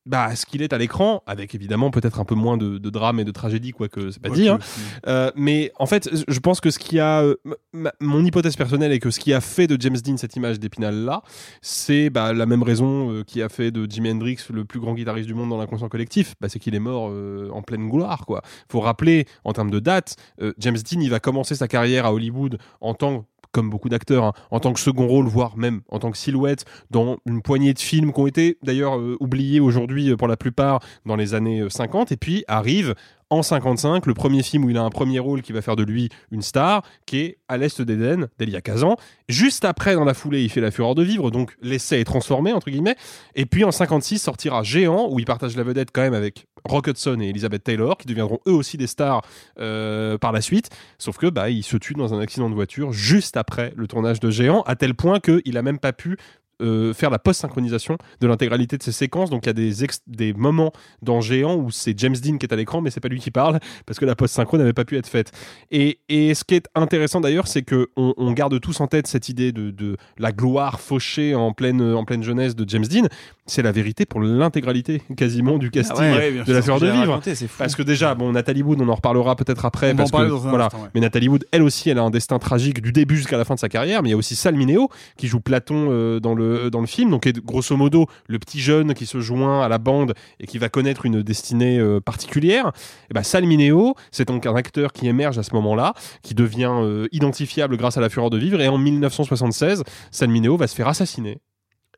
bah, 0.07 0.35
ce 0.37 0.47
qu'il 0.47 0.63
est 0.63 0.73
à 0.73 0.79
l'écran, 0.79 1.23
avec 1.27 1.55
évidemment 1.55 1.91
peut-être 1.91 2.21
un 2.21 2.25
peu 2.25 2.35
moins 2.35 2.57
de, 2.57 2.79
de 2.79 2.91
drame 2.91 3.21
et 3.21 3.25
de 3.25 3.31
tragédie, 3.33 3.73
quoique 3.73 4.11
c'est 4.11 4.23
pas 4.23 4.29
Quoique, 4.29 4.41
dit. 4.43 4.49
hein. 4.49 4.59
Euh, 5.07 5.31
mais 5.37 5.73
en 5.79 5.87
fait, 5.87 6.09
je 6.29 6.39
pense 6.41 6.61
que 6.61 6.71
ce 6.71 6.79
qui 6.79 6.99
a. 7.01 7.21
euh, 7.23 7.35
ma- 7.73 7.93
mon 8.01 8.25
hypothèse 8.25 8.57
personnelle 8.57 8.93
est 8.93 9.01
que 9.01 9.11
ce 9.11 9.21
qui 9.21 9.33
a 9.35 9.41
fait 9.41 9.67
de 9.67 9.77
James 9.81 9.97
Dean 9.97 10.17
cette 10.17 10.37
image 10.37 10.59
d'épinal 10.61 10.95
là, 11.05 11.23
c'est 11.61 12.09
bah, 12.11 12.33
la 12.33 12.47
même 12.47 12.63
raison 12.63 13.11
euh, 13.13 13.23
qui 13.25 13.43
a 13.43 13.49
fait 13.49 13.71
de 13.71 13.91
Jimi 13.91 14.11
Hendrix 14.11 14.39
le 14.51 14.65
plus 14.65 14.81
grand 14.81 14.95
guitariste 14.95 15.27
du 15.27 15.35
monde 15.35 15.51
dans 15.51 15.59
l'inconscient 15.59 15.89
collectif. 15.89 16.35
Bah, 16.41 16.49
c'est 16.49 16.59
qu'il 16.59 16.75
est 16.75 16.81
mort 16.81 17.09
euh, 17.11 17.51
en 17.53 17.63
pleine 17.63 17.89
gloire. 17.89 18.25
quoi. 18.27 18.43
faut 18.71 18.81
rappeler, 18.81 19.27
en 19.45 19.53
termes 19.53 19.71
de 19.71 19.81
date, 19.81 20.17
euh, 20.41 20.53
James 20.59 20.77
Dean, 20.77 21.01
il 21.01 21.11
va 21.11 21.21
commencer 21.21 21.55
sa 21.55 21.69
carrière 21.69 22.07
à 22.07 22.13
Hollywood 22.13 22.59
en 22.81 22.95
tant 22.95 23.27
comme 23.53 23.71
beaucoup 23.71 23.89
d'acteurs, 23.89 24.25
hein, 24.25 24.33
en 24.51 24.61
tant 24.61 24.73
que 24.73 24.81
second 24.81 25.07
rôle, 25.07 25.27
voire 25.27 25.57
même 25.57 25.81
en 25.89 25.99
tant 25.99 26.11
que 26.11 26.19
silhouette, 26.19 26.65
dans 26.91 27.19
une 27.27 27.43
poignée 27.43 27.75
de 27.75 27.79
films 27.79 28.13
qui 28.13 28.21
ont 28.21 28.27
été 28.27 28.59
d'ailleurs 28.63 28.99
euh, 28.99 29.17
oubliés 29.21 29.61
aujourd'hui 29.61 30.11
euh, 30.11 30.17
pour 30.17 30.29
la 30.29 30.37
plupart 30.37 30.81
dans 31.05 31.17
les 31.17 31.35
années 31.35 31.61
euh, 31.61 31.69
50, 31.69 32.13
et 32.13 32.17
puis 32.17 32.45
arrive 32.49 32.95
en 33.31 33.43
55, 33.43 34.07
le 34.07 34.15
premier 34.15 34.43
film 34.43 34.65
où 34.65 34.71
il 34.71 34.77
a 34.77 34.83
un 34.83 34.91
premier 34.91 35.19
rôle 35.19 35.43
qui 35.43 35.53
va 35.53 35.63
faire 35.63 35.77
de 35.77 35.83
lui 35.83 36.09
une 36.31 36.43
star, 36.43 36.83
qui 37.07 37.19
est 37.19 37.39
À 37.49 37.57
l'Est 37.57 37.83
d'Éden, 37.83 38.29
d'Elia 38.39 38.61
Kazan. 38.61 38.97
Juste 39.29 39.65
après, 39.65 39.95
dans 39.95 40.05
la 40.05 40.15
foulée, 40.15 40.43
il 40.43 40.49
fait 40.49 40.61
La 40.61 40.71
Fureur 40.71 40.95
de 40.95 41.03
Vivre, 41.03 41.31
donc 41.31 41.57
l'essai 41.61 42.01
est 42.01 42.05
transformé, 42.05 42.53
entre 42.53 42.71
guillemets. 42.71 42.97
Et 43.35 43.47
puis 43.47 43.65
en 43.65 43.73
56 43.73 44.19
sortira 44.19 44.63
Géant, 44.63 45.09
où 45.11 45.19
il 45.19 45.25
partage 45.25 45.57
la 45.57 45.65
vedette 45.65 45.91
quand 45.93 46.03
même 46.03 46.15
avec 46.15 46.47
Rock 46.65 46.89
Hudson 46.89 47.19
et 47.21 47.29
Elizabeth 47.29 47.65
Taylor, 47.65 47.97
qui 47.97 48.07
deviendront 48.07 48.39
eux 48.47 48.53
aussi 48.53 48.77
des 48.77 48.87
stars 48.87 49.23
euh, 49.59 50.19
par 50.19 50.33
la 50.33 50.41
suite. 50.41 50.71
Sauf 50.99 51.17
que 51.17 51.27
bah, 51.27 51.47
se 51.63 51.77
tue 51.77 51.95
dans 51.95 52.15
un 52.15 52.21
accident 52.21 52.49
de 52.49 52.55
voiture 52.55 52.93
juste 52.93 53.37
après 53.37 53.73
le 53.77 53.87
tournage 53.89 54.21
de 54.21 54.31
Géant, 54.31 54.63
à 54.63 54.77
tel 54.77 54.95
point 54.95 55.21
qu'il 55.21 55.57
a 55.57 55.63
même 55.63 55.79
pas 55.79 55.93
pu 55.93 56.17
euh, 56.63 56.95
faire 56.95 57.11
la 57.11 57.19
post-synchronisation 57.19 57.99
de 58.21 58.27
l'intégralité 58.27 58.79
de 58.79 58.83
ces 58.83 58.93
séquences. 58.93 59.31
Donc 59.31 59.45
il 59.45 59.49
y 59.49 59.51
a 59.51 59.53
des, 59.53 59.73
des 60.07 60.33
moments 60.33 60.73
dans 61.03 61.21
Géant 61.21 61.57
où 61.57 61.71
c'est 61.71 61.99
James 61.99 62.17
Dean 62.17 62.39
qui 62.39 62.47
est 62.47 62.53
à 62.53 62.57
l'écran, 62.57 62.81
mais 62.81 62.91
c'est 62.91 63.01
pas 63.01 63.09
lui 63.09 63.21
qui 63.21 63.31
parle 63.31 63.59
parce 63.87 63.99
que 63.99 64.05
la 64.05 64.15
post-synchro 64.15 64.59
n'avait 64.59 64.73
pas 64.73 64.85
pu 64.85 64.97
être 64.97 65.09
faite. 65.09 65.33
Et, 65.71 66.01
et 66.09 66.35
ce 66.35 66.45
qui 66.45 66.55
est 66.55 66.69
intéressant 66.75 67.21
d'ailleurs, 67.21 67.49
c'est 67.49 67.63
que 67.63 67.89
on, 67.97 68.15
on 68.17 68.33
garde 68.33 68.59
tous 68.61 68.81
en 68.81 68.87
tête 68.87 69.07
cette 69.07 69.29
idée 69.29 69.53
de, 69.53 69.71
de 69.71 69.97
la 70.19 70.33
gloire 70.33 70.81
fauchée 70.81 71.35
en 71.35 71.53
pleine, 71.53 71.83
en 71.83 72.05
pleine 72.05 72.23
jeunesse 72.23 72.57
de 72.57 72.69
James 72.69 72.87
Dean. 72.87 73.07
C'est 73.47 73.63
la 73.63 73.73
vérité 73.73 74.07
pour 74.07 74.21
l'intégralité 74.21 75.03
quasiment 75.17 75.59
du 75.59 75.71
casting 75.71 76.01
ouais, 76.01 76.13
ouais, 76.13 76.31
bien 76.33 76.45
de 76.45 76.53
la 76.53 76.63
fleur 76.63 76.81
de 76.81 76.87
vivre. 76.87 77.13
raconté. 77.13 77.35
Parce 77.59 77.77
que 77.77 77.83
déjà, 77.83 78.15
bon, 78.15 78.33
Nathalie 78.33 78.63
Wood, 78.63 78.81
on 78.81 78.89
en 78.89 78.95
reparlera 78.95 79.37
peut-être 79.37 79.65
après. 79.65 79.89
On 79.89 79.91
va 79.91 79.97
parce 79.99 80.11
en 80.11 80.13
parler 80.13 80.29
que, 80.29 80.35
dans 80.35 80.47
un 80.47 80.51
voilà. 80.51 80.65
instant, 80.67 80.83
ouais. 80.83 80.89
Mais 80.95 81.01
Nathalie 81.01 81.29
Wood, 81.29 81.47
elle 81.53 81.63
aussi, 81.63 81.89
elle 81.89 81.99
a 81.99 82.03
un 82.03 82.11
destin 82.11 82.39
tragique 82.39 82.83
du 82.83 82.93
début 82.93 83.17
jusqu'à 83.17 83.37
la 83.37 83.45
fin 83.45 83.55
de 83.55 83.61
sa 83.61 83.69
carrière. 83.69 84.03
Mais 84.03 84.09
il 84.09 84.13
y 84.13 84.15
a 84.15 84.17
aussi 84.17 84.35
Sal 84.35 84.57
Mineo 84.57 84.91
qui 85.17 85.29
joue 85.29 85.41
Platon 85.41 85.89
euh, 85.91 86.19
dans, 86.19 86.35
le, 86.35 86.71
dans 86.71 86.81
le 86.81 86.87
film. 86.87 87.11
Donc, 87.11 87.27
est 87.27 87.39
grosso 87.39 87.77
modo, 87.77 88.07
le 88.27 88.39
petit 88.39 88.61
jeune 88.61 88.95
qui 88.95 89.07
se 89.07 89.21
joint 89.21 89.63
à 89.63 89.69
la 89.69 89.79
bande 89.79 90.15
et 90.41 90.47
qui 90.47 90.59
va 90.59 90.69
connaître 90.69 91.07
une 91.07 91.23
destinée 91.23 91.79
euh, 91.79 92.01
particulière. 92.01 92.73
Et 93.11 93.15
ben, 93.15 93.23
Sal 93.23 93.47
Mineo, 93.47 93.95
c'est 94.11 94.27
donc 94.27 94.47
un 94.47 94.57
acteur 94.57 94.93
qui 94.93 95.07
émerge 95.07 95.39
à 95.39 95.43
ce 95.45 95.55
moment-là, 95.55 95.95
qui 96.23 96.35
devient 96.35 96.73
euh, 96.73 97.07
identifiable 97.13 97.77
grâce 97.77 97.97
à 97.97 98.01
la 98.01 98.09
fureur 98.09 98.31
de 98.31 98.39
vivre. 98.39 98.61
Et 98.61 98.69
en 98.69 98.79
1976, 98.79 99.85
Sal 100.11 100.31
Mineo 100.31 100.57
va 100.57 100.67
se 100.67 100.75
faire 100.75 100.89
assassiner 100.89 101.39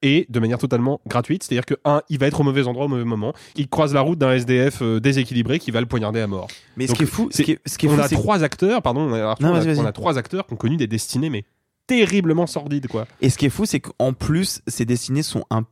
et 0.03 0.27
de 0.29 0.41
manière 0.41 0.59
totalement 0.59 1.01
gratuite. 1.07 1.43
C'est-à-dire 1.43 1.67
que, 1.67 1.75
un, 1.85 2.03
il 2.09 2.19
va 2.19 2.27
être 2.27 2.41
au 2.41 2.45
mauvais 2.45 2.67
endroit 2.67 2.87
au 2.87 2.89
mauvais 2.89 3.05
moment. 3.05 3.33
Il 3.57 3.69
croise 3.69 3.95
la 3.95 4.01
route 4.01 4.19
d'un 4.19 4.33
SDF 4.33 4.83
euh, 4.83 5.01
déséquilibré 5.01 5.59
qui 5.59 5.71
va 5.71 5.81
le 5.81 5.87
poignarder 5.87 6.21
à 6.21 6.27
mort. 6.27 6.49
Mais 6.77 6.87
ce 6.87 6.95
qui 6.95 7.03
est 7.05 7.07
fou, 7.07 7.29
ce 7.31 7.39
c'est- 7.39 7.45
qui 7.45 7.53
est, 7.53 7.61
ce 7.67 7.79
qui 7.79 7.87
est 7.87 7.89
on 7.89 7.95
fou, 7.97 8.01
a 8.03 8.09
trois 8.09 8.43
acteurs, 8.45 8.83
pardon, 8.83 9.07
Non, 9.07 9.35
on, 9.41 9.45
a, 9.55 9.61
vas-y. 9.61 9.79
on 9.79 9.85
a 9.87 9.93
trois 9.93 10.19
acteurs 10.19 10.47
qui 10.47 10.53
ont 10.55 10.57
connu 10.57 10.77
des 10.77 10.87
destinées, 10.87 11.31
mais 11.31 11.45
terriblement 11.87 12.47
sordides, 12.47 12.87
quoi. 12.89 13.07
Et 13.21 13.31
ce 13.31 13.39
qui 13.39 13.47
est 13.47 13.51
fou, 13.51 13.65
c'est 13.65 13.81
qu'en 13.81 14.13
plus, 14.13 14.61
ces 14.67 14.85
destinées 14.85 15.23
sont 15.23 15.45
un 15.51 15.65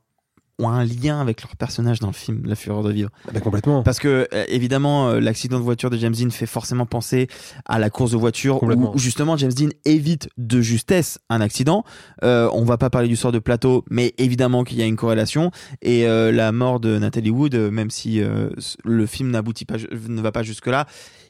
ont 0.59 0.69
un 0.69 0.85
lien 0.85 1.21
avec 1.21 1.42
leur 1.42 1.55
personnage 1.57 2.01
dans 2.01 2.07
le 2.07 2.12
film 2.12 2.42
La 2.47 2.55
Fureur 2.55 2.83
de 2.83 2.90
Vivre. 2.90 3.11
Bah, 3.33 3.40
complètement. 3.40 3.83
Parce 3.83 3.99
que 3.99 4.27
euh, 4.33 4.45
évidemment, 4.49 5.09
euh, 5.11 5.21
l'accident 5.21 5.59
de 5.59 5.62
voiture 5.62 5.90
de 5.90 5.99
James 5.99 6.14
Dean 6.14 6.31
fait 6.31 6.47
forcément 6.47 6.87
penser 6.87 7.29
à 7.66 7.79
la 7.79 7.90
course 7.90 8.12
de 8.12 8.16
voiture 8.16 8.62
où, 8.62 8.99
justement 8.99 9.37
James 9.37 9.53
Dean 9.53 9.69
évite 9.85 10.29
de 10.38 10.61
justesse 10.61 11.19
un 11.29 11.40
accident. 11.40 11.85
Euh, 12.25 12.49
on 12.53 12.64
va 12.64 12.79
pas 12.79 12.90
parler 12.90 13.09
du 13.09 13.16
sort 13.16 13.33
de 13.33 13.38
plateau, 13.38 13.85
mais 13.90 14.14
évidemment 14.19 14.64
qu'il 14.64 14.79
y 14.79 14.83
a 14.83 14.87
une 14.87 14.97
corrélation. 14.97 15.51
Et 15.83 16.07
euh, 16.07 16.33
la 16.33 16.53
mort 16.53 16.81
de 16.81 16.99
Natalie 16.99 17.31
Wood, 17.31 17.55
même 17.55 17.90
si 17.90 18.23
euh, 18.23 18.49
le 18.85 19.07
film 19.07 19.31
n'aboutit 19.31 19.66
pas, 19.66 19.77
ne 20.09 20.21
va 20.21 20.33
pas 20.33 20.42
jusque 20.42 20.66
là. 20.69 20.87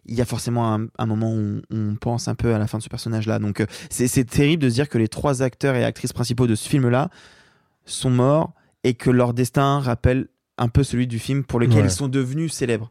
Il 0.08 0.14
y 0.14 0.20
a 0.20 0.24
forcément 0.24 0.72
un, 0.72 0.86
un 0.98 1.06
moment 1.06 1.32
où 1.32 1.60
on, 1.70 1.76
on 1.76 1.96
pense 1.96 2.28
un 2.28 2.36
peu 2.36 2.54
à 2.54 2.58
la 2.58 2.68
fin 2.68 2.78
de 2.78 2.82
ce 2.82 2.88
personnage-là. 2.88 3.40
Donc 3.40 3.64
c'est 3.90 4.24
terrible 4.24 4.62
de 4.62 4.68
se 4.68 4.74
dire 4.74 4.88
que 4.88 4.98
les 4.98 5.08
trois 5.08 5.42
acteurs 5.42 5.74
et 5.74 5.84
actrices 5.84 6.12
principaux 6.12 6.46
de 6.46 6.54
ce 6.54 6.68
film-là 6.68 7.10
sont 7.86 8.10
morts 8.10 8.52
et 8.86 8.94
que 8.94 9.10
leur 9.10 9.34
destin 9.34 9.80
rappelle 9.80 10.28
un 10.58 10.68
peu 10.68 10.84
celui 10.84 11.06
du 11.06 11.18
film 11.18 11.42
pour 11.44 11.58
lequel 11.60 11.78
Ouais. 11.78 11.84
ils 11.84 11.90
sont 11.90 12.08
devenus 12.08 12.52
célèbres. 12.52 12.90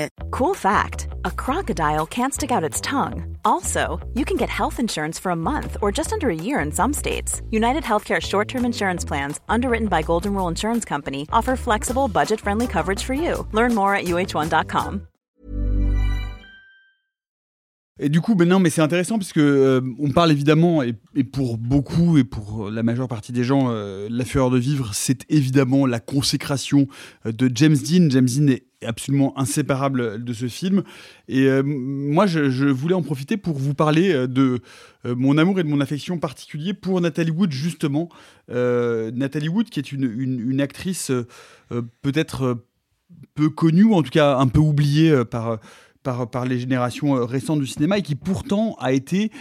Cool 0.31 0.53
fact 0.53 1.07
a 1.25 1.31
crocodile 1.31 2.05
can't 2.05 2.33
stick 2.33 2.51
out 2.51 2.63
its 2.63 2.81
tongue. 2.81 3.37
Also, 3.43 3.99
you 4.13 4.25
can 4.25 4.37
get 4.37 4.49
health 4.49 4.79
insurance 4.79 5.19
for 5.19 5.31
a 5.31 5.35
month 5.35 5.77
or 5.81 5.91
just 5.91 6.13
under 6.13 6.29
a 6.29 6.35
year 6.35 6.59
in 6.59 6.71
some 6.71 6.93
states. 6.93 7.41
United 7.51 7.83
Healthcare 7.83 8.21
short 8.21 8.47
term 8.47 8.65
insurance 8.65 9.05
plans, 9.05 9.39
underwritten 9.49 9.87
by 9.87 10.01
Golden 10.01 10.33
Rule 10.33 10.47
Insurance 10.47 10.85
Company, 10.85 11.27
offer 11.31 11.55
flexible, 11.55 12.07
budget 12.07 12.39
friendly 12.39 12.67
coverage 12.67 13.03
for 13.03 13.13
you. 13.13 13.47
Learn 13.51 13.75
more 13.75 13.93
at 13.95 14.05
uh1.com. 14.05 15.07
Et 18.03 18.09
du 18.09 18.19
coup, 18.19 18.33
ben 18.33 18.67
c'est 18.69 18.81
intéressant 18.81 19.19
puisque 19.19 19.37
euh, 19.37 19.79
on 19.99 20.09
parle 20.09 20.31
évidemment, 20.31 20.81
et, 20.81 20.95
pour 21.23 21.59
beaucoup 21.59 22.17
et 22.17 22.23
pour 22.23 22.71
la 22.71 22.81
majeure 22.81 23.07
partie 23.07 23.31
des 23.31 23.43
gens, 23.43 23.67
euh, 23.69 24.07
La 24.09 24.25
Fureur 24.25 24.49
de 24.49 24.57
Vivre, 24.57 24.89
c'est 24.93 25.23
évidemment 25.29 25.85
la 25.85 25.99
consécration 25.99 26.87
euh, 27.27 27.31
de 27.31 27.51
James 27.53 27.75
Dean. 27.75 28.09
James 28.09 28.27
Dean 28.27 28.55
absolument 28.85 29.37
inséparable 29.37 30.23
de 30.23 30.33
ce 30.33 30.47
film. 30.47 30.83
Et 31.27 31.45
euh, 31.45 31.63
moi, 31.63 32.25
je, 32.25 32.65
voulais 32.65 32.95
en 32.95 33.01
profiter 33.01 33.37
pour 33.37 33.57
vous 33.57 33.73
parler 33.73 34.13
euh, 34.13 34.27
de 34.27 34.59
euh, 35.05 35.15
mon 35.15 35.37
amour 35.37 35.59
et 35.59 35.63
de 35.63 35.67
mon 35.67 35.81
affection 35.81 36.17
particulier 36.17 36.73
pour 36.73 36.99
Nathalie 37.01 37.31
Wood, 37.31 37.51
justement. 37.51 38.09
Euh, 38.49 39.11
Nathalie 39.11 39.49
Wood, 39.49 39.69
qui 39.69 39.79
est 39.79 39.91
une, 39.91 40.03
une, 40.03 40.39
une 40.49 40.61
actrice 40.61 41.11
peut-être 42.01 42.63
peu 43.35 43.49
connue, 43.49 43.83
ou 43.83 43.93
en 43.93 44.03
tout 44.03 44.09
cas 44.09 44.37
un 44.37 44.47
peu 44.47 44.59
oubliée 44.59 45.23
par 45.25 45.59
par, 46.03 46.29
par 46.29 46.45
les 46.45 46.59
générations 46.59 47.25
récentes 47.25 47.59
du 47.59 47.67
cinéma 47.67 47.99
et 47.99 48.01
qui 48.01 48.15
pourtant 48.15 48.75
a 48.79 48.91
été 48.91 49.31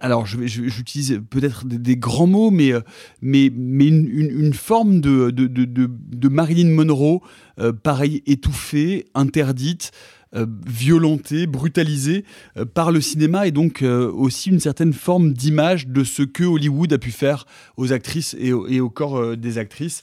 alors 0.00 0.26
je 0.26 0.46
j'utilise 0.46 1.20
peut-être 1.30 1.66
des, 1.66 1.96
grands 1.96 2.26
mots, 2.26 2.50
mais, 2.50 2.72
euh, 2.72 2.80
une, 3.22 4.54
forme 4.54 5.00
de, 5.00 6.28
Marilyn 6.28 6.70
Monroe, 6.70 7.20
euh, 7.58 7.72
pareil, 7.72 8.22
étouffée, 8.26 9.06
interdite, 9.14 9.92
euh, 10.34 10.46
violentée, 10.66 11.46
brutalisée 11.46 12.24
par 12.72 12.92
le 12.92 13.00
cinéma 13.00 13.48
et 13.48 13.50
donc 13.50 13.82
aussi 13.82 14.50
une 14.50 14.60
certaine 14.60 14.92
forme 14.92 15.32
d'image 15.32 15.88
de 15.88 16.04
ce 16.04 16.22
que 16.22 16.44
Hollywood 16.44 16.92
a 16.92 16.98
pu 16.98 17.10
faire 17.10 17.46
aux 17.76 17.92
actrices 17.92 18.36
et 18.38 18.52
au, 18.52 18.90
corps 18.90 19.36
des 19.36 19.58
actrices. 19.58 20.02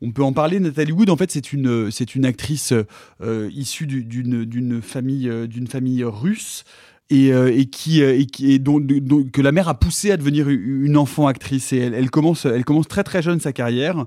On 0.00 0.12
peut 0.12 0.22
en 0.22 0.32
parler. 0.32 0.60
Nathalie 0.60 0.92
Wood, 0.92 1.10
en 1.10 1.16
fait, 1.16 1.32
c'est 1.32 1.52
une, 1.52 1.90
actrice 2.24 2.72
issue 3.50 3.86
du- 3.86 4.04
d'une, 4.04 4.44
d'une 4.44 4.80
d'une 4.80 5.66
famille 5.66 6.04
russe 6.04 6.64
et, 7.10 7.32
euh, 7.32 7.50
et 7.50 7.64
qui, 7.66 8.02
euh, 8.02 8.18
et 8.18 8.26
qui 8.26 8.52
et 8.52 8.58
dont, 8.58 8.80
dont- 8.80 9.24
que 9.32 9.40
la 9.40 9.50
mère 9.50 9.68
a 9.68 9.74
poussé 9.78 10.10
à 10.10 10.16
devenir 10.18 10.48
une 10.50 10.96
enfant 10.98 11.26
actrice. 11.26 11.72
Et 11.72 11.78
elle, 11.78 11.94
elle 11.94 12.10
commence, 12.10 12.44
elle 12.44 12.64
commence 12.66 12.86
très 12.86 13.02
très 13.02 13.22
jeune 13.22 13.40
sa 13.40 13.52
carrière. 13.52 14.04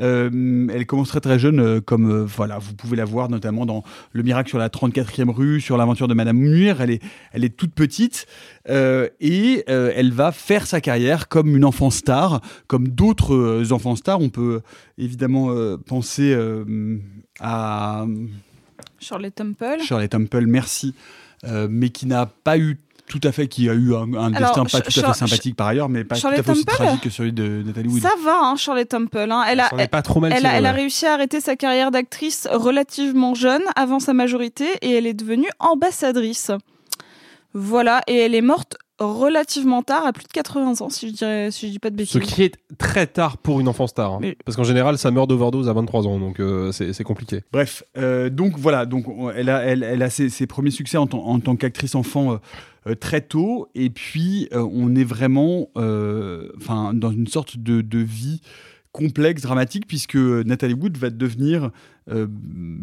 Euh, 0.00 0.66
elle 0.72 0.86
commence 0.86 1.08
très 1.08 1.20
très 1.20 1.38
jeune, 1.38 1.60
euh, 1.60 1.80
comme 1.82 2.10
euh, 2.10 2.24
voilà, 2.24 2.58
vous 2.58 2.72
pouvez 2.74 2.96
la 2.96 3.04
voir 3.04 3.28
notamment 3.28 3.66
dans 3.66 3.82
Le 4.12 4.22
miracle 4.22 4.48
sur 4.48 4.58
la 4.58 4.68
34e 4.70 5.30
rue, 5.30 5.60
sur 5.60 5.76
l'aventure 5.76 6.08
de 6.08 6.14
Madame 6.14 6.38
Muir. 6.38 6.80
Elle 6.80 6.90
est, 6.92 7.02
elle 7.32 7.44
est 7.44 7.54
toute 7.54 7.72
petite 7.74 8.26
euh, 8.70 9.08
et 9.20 9.64
euh, 9.68 9.92
elle 9.94 10.12
va 10.12 10.32
faire 10.32 10.66
sa 10.66 10.80
carrière 10.80 11.28
comme 11.28 11.54
une 11.54 11.64
enfant 11.66 11.90
star, 11.90 12.40
comme 12.66 12.88
d'autres 12.88 13.34
euh, 13.34 13.72
enfants 13.72 13.94
stars. 13.96 14.20
On 14.20 14.30
peut 14.30 14.62
évidemment 14.96 15.50
euh, 15.50 15.76
penser 15.76 16.32
euh, 16.34 16.96
à 17.40 18.06
Shirley 19.00 19.30
Temple. 19.30 19.80
Shirley 19.82 20.08
Temple, 20.08 20.46
merci, 20.46 20.88
euh, 20.88 21.27
mais 21.44 21.90
qui 21.90 22.06
n'a 22.06 22.26
pas 22.26 22.58
eu 22.58 22.78
tout 23.08 23.20
à 23.24 23.32
fait, 23.32 23.48
qui 23.48 23.70
a 23.70 23.72
eu 23.72 23.94
un, 23.94 24.12
un 24.14 24.34
Alors, 24.34 24.54
destin 24.54 24.64
pas 24.64 24.86
Sh- 24.86 24.92
tout 24.94 25.00
à 25.00 25.14
fait 25.14 25.18
sympathique 25.18 25.56
par 25.56 25.66
ailleurs, 25.68 25.88
mais 25.88 26.04
pas 26.04 26.14
Shirley 26.16 26.36
tout 26.36 26.40
à 26.40 26.44
fait 26.44 26.50
aussi 26.50 26.64
Temple 26.66 26.76
tragique 26.76 27.00
que 27.00 27.08
celui 27.10 27.32
de 27.32 27.62
Nathalie 27.64 27.88
Wood. 27.88 28.02
Ça 28.02 28.10
va, 28.22 28.38
hein, 28.42 28.56
Shirley 28.56 28.84
Temple. 28.84 29.28
hein. 29.30 29.44
Elle, 29.48 29.60
a, 29.60 29.88
pas 29.88 30.02
trop 30.02 30.20
mal 30.20 30.30
elle, 30.36 30.44
a, 30.66 30.72
réussi 30.72 31.06
à 31.06 31.14
arrêter 31.14 31.40
sa 31.40 31.56
carrière 31.56 31.90
d'actrice 31.90 32.46
relativement 32.52 33.34
jeune, 33.34 33.62
avant 33.76 33.98
sa 33.98 34.12
majorité, 34.12 34.66
et 34.82 34.90
elle 34.92 35.06
est 35.06 35.14
devenue 35.14 35.48
ambassadrice. 35.58 36.50
Voilà, 37.54 38.02
et 38.06 38.16
elle 38.16 38.34
est 38.34 38.42
morte 38.42 38.76
relativement 38.98 39.82
tard, 39.82 40.06
à 40.06 40.12
plus 40.12 40.24
de 40.24 40.32
80 40.32 40.80
ans, 40.80 40.90
si 40.90 41.08
je, 41.08 41.14
dirais, 41.14 41.50
si 41.50 41.66
je 41.68 41.72
dis 41.72 41.78
pas 41.78 41.90
de 41.90 41.96
bêtises. 41.96 42.12
Ce 42.12 42.18
qui 42.18 42.42
est 42.42 42.54
très 42.78 43.06
tard 43.06 43.38
pour 43.38 43.60
une 43.60 43.68
enfant 43.68 43.86
star. 43.86 44.14
hein. 44.14 44.20
Parce 44.44 44.56
qu'en 44.56 44.64
général, 44.64 44.98
ça 44.98 45.10
meurt 45.10 45.28
d'overdose 45.28 45.68
à 45.68 45.72
23 45.72 46.06
ans, 46.06 46.18
donc 46.18 46.40
euh, 46.40 46.72
c'est 46.72 47.04
compliqué. 47.04 47.42
Bref, 47.52 47.82
euh, 47.96 48.28
donc 48.30 48.58
voilà, 48.58 48.86
donc 48.86 49.08
on- 49.08 49.30
elle 49.30 49.50
a, 49.50 49.60
elle, 49.62 49.82
elle 49.82 50.02
a 50.02 50.10
ses, 50.10 50.28
ses 50.30 50.46
premiers 50.46 50.70
succès 50.70 50.96
en, 50.98 51.06
tant- 51.06 51.24
en 51.24 51.38
tant 51.40 51.56
qu'actrice 51.56 51.94
enfant 51.94 52.32
euh, 52.32 52.36
euh, 52.88 52.94
très 52.94 53.20
tôt, 53.20 53.68
et 53.74 53.90
puis 53.90 54.48
euh, 54.52 54.66
on 54.72 54.94
est 54.96 55.04
vraiment, 55.04 55.68
euh, 55.76 56.48
enfin, 56.56 56.92
dans 56.94 57.10
une 57.12 57.26
sorte 57.26 57.56
de, 57.58 57.80
de 57.82 57.98
vie 57.98 58.40
complexe, 58.92 59.42
dramatique, 59.42 59.86
puisque 59.86 60.16
Nathalie 60.16 60.74
Wood 60.74 60.96
va 60.96 61.10
devenir 61.10 61.64
euh, 61.64 61.68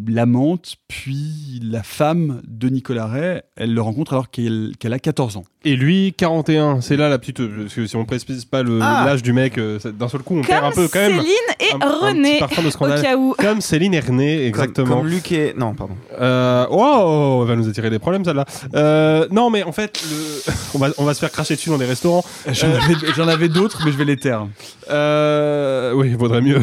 l'amante, 0.07 0.75
puis 0.87 1.59
la 1.63 1.83
femme 1.83 2.41
de 2.47 2.69
Nicolas 2.69 3.07
Ray. 3.07 3.41
Elle 3.55 3.73
le 3.73 3.81
rencontre 3.81 4.13
alors 4.13 4.29
qu'elle 4.29 4.73
a 4.83 4.99
14 4.99 5.37
ans. 5.37 5.43
Et 5.63 5.75
lui, 5.75 6.13
41, 6.15 6.81
c'est 6.81 6.95
là 6.97 7.09
la 7.09 7.17
petite. 7.17 7.41
Parce 7.41 7.73
que 7.73 7.87
si 7.87 7.95
on 7.95 8.05
précise 8.05 8.45
pas 8.45 8.61
le- 8.61 8.79
Ah. 8.81 9.03
l'âge 9.05 9.23
du 9.23 9.33
mec, 9.33 9.57
euh, 9.57 9.79
d'un 9.97 10.07
seul 10.07 10.21
coup, 10.21 10.35
on 10.35 10.41
Comme 10.41 10.47
perd 10.47 10.65
un 10.65 10.71
peu 10.71 10.87
quand 10.87 10.99
même. 10.99 11.19
Céline 11.19 11.33
et 11.59 11.73
un- 11.73 11.87
un 11.87 12.07
René, 12.09 12.39
de 12.63 12.69
scandale. 12.69 12.99
au 12.99 13.01
cas 13.01 13.17
où. 13.17 13.33
Comme 13.37 13.61
Céline 13.61 13.93
et 13.95 13.99
René, 13.99 14.45
exactement. 14.45 14.97
comme 14.97 15.07
Luc 15.07 15.31
et. 15.31 15.53
Non, 15.57 15.73
pardon. 15.73 15.95
Euh, 16.19 16.67
wow, 16.69 17.41
elle 17.43 17.47
va 17.49 17.55
nous 17.55 17.67
attirer 17.67 17.89
des 17.89 17.99
problèmes 17.99 18.23
celle-là. 18.23 18.45
Euh, 18.75 19.27
non, 19.31 19.49
mais 19.49 19.63
en 19.63 19.71
fait, 19.71 20.03
le... 20.09 20.51
on, 20.75 20.77
va, 20.77 20.89
on 20.97 21.03
va 21.03 21.13
se 21.15 21.19
faire 21.19 21.31
cracher 21.31 21.55
dessus 21.55 21.69
dans 21.69 21.77
des 21.79 21.85
restaurants. 21.85 22.23
J'en 22.51 22.67
Euh, 22.67 23.27
avais, 23.27 23.49
d'autres, 23.49 23.81
mais 23.85 23.91
je 23.91 23.97
vais 23.97 24.05
les 24.05 24.17
taire. 24.17 24.47
Euh, 24.91 25.93
oui, 25.93 26.13
vaudrait 26.13 26.41
mieux. 26.41 26.61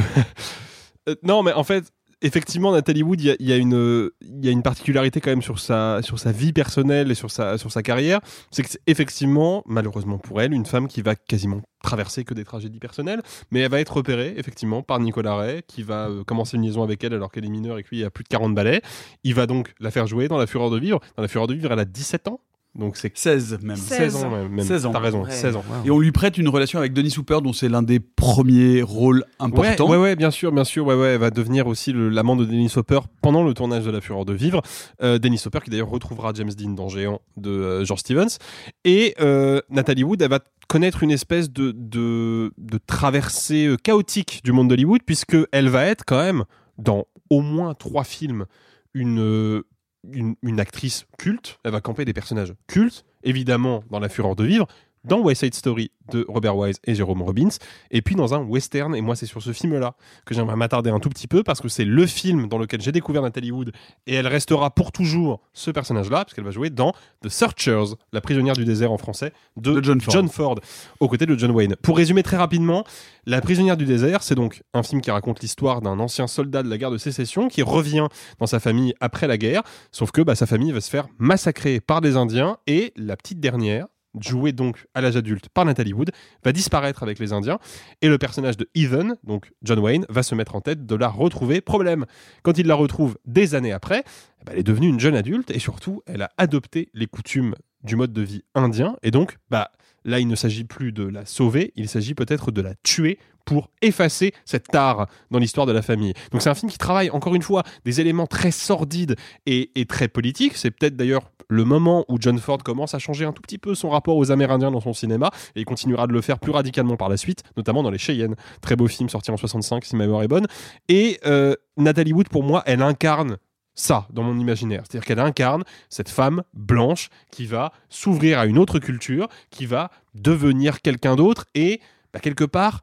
Euh, 1.08 1.16
non, 1.24 1.42
mais 1.42 1.52
en 1.52 1.64
fait, 1.64 1.84
effectivement, 2.22 2.72
Nathalie 2.72 3.02
Wood, 3.02 3.20
il 3.20 3.36
y 3.40 3.52
a, 3.52 3.56
une, 3.56 4.62
particularité 4.62 5.20
quand 5.20 5.30
même 5.30 5.42
sur 5.42 5.58
sa, 5.58 6.00
vie 6.26 6.52
personnelle 6.52 7.10
et 7.10 7.14
sur 7.14 7.30
sa, 7.30 7.58
sur 7.58 7.70
sa 7.70 7.82
carrière. 7.82 8.20
C'est 8.50 8.62
que 8.62 8.70
c'est 8.70 8.80
effectivement, 8.86 9.62
malheureusement 9.66 10.18
pour 10.18 10.40
elle, 10.40 10.52
une 10.52 10.66
femme 10.66 10.88
qui 10.88 11.02
va 11.02 11.14
quasiment 11.14 11.60
traverser 11.82 12.24
que 12.24 12.32
des 12.32 12.44
tragédies 12.44 12.78
personnelles, 12.78 13.22
mais 13.50 13.60
elle 13.60 13.70
va 13.70 13.80
être 13.80 13.94
repérée 13.94 14.34
effectivement 14.36 14.82
par 14.82 15.00
Nicolas 15.00 15.34
Ray, 15.34 15.62
qui 15.66 15.82
va 15.82 16.08
euh, 16.08 16.24
commencer 16.24 16.56
une 16.56 16.62
liaison 16.62 16.82
avec 16.82 17.02
elle 17.02 17.12
alors 17.12 17.32
qu'elle 17.32 17.44
est 17.44 17.50
mineure 17.50 17.76
et 17.78 17.82
que 17.82 17.88
lui 17.90 18.04
a 18.04 18.10
plus 18.10 18.22
de 18.22 18.28
40 18.28 18.54
balais. 18.54 18.82
Il 19.24 19.34
va 19.34 19.46
donc 19.46 19.74
la 19.80 19.90
faire 19.90 20.06
jouer 20.06 20.28
dans 20.28 20.38
La 20.38 20.46
Fureur 20.46 20.70
de 20.70 20.78
Vivre. 20.78 21.00
Dans 21.16 21.22
La 21.22 21.28
Fureur 21.28 21.48
de 21.48 21.54
Vivre, 21.54 21.72
elle 21.72 21.78
a 21.80 21.84
17 21.84 22.28
ans. 22.28 22.40
Donc 22.74 22.96
c'est 22.96 23.16
16 23.16 23.58
même. 23.62 23.76
16 23.76 24.16
ans 24.16 24.30
même. 24.30 24.48
même. 24.48 24.64
16 24.66 24.86
ans. 24.86 24.92
T'as 24.92 24.98
raison, 24.98 25.26
16 25.28 25.56
ans. 25.56 25.64
Et 25.84 25.90
on 25.90 25.98
lui 25.98 26.10
prête 26.10 26.38
une 26.38 26.48
relation 26.48 26.78
avec 26.78 26.94
Denis 26.94 27.14
Hooper, 27.18 27.40
dont 27.42 27.52
c'est 27.52 27.68
l'un 27.68 27.82
des 27.82 28.00
premiers 28.00 28.80
rôles 28.82 29.24
importants. 29.38 29.90
Ouais, 29.90 29.96
ouais, 29.96 30.02
ouais, 30.02 30.16
bien 30.16 30.30
sûr, 30.30 30.52
bien 30.52 30.64
sûr. 30.64 30.86
Ouais, 30.86 30.94
ouais, 30.94 31.08
elle 31.08 31.20
va 31.20 31.30
devenir 31.30 31.66
aussi 31.66 31.92
l'amant 31.94 32.34
de 32.34 32.46
Dennis 32.46 32.72
Hopper 32.76 33.00
pendant 33.20 33.44
le 33.44 33.52
tournage 33.52 33.84
de 33.84 33.90
La 33.90 34.00
Fureur 34.00 34.24
de 34.24 34.32
Vivre. 34.32 34.62
Euh, 35.02 35.18
Dennis 35.18 35.42
Hopper 35.44 35.58
qui 35.64 35.70
d'ailleurs 35.70 35.90
retrouvera 35.90 36.32
James 36.34 36.50
Dean 36.56 36.70
dans 36.70 36.88
Géant 36.88 37.20
de 37.36 37.50
euh, 37.50 37.84
George 37.84 38.00
Stevens. 38.00 38.38
Et 38.84 39.14
euh, 39.20 39.60
Nathalie 39.68 40.04
Wood, 40.04 40.22
elle 40.22 40.30
va 40.30 40.40
connaître 40.68 41.02
une 41.02 41.10
espèce 41.10 41.50
de, 41.50 41.72
de, 41.76 42.52
de 42.56 42.78
traversée 42.86 43.66
euh, 43.66 43.76
chaotique 43.76 44.40
du 44.44 44.52
monde 44.52 44.68
d'Hollywood, 44.68 45.02
puisque 45.04 45.36
elle 45.52 45.68
va 45.68 45.84
être 45.84 46.04
quand 46.06 46.18
même 46.18 46.44
dans 46.78 47.06
au 47.28 47.42
moins 47.42 47.74
trois 47.74 48.04
films 48.04 48.46
une, 48.94 49.20
euh, 49.20 49.62
une, 50.04 50.60
actrice 50.60 51.06
culte. 51.18 51.58
Elle 51.64 51.72
va 51.72 51.80
camper 51.80 52.04
des 52.04 52.12
personnages 52.12 52.54
cultes, 52.66 53.04
évidemment 53.22 53.84
dans 53.90 54.00
La 54.00 54.08
Fureur 54.08 54.36
de 54.36 54.44
Vivre, 54.44 54.66
dans 55.04 55.20
West 55.20 55.42
Side 55.42 55.54
Story 55.54 55.90
de 56.10 56.24
Robert 56.28 56.56
Wise 56.56 56.78
et 56.84 56.94
Jérôme 56.94 57.22
Robbins, 57.22 57.48
et 57.90 58.02
puis 58.02 58.14
dans 58.14 58.34
un 58.34 58.42
western. 58.42 58.94
Et 58.94 59.00
moi, 59.00 59.16
c'est 59.16 59.26
sur 59.26 59.42
ce 59.42 59.52
film-là 59.52 59.94
que 60.24 60.34
j'aimerais 60.34 60.56
m'attarder 60.56 60.90
un 60.90 61.00
tout 61.00 61.08
petit 61.08 61.28
peu 61.28 61.42
parce 61.42 61.60
que 61.60 61.68
c'est 61.68 61.84
le 61.84 62.06
film 62.06 62.48
dans 62.48 62.58
lequel 62.58 62.80
j'ai 62.80 62.92
découvert 62.92 63.22
Nathalie 63.22 63.50
Wood 63.50 63.72
et 64.06 64.14
elle 64.14 64.26
restera 64.26 64.70
pour 64.70 64.92
toujours 64.92 65.40
ce 65.52 65.70
personnage-là 65.70 66.24
parce 66.24 66.34
qu'elle 66.34 66.44
va 66.44 66.50
jouer 66.50 66.70
dans 66.70 66.92
The 67.22 67.28
Searchers, 67.28 67.94
la 68.12 68.20
prisonnière 68.20 68.54
du 68.54 68.64
désert 68.64 68.92
en 68.92 68.98
français 68.98 69.32
de, 69.56 69.80
John 69.82 70.28
Ford. 70.28 70.56
aux 71.00 71.08
côtés 71.08 71.26
de 71.26 71.38
John 71.38 71.50
Wayne. 71.52 71.76
Pour 71.82 71.96
résumer 71.96 72.22
très 72.22 72.36
rapidement, 72.36 72.84
La 73.24 73.40
prisonnière 73.40 73.76
du 73.76 73.84
désert, 73.84 74.24
c'est 74.24 74.34
donc 74.34 74.64
un 74.74 74.82
film 74.82 75.00
qui 75.00 75.12
raconte 75.12 75.40
l'histoire 75.42 75.80
d'un 75.80 76.00
ancien 76.00 76.26
soldat 76.26 76.64
de 76.64 76.68
la 76.68 76.76
guerre 76.76 76.90
de 76.90 76.98
sécession 76.98 77.46
qui 77.46 77.62
revient 77.62 78.08
dans 78.40 78.46
sa 78.46 78.58
famille 78.58 78.94
après 79.00 79.28
la 79.28 79.38
guerre, 79.38 79.62
sauf 79.92 80.10
que 80.10 80.22
bah, 80.22 80.34
sa 80.34 80.46
famille 80.46 80.72
va 80.72 80.80
se 80.80 80.90
faire 80.90 81.06
massacrer 81.18 81.80
par 81.80 82.00
des 82.00 82.16
Indiens 82.16 82.56
et 82.66 82.92
la 82.96 83.16
petite 83.16 83.38
dernière 83.38 83.86
jouée 84.20 84.52
donc 84.52 84.86
à 84.94 85.00
l'âge 85.00 85.16
adulte 85.16 85.48
par 85.48 85.64
Natalie 85.64 85.92
Wood, 85.92 86.10
va 86.44 86.52
disparaître 86.52 87.02
avec 87.02 87.18
les 87.18 87.32
Indiens 87.32 87.58
et 88.00 88.08
le 88.08 88.18
personnage 88.18 88.56
de 88.56 88.68
Ethan, 88.74 89.16
donc 89.24 89.52
John 89.62 89.78
Wayne, 89.78 90.06
va 90.08 90.22
se 90.22 90.34
mettre 90.34 90.54
en 90.54 90.60
tête 90.60 90.86
de 90.86 90.94
la 90.94 91.08
retrouver. 91.08 91.60
Problème, 91.60 92.06
quand 92.42 92.58
il 92.58 92.66
la 92.66 92.74
retrouve 92.74 93.18
des 93.24 93.54
années 93.54 93.72
après, 93.72 94.04
eh 94.06 94.44
ben, 94.44 94.52
elle 94.52 94.58
est 94.58 94.64
devenue 94.64 94.88
une 94.88 95.00
jeune 95.00 95.16
adulte 95.16 95.50
et 95.50 95.58
surtout, 95.58 96.02
elle 96.06 96.22
a 96.22 96.30
adopté 96.38 96.90
les 96.94 97.06
coutumes 97.06 97.54
du 97.82 97.96
mode 97.96 98.12
de 98.12 98.22
vie 98.22 98.44
indien 98.54 98.96
et 99.02 99.10
donc, 99.10 99.38
bah, 99.50 99.70
là, 100.04 100.20
il 100.20 100.28
ne 100.28 100.36
s'agit 100.36 100.64
plus 100.64 100.92
de 100.92 101.04
la 101.04 101.26
sauver, 101.26 101.72
il 101.76 101.88
s'agit 101.88 102.14
peut-être 102.14 102.50
de 102.50 102.60
la 102.60 102.74
tuer 102.82 103.18
pour 103.44 103.70
effacer 103.80 104.32
cette 104.44 104.68
tare 104.68 105.08
dans 105.30 105.38
l'histoire 105.38 105.66
de 105.66 105.72
la 105.72 105.82
famille. 105.82 106.14
Donc 106.30 106.42
c'est 106.42 106.50
un 106.50 106.54
film 106.54 106.70
qui 106.70 106.78
travaille 106.78 107.10
encore 107.10 107.34
une 107.34 107.42
fois 107.42 107.64
des 107.84 108.00
éléments 108.00 108.26
très 108.26 108.50
sordides 108.50 109.16
et, 109.46 109.72
et 109.80 109.84
très 109.84 110.08
politiques. 110.08 110.56
C'est 110.56 110.70
peut-être 110.70 110.96
d'ailleurs 110.96 111.31
le 111.52 111.64
moment 111.64 112.04
où 112.08 112.16
John 112.18 112.38
Ford 112.38 112.62
commence 112.62 112.94
à 112.94 112.98
changer 112.98 113.24
un 113.24 113.32
tout 113.32 113.42
petit 113.42 113.58
peu 113.58 113.74
son 113.74 113.90
rapport 113.90 114.16
aux 114.16 114.30
Amérindiens 114.30 114.70
dans 114.70 114.80
son 114.80 114.92
cinéma 114.92 115.30
et 115.54 115.60
il 115.60 115.64
continuera 115.64 116.06
de 116.06 116.12
le 116.12 116.20
faire 116.20 116.38
plus 116.38 116.50
radicalement 116.50 116.96
par 116.96 117.08
la 117.08 117.16
suite, 117.16 117.42
notamment 117.56 117.82
dans 117.82 117.90
Les 117.90 117.98
Cheyennes, 117.98 118.36
très 118.62 118.74
beau 118.74 118.88
film 118.88 119.08
sorti 119.08 119.30
en 119.30 119.36
65 119.36 119.84
si 119.84 119.96
ma 119.96 120.04
mémoire 120.04 120.22
est 120.22 120.28
bonne. 120.28 120.46
Et 120.88 121.20
euh, 121.26 121.54
Nathalie 121.76 122.12
Wood 122.12 122.28
pour 122.28 122.42
moi, 122.42 122.62
elle 122.66 122.82
incarne 122.82 123.36
ça 123.74 124.06
dans 124.12 124.22
mon 124.22 124.38
imaginaire. 124.38 124.82
C'est-à-dire 124.86 125.06
qu'elle 125.06 125.20
incarne 125.20 125.64
cette 125.88 126.08
femme 126.08 126.42
blanche 126.54 127.08
qui 127.30 127.46
va 127.46 127.72
s'ouvrir 127.88 128.38
à 128.38 128.46
une 128.46 128.58
autre 128.58 128.78
culture, 128.78 129.28
qui 129.50 129.66
va 129.66 129.90
devenir 130.14 130.80
quelqu'un 130.80 131.16
d'autre 131.16 131.46
et 131.54 131.80
bah, 132.12 132.20
quelque 132.20 132.44
part 132.44 132.80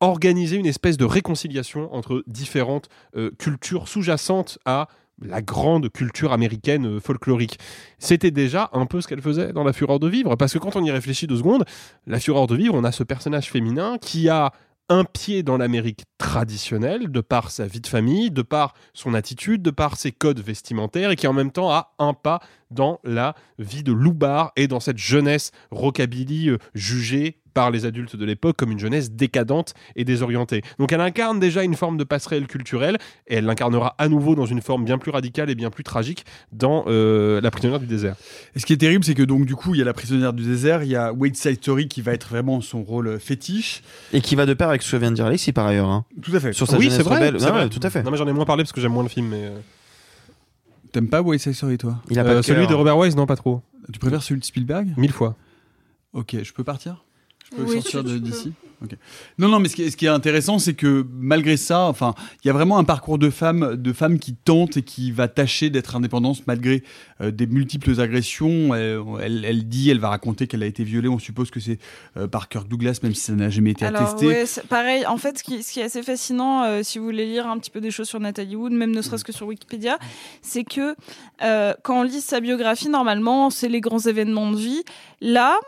organiser 0.00 0.56
une 0.56 0.66
espèce 0.66 0.96
de 0.96 1.04
réconciliation 1.04 1.92
entre 1.94 2.22
différentes 2.26 2.88
euh, 3.16 3.30
cultures 3.38 3.88
sous-jacentes 3.88 4.58
à 4.64 4.88
la 5.22 5.42
grande 5.42 5.90
culture 5.90 6.32
américaine 6.32 6.86
euh, 6.86 7.00
folklorique. 7.00 7.58
C'était 7.98 8.30
déjà 8.30 8.70
un 8.72 8.86
peu 8.86 9.00
ce 9.00 9.08
qu'elle 9.08 9.22
faisait 9.22 9.52
dans 9.52 9.64
La 9.64 9.72
Fureur 9.72 9.98
de 9.98 10.08
Vivre, 10.08 10.36
parce 10.36 10.52
que 10.52 10.58
quand 10.58 10.76
on 10.76 10.84
y 10.84 10.90
réfléchit 10.90 11.26
deux 11.26 11.38
secondes, 11.38 11.64
La 12.06 12.20
Fureur 12.20 12.46
de 12.46 12.56
Vivre, 12.56 12.74
on 12.74 12.84
a 12.84 12.92
ce 12.92 13.02
personnage 13.02 13.50
féminin 13.50 13.98
qui 13.98 14.28
a 14.28 14.52
un 14.88 15.04
pied 15.04 15.42
dans 15.42 15.56
l'Amérique 15.56 16.04
traditionnelle, 16.18 17.10
de 17.10 17.20
par 17.20 17.50
sa 17.50 17.66
vie 17.66 17.80
de 17.80 17.86
famille, 17.86 18.30
de 18.30 18.42
par 18.42 18.74
son 18.92 19.14
attitude, 19.14 19.62
de 19.62 19.70
par 19.70 19.96
ses 19.96 20.12
codes 20.12 20.40
vestimentaires, 20.40 21.10
et 21.10 21.16
qui 21.16 21.26
en 21.26 21.32
même 21.32 21.50
temps 21.50 21.70
a 21.70 21.94
un 21.98 22.14
pas 22.14 22.40
dans 22.70 23.00
la 23.02 23.34
vie 23.58 23.82
de 23.82 23.92
Loubar 23.92 24.52
et 24.56 24.68
dans 24.68 24.80
cette 24.80 24.98
jeunesse 24.98 25.50
rockabilly 25.70 26.50
euh, 26.50 26.58
jugée 26.74 27.40
par 27.56 27.70
les 27.70 27.86
adultes 27.86 28.16
de 28.16 28.24
l'époque 28.26 28.54
comme 28.58 28.70
une 28.70 28.78
jeunesse 28.78 29.10
décadente 29.12 29.72
et 29.96 30.04
désorientée. 30.04 30.60
Donc 30.78 30.92
elle 30.92 31.00
incarne 31.00 31.40
déjà 31.40 31.62
une 31.64 31.74
forme 31.74 31.96
de 31.96 32.04
passerelle 32.04 32.46
culturelle 32.46 32.98
et 33.28 33.36
elle 33.36 33.46
l'incarnera 33.46 33.94
à 33.96 34.08
nouveau 34.10 34.34
dans 34.34 34.44
une 34.44 34.60
forme 34.60 34.84
bien 34.84 34.98
plus 34.98 35.10
radicale 35.10 35.48
et 35.48 35.54
bien 35.54 35.70
plus 35.70 35.82
tragique 35.82 36.26
dans 36.52 36.84
euh, 36.86 37.40
La 37.40 37.50
prisonnière 37.50 37.80
du 37.80 37.86
désert. 37.86 38.14
Et 38.54 38.58
ce 38.58 38.66
qui 38.66 38.74
est 38.74 38.76
terrible, 38.76 39.04
c'est 39.04 39.14
que 39.14 39.22
donc 39.22 39.46
du 39.46 39.56
coup, 39.56 39.74
il 39.74 39.78
y 39.78 39.80
a 39.80 39.86
La 39.86 39.94
prisonnière 39.94 40.34
du 40.34 40.44
désert, 40.44 40.82
il 40.82 40.90
y 40.90 40.96
a 40.96 41.14
Wade 41.14 41.34
Side 41.34 41.56
Story 41.56 41.88
qui 41.88 42.02
va 42.02 42.12
être 42.12 42.28
vraiment 42.28 42.60
son 42.60 42.82
rôle 42.82 43.18
fétiche. 43.18 43.82
Et 44.12 44.20
qui 44.20 44.34
va 44.36 44.44
de 44.44 44.52
pair 44.52 44.68
avec 44.68 44.82
ce 44.82 44.92
que 44.92 44.96
vient 44.98 45.10
de 45.10 45.16
dire 45.16 45.24
Alexis 45.24 45.52
par 45.52 45.64
ailleurs. 45.66 45.88
Hein. 45.88 46.04
Tout 46.20 46.36
à 46.36 46.40
fait. 46.40 46.52
Sur 46.52 46.66
sa 46.66 46.76
oui, 46.76 46.90
c'est 46.90 47.02
vrai, 47.02 47.32
Ah 47.32 47.38
vrai. 47.38 47.52
ouais, 47.62 47.68
tout 47.70 47.80
à 47.82 47.88
fait. 47.88 48.02
Non 48.02 48.10
mais 48.10 48.18
j'en 48.18 48.28
ai 48.28 48.34
moins 48.34 48.44
parlé 48.44 48.64
parce 48.64 48.72
que 48.72 48.82
j'aime 48.82 48.92
moins 48.92 49.02
le 49.02 49.08
film. 49.08 49.28
Mais 49.28 49.44
euh, 49.46 49.58
T'aimes 50.92 51.08
pas 51.08 51.22
Wade 51.22 51.38
Side 51.40 51.54
Story, 51.54 51.78
toi? 51.78 52.02
Il 52.10 52.18
a 52.18 52.24
pas 52.24 52.32
euh, 52.32 52.36
de 52.36 52.42
celui 52.42 52.60
cœur. 52.60 52.68
de 52.68 52.74
Robert 52.74 52.98
Wise, 52.98 53.16
non 53.16 53.24
pas 53.24 53.36
trop. 53.36 53.62
Tu 53.90 53.98
préfères 53.98 54.22
celui 54.22 54.40
de 54.40 54.44
Spielberg? 54.44 54.92
Mille 54.98 55.12
fois. 55.12 55.36
Ok, 56.12 56.36
je 56.42 56.52
peux 56.52 56.64
partir? 56.64 57.05
Je 57.50 57.56
peux 57.56 57.62
Oui, 57.62 57.82
sortir 57.82 58.04
d'ici. 58.04 58.52
Non, 59.38 59.48
non, 59.48 59.58
mais 59.58 59.68
ce 59.68 59.76
qui 59.76 59.82
est, 59.84 59.90
ce 59.90 59.96
qui 59.96 60.04
est 60.04 60.10
intéressant, 60.10 60.58
c'est 60.58 60.74
que 60.74 61.06
malgré 61.14 61.56
ça, 61.56 61.84
enfin, 61.84 62.14
il 62.44 62.46
y 62.46 62.50
a 62.50 62.52
vraiment 62.52 62.76
un 62.76 62.84
parcours 62.84 63.16
de 63.18 63.30
femmes, 63.30 63.74
de 63.74 63.92
femmes 63.94 64.18
qui 64.18 64.34
tentent 64.34 64.76
et 64.76 64.82
qui 64.82 65.12
va 65.12 65.28
tâcher 65.28 65.70
d'être 65.70 65.96
indépendante 65.96 66.46
malgré 66.46 66.82
euh, 67.22 67.30
des 67.30 67.46
multiples 67.46 67.98
agressions. 68.00 68.74
Elle, 68.74 69.00
elle, 69.22 69.44
elle 69.46 69.68
dit, 69.68 69.88
elle 69.88 69.98
va 69.98 70.10
raconter 70.10 70.46
qu'elle 70.46 70.62
a 70.62 70.66
été 70.66 70.84
violée. 70.84 71.08
On 71.08 71.18
suppose 71.18 71.50
que 71.50 71.58
c'est 71.58 71.78
euh, 72.18 72.26
par 72.28 72.50
Kirk 72.50 72.68
Douglas, 72.68 72.98
même 73.02 73.14
si 73.14 73.22
ça 73.22 73.32
n'a 73.32 73.48
jamais 73.48 73.70
été 73.70 73.86
Alors, 73.86 74.02
attesté. 74.02 74.26
ouais, 74.26 74.44
pareil. 74.68 75.06
En 75.06 75.16
fait, 75.16 75.38
ce 75.38 75.42
qui, 75.42 75.62
ce 75.62 75.72
qui 75.72 75.80
est 75.80 75.84
assez 75.84 76.02
fascinant, 76.02 76.64
euh, 76.64 76.82
si 76.82 76.98
vous 76.98 77.06
voulez 77.06 77.24
lire 77.24 77.46
un 77.46 77.58
petit 77.58 77.70
peu 77.70 77.80
des 77.80 77.90
choses 77.90 78.08
sur 78.08 78.20
Nathalie 78.20 78.56
Wood, 78.56 78.72
même 78.72 78.90
ne 78.94 79.00
serait-ce 79.00 79.24
que 79.24 79.32
sur 79.32 79.46
Wikipédia, 79.46 79.98
c'est 80.42 80.64
que 80.64 80.94
euh, 81.42 81.72
quand 81.82 82.00
on 82.00 82.02
lit 82.02 82.20
sa 82.20 82.40
biographie, 82.40 82.90
normalement, 82.90 83.48
c'est 83.48 83.68
les 83.68 83.80
grands 83.80 84.00
événements 84.00 84.50
de 84.50 84.56
vie. 84.58 84.82
Là, 85.22 85.58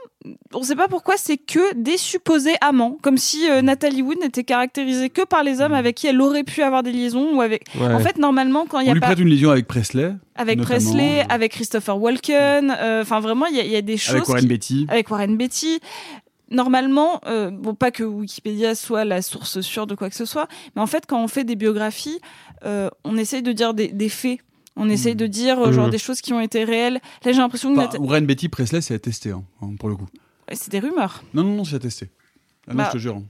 on 0.54 0.60
ne 0.60 0.64
sait 0.64 0.76
pas 0.76 0.88
pourquoi, 0.88 1.16
c'est 1.16 1.36
que 1.36 1.74
des 1.74 1.96
supposés 1.96 2.54
amants, 2.60 2.96
comme 3.02 3.16
si 3.18 3.48
euh, 3.50 3.62
Nathalie 3.62 4.02
Wood 4.02 4.18
n'était 4.20 4.44
caractérisée 4.44 5.10
que 5.10 5.24
par 5.24 5.42
les 5.42 5.60
hommes 5.60 5.74
avec 5.74 5.96
qui 5.96 6.06
elle 6.06 6.20
aurait 6.20 6.44
pu 6.44 6.62
avoir 6.62 6.82
des 6.82 6.92
liaisons 6.92 7.34
ou 7.36 7.40
avec. 7.40 7.64
Ouais. 7.78 7.92
En 7.92 8.00
fait, 8.00 8.18
normalement, 8.18 8.66
quand 8.68 8.80
il 8.80 8.86
y 8.86 8.88
On 8.88 8.92
a 8.92 8.94
lui 8.94 9.00
pas 9.00 9.06
prête 9.08 9.18
une 9.18 9.28
liaison 9.28 9.50
avec 9.50 9.66
Presley. 9.66 10.12
avec 10.36 10.58
notamment, 10.58 10.78
Presley, 10.78 11.20
euh, 11.20 11.24
avec 11.28 11.52
Christopher 11.52 11.98
Walken, 12.00 12.74
euh, 12.78 13.02
enfin 13.02 13.20
vraiment, 13.20 13.46
il 13.46 13.56
y, 13.56 13.68
y 13.68 13.76
a 13.76 13.82
des 13.82 13.96
choses. 13.96 14.16
Avec 14.16 14.28
Warren 14.28 14.42
qui- 14.42 14.48
Beatty. 14.48 14.86
Avec 14.88 15.10
Warren 15.10 15.36
Beatty. 15.36 15.80
Normalement, 16.50 17.20
euh, 17.26 17.50
bon, 17.50 17.74
pas 17.74 17.90
que 17.90 18.02
Wikipédia 18.02 18.74
soit 18.74 19.04
la 19.04 19.20
source 19.20 19.60
sûre 19.60 19.86
de 19.86 19.94
quoi 19.94 20.08
que 20.08 20.16
ce 20.16 20.24
soit, 20.24 20.48
mais 20.74 20.80
en 20.80 20.86
fait, 20.86 21.04
quand 21.06 21.22
on 21.22 21.28
fait 21.28 21.44
des 21.44 21.56
biographies, 21.56 22.20
euh, 22.64 22.88
on 23.04 23.18
essaye 23.18 23.42
de 23.42 23.52
dire 23.52 23.74
des, 23.74 23.88
des 23.88 24.08
faits. 24.08 24.38
On 24.78 24.88
essaye 24.88 25.14
de 25.16 25.26
dire 25.26 25.58
euh, 25.58 25.72
genre 25.72 25.86
Mhm. 25.86 25.90
des 25.90 25.98
choses 25.98 26.20
qui 26.20 26.32
ont 26.32 26.40
été 26.40 26.64
réelles. 26.64 27.00
Là, 27.24 27.32
j'ai 27.32 27.38
l'impression 27.38 27.74
que 27.74 27.80
Enfin, 27.80 27.98
Nat- 27.98 28.04
Warren 28.04 28.24
Beatty, 28.26 28.48
Presley, 28.48 28.80
c'est 28.80 28.94
attesté, 28.94 29.30
hein, 29.32 29.42
hein, 29.60 29.70
pour 29.78 29.88
le 29.88 29.96
coup. 29.96 30.06
C'est 30.52 30.70
des 30.70 30.78
rumeurs. 30.78 31.22
Non, 31.34 31.42
non, 31.44 31.56
non, 31.56 31.64
c'est 31.64 31.76
attesté. 31.76 32.10
Ah 32.66 32.72
non, 32.72 32.76
Bah- 32.78 32.84
je 32.88 32.92
te 32.92 32.98
jure. 32.98 33.16
hein. 33.16 33.24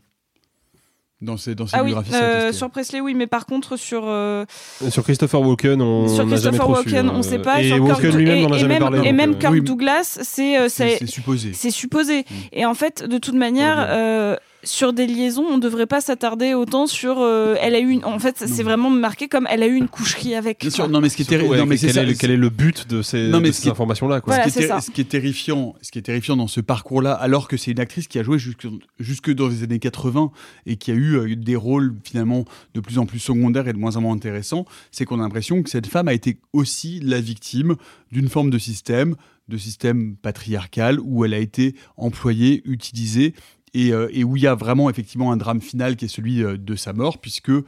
Dans 1.21 1.37
ses, 1.37 1.57
dans 1.57 1.67
ses 1.67 1.75
Ah 1.75 1.81
oui, 1.83 1.87
biographies, 1.87 2.13
c'est 2.13 2.23
euh, 2.23 2.53
sur 2.53 2.71
Presley, 2.71 3.01
oui, 3.01 3.13
mais 3.13 3.27
par 3.27 3.45
contre 3.45 3.77
sur 3.77 4.03
euh, 4.05 4.45
Sur 4.89 5.03
Christopher 5.03 5.41
Walken, 5.41 5.83
on 5.83 6.07
sur 6.07 6.25
n'a 6.25 6.31
Christopher 6.37 6.71
Walken, 6.71 7.07
su, 7.09 7.13
on 7.13 7.17
ne 7.19 7.23
sait 7.23 7.41
pas. 7.41 7.61
Et 7.61 7.67
sur 7.71 7.77
Kirk 7.79 7.89
Walken 7.89 8.11
Doug- 8.13 8.19
lui-même 8.21 8.39
et, 8.39 8.43
n'en 8.43 8.53
a 8.53 8.57
et 8.57 8.59
jamais 8.61 8.75
même, 8.75 8.83
parlé. 8.83 9.09
et 9.09 9.13
même 9.13 9.31
euh, 9.33 9.35
Kirk 9.35 9.53
Oui. 9.55 9.61
Douglas, 9.63 10.19
c'est 10.23 10.69
C'est 10.69 11.07
supposé. 11.09 11.53
c'est 11.55 11.73
supposé. 11.73 12.25
Et 12.53 12.65
en 12.67 12.75
fait, 12.75 13.03
de 13.03 13.19
toute 13.19 13.35
manière, 13.35 13.85
euh, 13.91 14.37
sur 14.65 14.93
des 14.93 15.07
liaisons, 15.07 15.45
on 15.49 15.57
ne 15.57 15.63
devrait 15.63 15.87
pas 15.87 16.01
s'attarder 16.01 16.53
autant 16.55 16.87
sur. 16.89 17.21
euh, 17.21 17.55
elle 17.61 17.75
a 17.77 17.79
eu 17.79 17.91
une. 17.91 18.05
En 18.05 18.19
fait, 18.19 18.37
c'est 18.47 18.63
vraiment 18.65 18.91
marqué 18.91 19.29
comme 19.29 19.47
elle 19.51 19.63
a 19.63 19.67
eu 19.69 19.75
une 19.77 19.89
coucherie 19.89 20.35
avec. 20.35 20.61
Bien 20.63 20.71
sûr, 20.71 20.89
non, 20.89 21.01
mais 21.01 21.09
ce 21.09 21.17
qui 21.17 21.23
est 21.23 21.25
Surtout, 21.27 21.37
terrible, 21.39 21.53
ouais, 21.53 21.59
non, 21.59 21.67
mais 21.67 21.77
c'est 21.77 21.87
quel, 21.89 21.99
est 21.99 22.07
le, 22.07 22.15
quel 22.15 22.31
est 22.33 22.37
le 22.37 22.51
but 22.51 22.89
de 22.89 23.01
ces, 23.03 23.29
Non, 23.29 23.39
mais 23.41 23.49
de 23.49 23.53
ce 23.53 23.59
ces 23.59 23.63
qui 23.63 23.69
est- 23.69 23.73
informations-là 23.73 24.21
quoi. 24.21 24.35
Voilà, 24.35 24.49
ce, 24.49 24.53
qui 24.55 24.59
est 24.59 24.63
c'est 24.63 24.69
ter- 24.69 24.77
ça. 24.77 24.81
ce 24.87 24.91
qui 24.91 25.01
est 25.01 25.05
terrifiant, 25.09 25.75
ce 25.81 25.93
qui 25.93 25.99
est 25.99 26.03
terrifiant 26.03 26.37
dans 26.37 26.49
ce 26.49 26.61
parcours-là, 26.61 27.13
alors 27.13 27.47
que 27.47 27.57
c'est 27.57 27.71
une 27.71 27.81
actrice 27.81 28.09
qui 28.09 28.19
a 28.19 28.23
joué 28.25 28.39
jusque, 28.39 28.67
jusque 28.99 29.31
dans 29.33 29.47
les 29.49 29.63
années 29.63 29.79
80 29.79 30.33
et 30.67 30.77
qui 30.77 30.91
a 30.91 30.95
eu 30.95 31.15
euh, 31.17 31.37
des 31.37 31.57
rôles 31.57 31.95
finalement 32.03 32.45
de 32.75 32.81
plus 32.81 32.99
en 32.99 33.07
plus 33.07 33.21
secondaires 33.21 33.69
et 33.69 33.73
de 33.73 33.79
moins 33.79 33.97
en 33.97 34.01
moins 34.01 34.15
intéressants, 34.15 34.65
c'est 34.91 35.05
qu'on 35.05 35.21
a 35.21 35.23
l'impression 35.23 35.63
que 35.63 35.71
cette 35.71 35.87
femme 35.87 36.09
a 36.09 36.15
été 36.15 36.41
aussi 36.53 36.99
la 37.01 37.21
victime 37.21 37.77
d'une 38.11 38.29
forme 38.29 38.51
de 38.51 38.59
système, 38.59 39.15
de 39.49 39.57
système 39.57 40.17
patriarcal 40.17 40.99
où 41.03 41.25
elle 41.25 41.33
a 41.33 41.39
été 41.39 41.75
employée, 41.97 42.61
utilisée. 42.67 43.35
Et, 43.75 43.93
euh, 43.93 44.09
et 44.13 44.25
où 44.25 44.37
il 44.37 44.43
y 44.43 44.47
a 44.47 44.55
vraiment 44.55 44.89
effectivement 44.89 45.31
un 45.33 45.37
drame 45.37 45.61
final 45.61 45.97
qui 45.97 46.07
est 46.07 46.09
celui 46.09 46.43
euh, 46.43 46.57
de 46.57 46.75
sa 46.75 46.93
mort, 46.93 47.19
puisque 47.19 47.51
euh, 47.51 47.63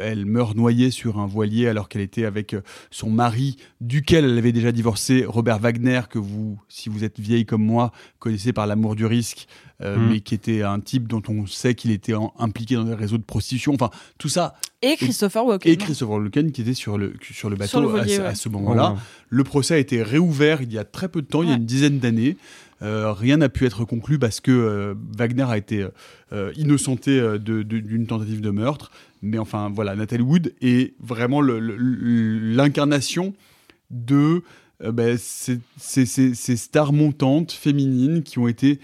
elle 0.00 0.24
meurt 0.26 0.56
noyée 0.56 0.90
sur 0.90 1.18
un 1.18 1.26
voilier 1.26 1.66
alors 1.68 1.88
qu'elle 1.88 2.02
était 2.02 2.24
avec 2.24 2.54
son 2.90 3.10
mari, 3.10 3.56
duquel 3.80 4.24
elle 4.24 4.38
avait 4.38 4.52
déjà 4.52 4.72
divorcé, 4.72 5.24
Robert 5.26 5.58
Wagner, 5.58 6.02
que 6.08 6.18
vous, 6.18 6.60
si 6.68 6.88
vous 6.88 7.02
êtes 7.04 7.18
vieille 7.18 7.44
comme 7.46 7.64
moi, 7.64 7.92
connaissez 8.18 8.52
par 8.52 8.66
l'amour 8.66 8.94
du 8.94 9.04
risque, 9.06 9.46
euh, 9.82 9.96
Mm. 9.96 10.08
mais 10.10 10.20
qui 10.20 10.34
était 10.34 10.62
un 10.62 10.78
type 10.78 11.08
dont 11.08 11.22
on 11.28 11.44
sait 11.46 11.74
qu'il 11.74 11.90
était 11.90 12.14
en- 12.14 12.32
impliqué 12.38 12.76
dans 12.76 12.84
des 12.84 12.94
réseaux 12.94 13.18
de 13.18 13.24
prostitution. 13.24 13.74
Enfin, 13.74 13.90
tout 14.18 14.28
ça. 14.28 14.54
Et 14.80 14.96
Christopher 14.96 15.44
Walken. 15.44 15.72
Et 15.72 15.76
Christopher 15.76 16.16
Walken 16.18 16.52
qui 16.52 16.60
était 16.62 16.74
sur 16.74 16.98
le, 16.98 17.14
sur 17.32 17.50
le 17.50 17.56
bateau 17.56 17.70
Sur 17.70 17.80
le 17.80 17.88
à 17.88 17.90
voilier, 17.90 18.16
ce- 18.16 18.20
à, 18.22 18.28
ouais. 18.28 18.34
ce 18.36 18.48
moment-là. 18.48 18.92
Ouais. 18.92 18.98
Le 19.28 19.42
procès 19.44 19.74
a 19.74 19.78
été 19.78 20.02
réouvert 20.02 20.62
il 20.62 20.72
y 20.72 20.78
a 20.78 20.84
très 20.84 21.08
peu 21.08 21.20
de 21.22 21.26
temps, 21.26 21.42
il 21.42 21.48
y 21.48 21.52
a 21.52 21.56
une 21.56 21.66
dizaine 21.66 21.98
d'années. 21.98 22.36
Euh, 22.82 23.12
rien 23.12 23.36
n'a 23.36 23.48
pu 23.48 23.64
être 23.64 23.84
conclu 23.84 24.18
parce 24.18 24.40
que 24.40 24.50
euh, 24.50 24.94
Wagner 25.16 25.46
a 25.48 25.56
été 25.56 25.86
euh, 26.32 26.52
innocenté 26.56 27.38
d'une 27.38 28.06
tentative 28.06 28.40
de 28.40 28.50
meurtre. 28.50 28.90
Mais 29.22 29.38
enfin, 29.38 29.70
voilà, 29.72 29.94
Nathalie 29.94 30.22
Wood 30.22 30.52
est 30.60 30.94
vraiment 31.00 31.40
l'incarnation 31.40 33.34
de 33.90 34.42
ben, 34.90 35.16
ces, 35.18 35.60
ces- 35.76 36.06
ces- 36.06 36.34
ces 36.34 36.56
stars 36.56 36.92
montantes 36.92 37.52
féminines 37.52 38.22
qui 38.24 38.38
ont 38.40 38.48
été 38.48 38.80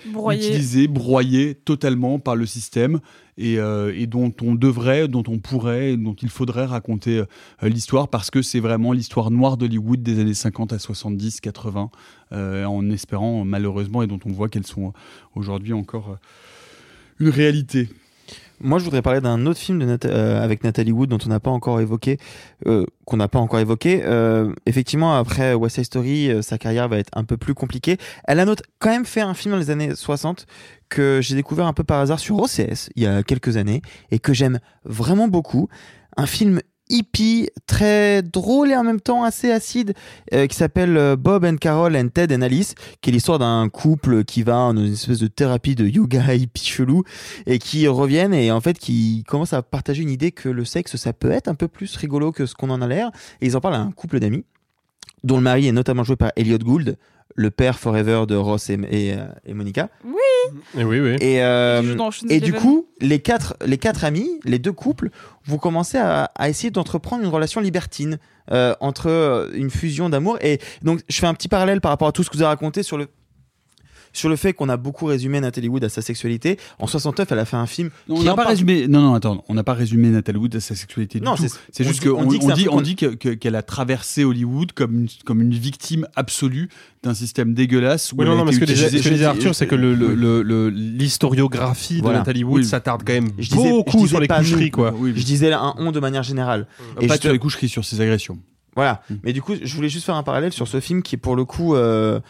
utilisées, 0.51 0.86
broyées 0.86 1.55
totalement 1.55 2.18
par 2.20 2.36
le 2.36 2.46
système 2.46 3.01
et, 3.36 3.59
euh, 3.59 3.92
et 3.96 4.07
dont 4.07 4.32
on 4.42 4.55
devrait, 4.55 5.09
dont 5.09 5.24
on 5.26 5.38
pourrait, 5.38 5.96
dont 5.96 6.14
il 6.14 6.28
faudrait 6.28 6.66
raconter 6.66 7.18
euh, 7.18 7.68
l'histoire 7.68 8.09
parce 8.09 8.30
que 8.30 8.42
c'est 8.42 8.61
vraiment 8.61 8.92
l'histoire 8.92 9.30
noire 9.30 9.57
d'Hollywood 9.57 10.03
des 10.03 10.20
années 10.20 10.34
50 10.34 10.72
à 10.72 10.78
70, 10.78 11.40
80, 11.40 11.90
euh, 12.32 12.64
en 12.64 12.88
espérant 12.90 13.44
malheureusement 13.44 14.03
et 14.03 14.07
dont 14.07 14.20
on 14.24 14.30
voit 14.32 14.49
qu'elles 14.49 14.66
sont 14.66 14.92
aujourd'hui 15.34 15.72
encore 15.72 16.18
une 17.20 17.28
réalité. 17.30 17.88
Moi, 18.61 18.78
je 18.78 18.84
voudrais 18.84 19.02
parler 19.02 19.20
d'un 19.20 19.46
autre 19.46 19.61
film 19.61 19.78
de 19.78 19.84
Nat- 19.84 20.04
euh, 20.06 20.42
avec 20.42 20.64
Nathalie 20.64 20.92
Wood 20.92 21.09
dont 21.09 21.18
on 21.24 21.28
n'a 21.28 21.40
pas 21.40 21.50
encore 21.50 21.80
évoqué, 21.80 22.18
euh, 22.66 22.84
qu'on 23.04 23.16
n'a 23.16 23.28
pas 23.28 23.38
encore 23.38 23.61
évoqué. 23.61 24.02
Euh, 24.04 24.52
effectivement, 24.66 25.14
après 25.16 25.54
West 25.54 25.76
Side 25.76 25.84
Story, 25.84 26.30
euh, 26.30 26.42
sa 26.42 26.59
carrière 26.59 26.88
va 26.88 26.98
être 26.98 27.11
un 27.14 27.24
peu 27.24 27.36
plus 27.36 27.54
compliquée. 27.54 27.98
Elle 28.24 28.40
a 28.40 28.44
note- 28.44 28.62
quand 28.80 28.90
même 28.90 29.04
fait 29.06 29.20
un 29.20 29.34
film 29.34 29.52
dans 29.52 29.59
les 29.61 29.70
années 29.70 29.94
60 29.94 30.46
que 30.88 31.20
j'ai 31.22 31.34
découvert 31.34 31.66
un 31.66 31.72
peu 31.72 31.84
par 31.84 32.00
hasard 32.00 32.18
sur 32.18 32.36
OCS 32.38 32.90
il 32.96 33.02
y 33.02 33.06
a 33.06 33.22
quelques 33.22 33.56
années 33.56 33.82
et 34.11 34.18
que 34.18 34.32
j'aime 34.32 34.59
vraiment 34.84 35.28
beaucoup. 35.28 35.68
Un 36.16 36.26
film 36.26 36.61
hippie, 36.91 37.49
très 37.66 38.22
drôle 38.22 38.70
et 38.70 38.76
en 38.76 38.84
même 38.84 39.01
temps 39.01 39.24
assez 39.24 39.51
acide, 39.51 39.95
euh, 40.32 40.47
qui 40.47 40.57
s'appelle 40.57 40.97
euh, 40.97 41.16
Bob 41.16 41.45
and 41.45 41.57
Carol 41.57 41.97
and 41.97 42.09
Ted 42.09 42.34
and 42.34 42.43
Alice, 42.43 42.74
qui 43.01 43.11
est 43.11 43.12
l'histoire 43.12 43.39
d'un 43.39 43.68
couple 43.68 44.24
qui 44.24 44.43
va 44.43 44.72
dans 44.72 44.84
une 44.84 44.93
espèce 44.93 45.18
de 45.18 45.26
thérapie 45.26 45.74
de 45.74 45.86
yoga 45.86 46.34
hippie 46.34 46.66
chelou 46.66 47.05
et 47.47 47.59
qui 47.59 47.86
reviennent 47.89 48.34
et 48.34 48.51
en 48.51 48.61
fait 48.61 48.78
qui 48.78 49.24
commencent 49.26 49.53
à 49.53 49.62
partager 49.62 50.03
une 50.03 50.11
idée 50.11 50.32
que 50.32 50.49
le 50.49 50.64
sexe 50.64 50.97
ça 50.97 51.12
peut 51.12 51.30
être 51.30 51.49
un 51.49 51.55
peu 51.55 51.68
plus 51.68 51.97
rigolo 51.97 52.32
que 52.32 52.47
ce 52.47 52.55
qu'on 52.55 52.70
en 52.70 52.80
a 52.82 52.86
l'air. 52.86 53.11
Et 53.41 53.47
ils 53.47 53.57
en 53.57 53.61
parlent 53.61 53.74
à 53.74 53.80
un 53.80 53.93
couple 53.93 54.20
d'amis 54.20 54.45
dont 55.24 55.36
le 55.36 55.43
mari 55.43 55.66
est 55.66 55.72
notamment 55.72 56.05
joué 56.05 56.16
par 56.16 56.32
Elliot 56.36 56.59
Gould, 56.59 56.97
le 57.35 57.51
père 57.51 57.79
forever 57.79 58.24
de 58.26 58.35
Ross 58.35 58.68
et, 58.70 58.79
et, 58.91 59.14
euh, 59.14 59.26
et 59.45 59.55
Monica. 59.55 59.89
Oui. 60.05 60.14
Et 60.76 60.85
oui, 60.85 61.01
oui. 61.01 61.16
Et, 61.20 61.43
euh, 61.43 61.83
et 62.29 62.41
du 62.41 62.53
coup, 62.53 62.89
les 63.01 63.20
quatre, 63.20 63.57
les 63.64 63.79
quatre 63.79 64.05
amis, 64.05 64.29
les 64.45 64.59
deux 64.59 64.72
couples, 64.72 65.11
vont 65.47 65.59
commencer 65.59 65.99
à, 65.99 66.24
à 66.35 66.49
essayer 66.49 66.70
d'entreprendre 66.70 67.22
une 67.22 67.31
relation 67.31 67.61
libertine 67.61 68.18
euh, 68.51 68.74
entre 68.81 69.51
une 69.55 69.70
fusion 69.70 70.09
d'amour. 70.09 70.39
Et 70.41 70.59
donc, 70.83 71.01
je 71.09 71.18
fais 71.18 71.26
un 71.26 71.35
petit 71.35 71.49
parallèle 71.49 71.81
par 71.81 71.91
rapport 71.91 72.09
à 72.09 72.12
tout 72.12 72.22
ce 72.22 72.31
que 72.31 72.37
vous 72.37 72.43
avez 72.43 72.49
raconté 72.49 72.83
sur 72.83 72.99
le 72.99 73.09
sur 74.19 74.29
le 74.29 74.37
fait 74.37 74.53
qu'on 74.53 74.69
a 74.69 74.77
beaucoup 74.77 75.07
résumé 75.07 75.41
Natalie 75.41 75.69
Wood 75.69 75.85
à 75.85 75.89
sa 75.89 76.03
sexualité. 76.03 76.59
En 76.79 76.87
69, 76.87 77.31
elle 77.33 77.39
a 77.39 77.45
fait 77.45 77.57
un 77.57 77.66
film. 77.66 77.91
Non, 78.09 78.16
on 78.16 78.23
n'a 78.23 78.31
pas 78.33 78.37
parle- 78.37 78.49
résumé. 78.49 78.89
Non, 78.89 79.01
non, 79.01 79.14
attends, 79.14 79.45
on 79.49 79.55
n'a 79.55 79.64
pas 79.64 79.75
résumé 79.75 80.09
Nathalie 80.09 80.39
Wood 80.39 80.57
à 80.57 80.61
sa 80.61 80.75
sexualité 80.75 81.21
Non, 81.21 81.35
du 81.35 81.43
tout. 81.43 81.55
c'est- 81.73 81.85
juste 81.85 82.03
qu'on 82.07 82.23
on 82.23 82.27
dit 82.27 82.39
on 82.69 82.79
on 82.79 82.83
qu'elle 83.37 83.55
a 83.57 83.62
traversé 83.62 84.25
Hollywood 84.25 84.73
comme 84.73 84.95
une, 85.03 85.09
comme 85.25 85.41
une 85.41 85.55
victime 85.55 86.07
absolue 86.16 86.69
d'un 87.03 87.14
système 87.14 87.55
dégueulasse. 87.55 88.12
où 88.12 88.16
Oui, 88.19 88.27
non, 88.27 88.37
non, 88.37 88.45
mais 88.45 88.53
ce 88.53 88.59
que 88.59 88.64
disait, 88.64 88.87
utilisée- 88.87 89.03
ce 89.03 89.09
que 89.09 89.14
disait 89.14 89.25
Arthur, 89.25 89.55
c'est 89.55 89.66
que 89.66 89.77
le- 89.77 89.95
le- 89.95 90.14
le- 90.14 90.43
le- 90.43 90.69
l'historiographie 90.71 92.03
de 92.03 92.09
Nathalie 92.09 92.45
Wood 92.45 92.64
s'attarde 92.64 93.03
quand 93.07 93.12
même 93.12 93.31
Je 93.39 93.49
disais- 93.51 93.69
je 93.69 93.71
beaucoup 93.71 94.07
sur 94.07 94.21
les 94.21 94.29
coucheries, 94.29 94.71
quoi. 94.71 94.95
Je 95.14 95.23
disais 95.25 95.53
un 95.53 95.75
on 95.79 95.93
de 95.93 96.01
manière 96.01 96.23
générale. 96.23 96.66
pas 97.07 97.16
sur 97.19 97.33
les 97.33 97.39
coucheries, 97.39 97.69
sur 97.69 97.85
ses 97.85 98.01
agressions. 98.01 98.39
Voilà. 98.75 99.03
Mais 99.25 99.33
du 99.33 99.43
coup, 99.43 99.55
je 99.61 99.75
voulais 99.75 99.89
juste 99.89 100.05
faire 100.07 100.14
un 100.14 100.23
parallèle 100.23 100.53
sur 100.53 100.69
ce 100.69 100.79
film 100.81 101.03
qui 101.03 101.16
est 101.16 101.19
pour 101.19 101.35
le 101.37 101.45
coup 101.45 101.75
euh, 101.75 102.21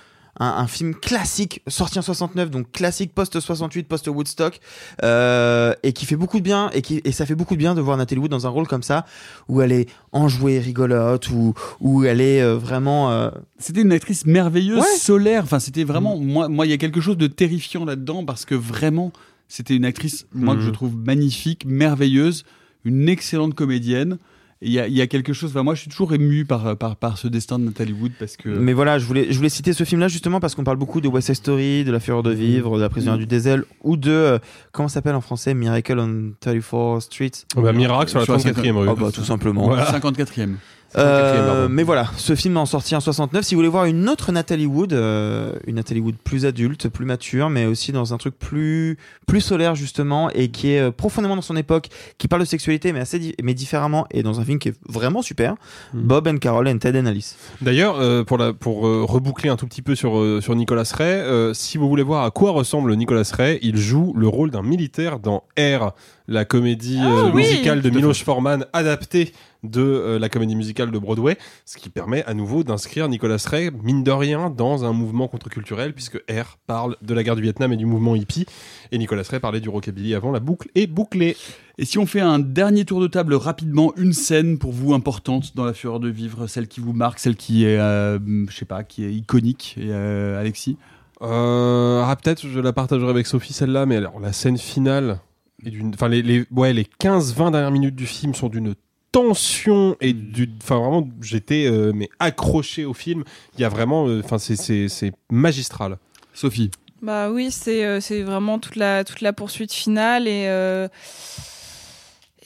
un, 0.40 0.46
un 0.48 0.66
film 0.66 0.94
classique, 0.94 1.62
sorti 1.66 1.98
en 1.98 2.02
69, 2.02 2.50
donc 2.50 2.70
classique 2.72 3.12
post-68, 3.14 3.84
post-Woodstock, 3.84 4.60
euh, 5.02 5.74
et 5.82 5.92
qui 5.92 6.06
fait 6.06 6.16
beaucoup 6.16 6.38
de 6.38 6.44
bien, 6.44 6.70
et, 6.72 6.82
qui, 6.82 7.00
et 7.04 7.12
ça 7.12 7.26
fait 7.26 7.34
beaucoup 7.34 7.54
de 7.54 7.58
bien 7.58 7.74
de 7.74 7.80
voir 7.80 7.96
Nathalie 7.96 8.20
Wood 8.20 8.30
dans 8.30 8.46
un 8.46 8.50
rôle 8.50 8.66
comme 8.68 8.82
ça, 8.82 9.04
où 9.48 9.60
elle 9.62 9.72
est 9.72 9.88
enjouée, 10.12 10.58
rigolote, 10.58 11.28
où, 11.30 11.54
où 11.80 12.04
elle 12.04 12.20
est 12.20 12.40
euh, 12.42 12.56
vraiment... 12.56 13.10
euh, 13.10 13.30
C'était 13.58 13.82
une 13.82 13.92
actrice 13.92 14.26
merveilleuse, 14.26 14.78
Ouais. 14.78 14.96
solaire. 14.98 15.42
Enfin, 15.44 15.58
c'était 15.58 15.84
vraiment. 15.84 16.16
Moi, 16.16 16.48
moi, 16.48 16.66
il 16.66 16.70
y 16.70 16.72
a 16.72 16.78
quelque 16.78 17.00
chose 17.00 17.16
de 17.16 17.26
terrifiant 17.26 17.84
là-dedans 17.84 18.24
parce 18.24 18.44
que 18.44 18.54
vraiment, 18.54 19.12
c'était 19.48 19.74
une 19.74 19.84
actrice, 19.84 20.26
moi, 20.34 20.54
que 20.54 20.62
je 20.62 20.70
trouve 20.70 20.94
magnifique, 20.96 21.64
merveilleuse, 21.66 22.44
une 22.84 23.08
excellente 23.08 23.54
comédienne. 23.54 24.18
Il 24.60 24.72
y, 24.72 24.80
a, 24.80 24.88
il 24.88 24.92
y 24.94 25.00
a 25.00 25.06
quelque 25.06 25.32
chose. 25.32 25.50
Enfin, 25.50 25.62
moi, 25.62 25.76
je 25.76 25.82
suis 25.82 25.88
toujours 25.90 26.12
ému 26.14 26.44
par, 26.44 26.76
par, 26.76 26.96
par 26.96 27.16
ce 27.16 27.28
destin 27.28 27.60
de 27.60 27.64
Nathalie 27.64 27.92
Wood 27.92 28.10
parce 28.18 28.36
que. 28.36 28.48
Mais 28.48 28.72
voilà, 28.72 28.98
je 28.98 29.04
voulais, 29.06 29.28
je 29.30 29.36
voulais 29.36 29.48
citer 29.50 29.72
ce 29.72 29.84
film-là 29.84 30.08
justement 30.08 30.40
parce 30.40 30.56
qu'on 30.56 30.64
parle 30.64 30.78
beaucoup 30.78 31.00
de 31.00 31.06
West 31.06 31.26
Side 31.26 31.36
Story, 31.36 31.84
de 31.84 31.92
La 31.92 32.00
Fureur 32.00 32.24
de 32.24 32.32
Vivre, 32.32 32.76
de 32.76 32.82
La 32.82 32.88
Prisonnière 32.88 33.14
Mhm. 33.14 33.20
du 33.20 33.26
Désel, 33.26 33.64
ou 33.84 33.96
de, 33.96 34.10
euh, 34.10 34.38
comment 34.72 34.88
ça 34.88 34.94
s'appelle 34.94 35.14
en 35.14 35.20
français, 35.20 35.54
Miracle 35.54 35.96
on 36.00 36.32
34th 36.44 37.00
Street. 37.02 37.30
Oh, 37.56 37.62
bah, 37.62 37.72
Miracle 37.72 38.10
sur 38.10 38.18
la 38.18 38.24
Sur 38.24 38.34
la 38.34 38.40
34e 38.40 38.76
rue. 38.76 38.88
Oh 38.88 38.96
bah 38.96 39.10
tout 39.14 39.22
simplement. 39.22 39.66
Voilà. 39.66 39.84
54e. 39.92 40.56
Euh, 40.96 41.68
mais 41.68 41.82
voilà, 41.82 42.06
ce 42.16 42.34
film 42.34 42.56
en 42.56 42.64
sorti 42.66 42.96
en 42.96 43.00
69. 43.00 43.44
Si 43.44 43.54
vous 43.54 43.58
voulez 43.58 43.68
voir 43.68 43.84
une 43.84 44.08
autre 44.08 44.32
Nathalie 44.32 44.64
Wood, 44.66 44.92
euh, 44.94 45.52
une 45.66 45.74
Nathalie 45.76 46.00
Wood 46.00 46.16
plus 46.22 46.46
adulte, 46.46 46.88
plus 46.88 47.04
mature, 47.04 47.50
mais 47.50 47.66
aussi 47.66 47.92
dans 47.92 48.14
un 48.14 48.16
truc 48.16 48.38
plus 48.38 48.96
plus 49.26 49.42
solaire 49.42 49.74
justement 49.74 50.30
et 50.30 50.48
qui 50.48 50.70
est 50.72 50.80
euh, 50.80 50.90
profondément 50.90 51.36
dans 51.36 51.42
son 51.42 51.56
époque, 51.56 51.88
qui 52.16 52.26
parle 52.28 52.40
de 52.42 52.46
sexualité 52.46 52.92
mais 52.94 53.00
assez 53.00 53.18
di- 53.18 53.34
mais 53.42 53.52
différemment 53.52 54.06
et 54.10 54.22
dans 54.22 54.40
un 54.40 54.44
film 54.44 54.58
qui 54.58 54.70
est 54.70 54.74
vraiment 54.88 55.20
super. 55.20 55.56
Mm. 55.92 56.00
Bob 56.00 56.28
and 56.28 56.38
Carol 56.38 56.66
and 56.68 56.78
Ted 56.78 56.98
and 56.98 57.04
Alice. 57.06 57.36
D'ailleurs, 57.60 57.96
euh, 58.00 58.24
pour, 58.24 58.38
la, 58.38 58.54
pour 58.54 58.86
euh, 58.86 59.04
reboucler 59.06 59.50
un 59.50 59.56
tout 59.56 59.66
petit 59.66 59.82
peu 59.82 59.94
sur, 59.94 60.18
euh, 60.18 60.40
sur 60.40 60.54
Nicolas 60.56 60.90
Ray, 60.96 61.12
euh, 61.20 61.52
si 61.52 61.76
vous 61.76 61.88
voulez 61.88 62.02
voir 62.02 62.24
à 62.24 62.30
quoi 62.30 62.52
ressemble 62.52 62.94
Nicolas 62.96 63.30
Ray, 63.36 63.58
il 63.60 63.76
joue 63.76 64.14
le 64.16 64.26
rôle 64.28 64.50
d'un 64.50 64.62
militaire 64.62 65.18
dans 65.18 65.44
R, 65.58 65.92
la 66.28 66.44
comédie 66.46 66.98
Ah, 67.02 67.24
oui. 67.34 67.42
musicale 67.42 67.82
de 67.82 67.90
Miloš 67.90 68.24
Forman, 68.24 68.64
adaptée 68.72 69.32
de 69.70 69.80
euh, 69.82 70.18
la 70.18 70.28
comédie 70.28 70.56
musicale 70.56 70.90
de 70.90 70.98
Broadway, 70.98 71.36
ce 71.64 71.76
qui 71.76 71.88
permet 71.90 72.24
à 72.24 72.34
nouveau 72.34 72.64
d'inscrire 72.64 73.08
Nicolas 73.08 73.42
Ray, 73.46 73.70
mine 73.82 74.02
de 74.02 74.10
rien, 74.10 74.50
dans 74.50 74.84
un 74.84 74.92
mouvement 74.92 75.28
contre-culturel, 75.28 75.92
puisque 75.94 76.16
R 76.30 76.58
parle 76.66 76.96
de 77.02 77.14
la 77.14 77.22
guerre 77.22 77.36
du 77.36 77.42
Vietnam 77.42 77.72
et 77.72 77.76
du 77.76 77.86
mouvement 77.86 78.14
hippie, 78.16 78.46
et 78.92 78.98
Nicolas 78.98 79.22
Ray 79.28 79.40
parlait 79.40 79.60
du 79.60 79.68
rockabilly 79.68 80.14
avant, 80.14 80.30
la 80.32 80.40
boucle 80.40 80.68
est 80.74 80.86
bouclée. 80.86 81.36
Et 81.80 81.84
si 81.84 81.98
on 81.98 82.06
fait 82.06 82.20
un 82.20 82.38
dernier 82.40 82.84
tour 82.84 83.00
de 83.00 83.06
table 83.06 83.34
rapidement, 83.34 83.92
une 83.96 84.12
scène 84.12 84.58
pour 84.58 84.72
vous 84.72 84.94
importante 84.94 85.54
dans 85.54 85.64
La 85.64 85.72
Fureur 85.74 86.00
de 86.00 86.08
Vivre, 86.08 86.46
celle 86.48 86.66
qui 86.66 86.80
vous 86.80 86.92
marque, 86.92 87.20
celle 87.20 87.36
qui 87.36 87.64
est, 87.64 87.78
euh, 87.78 88.18
je 88.48 88.56
sais 88.56 88.64
pas, 88.64 88.82
qui 88.82 89.04
est 89.04 89.12
iconique, 89.12 89.76
et, 89.78 89.90
euh, 89.90 90.40
Alexis? 90.40 90.76
Euh, 91.22 92.02
ah, 92.04 92.14
peut-être 92.16 92.46
je 92.46 92.60
la 92.60 92.72
partagerai 92.72 93.10
avec 93.10 93.26
Sophie 93.26 93.52
celle-là, 93.52 93.86
mais 93.86 93.96
alors 93.96 94.20
la 94.20 94.32
scène 94.32 94.56
finale, 94.58 95.20
est 95.64 95.70
d'une- 95.70 95.92
enfin 95.94 96.08
les, 96.08 96.22
les, 96.22 96.44
ouais, 96.52 96.72
les 96.72 96.84
15-20 96.84 97.50
dernières 97.50 97.72
minutes 97.72 97.96
du 97.96 98.06
film 98.06 98.34
sont 98.34 98.48
d'une 98.48 98.74
tension 99.18 99.96
et 100.00 100.12
du, 100.12 100.48
enfin 100.62 100.78
vraiment 100.78 101.08
j'étais 101.20 101.66
euh, 101.66 101.92
mais 101.94 102.08
accroché 102.20 102.84
au 102.84 102.94
film. 102.94 103.24
Il 103.56 103.60
y 103.60 103.64
a 103.64 103.68
vraiment, 103.68 104.06
euh, 104.06 104.22
enfin 104.24 104.38
c'est 104.38 104.56
c'est 104.56 104.88
c'est 104.88 105.12
magistral. 105.30 105.98
Sophie. 106.34 106.70
Bah 107.02 107.30
oui, 107.30 107.50
c'est 107.50 107.84
euh, 107.84 108.00
c'est 108.00 108.22
vraiment 108.22 108.58
toute 108.58 108.76
la 108.76 109.02
toute 109.04 109.20
la 109.20 109.32
poursuite 109.32 109.72
finale 109.72 110.28
et 110.28 110.44
euh, 110.46 110.88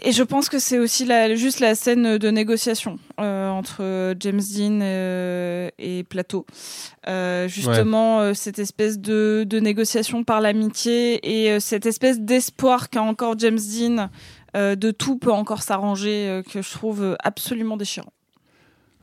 et 0.04 0.12
je 0.12 0.22
pense 0.24 0.48
que 0.48 0.58
c'est 0.58 0.78
aussi 0.78 1.04
la, 1.04 1.36
juste 1.36 1.60
la 1.60 1.74
scène 1.74 2.18
de 2.18 2.30
négociation 2.30 2.98
euh, 3.20 3.48
entre 3.50 4.14
James 4.18 4.40
Dean 4.40 4.80
euh, 4.82 5.68
et 5.78 6.02
Plateau. 6.02 6.44
Euh, 7.06 7.46
justement, 7.46 8.20
euh, 8.20 8.34
cette 8.34 8.58
espèce 8.58 8.98
de, 8.98 9.44
de 9.46 9.60
négociation 9.60 10.24
par 10.24 10.40
l'amitié 10.40 11.20
et 11.22 11.52
euh, 11.52 11.60
cette 11.60 11.86
espèce 11.86 12.18
d'espoir 12.18 12.90
qu'a 12.90 13.02
encore 13.02 13.38
James 13.38 13.60
Dean 13.60 14.08
euh, 14.56 14.74
de 14.76 14.90
tout 14.90 15.18
peut 15.18 15.32
encore 15.32 15.62
s'arranger, 15.62 16.28
euh, 16.28 16.42
que 16.42 16.62
je 16.62 16.70
trouve 16.70 17.16
absolument 17.22 17.76
déchirant. 17.76 18.12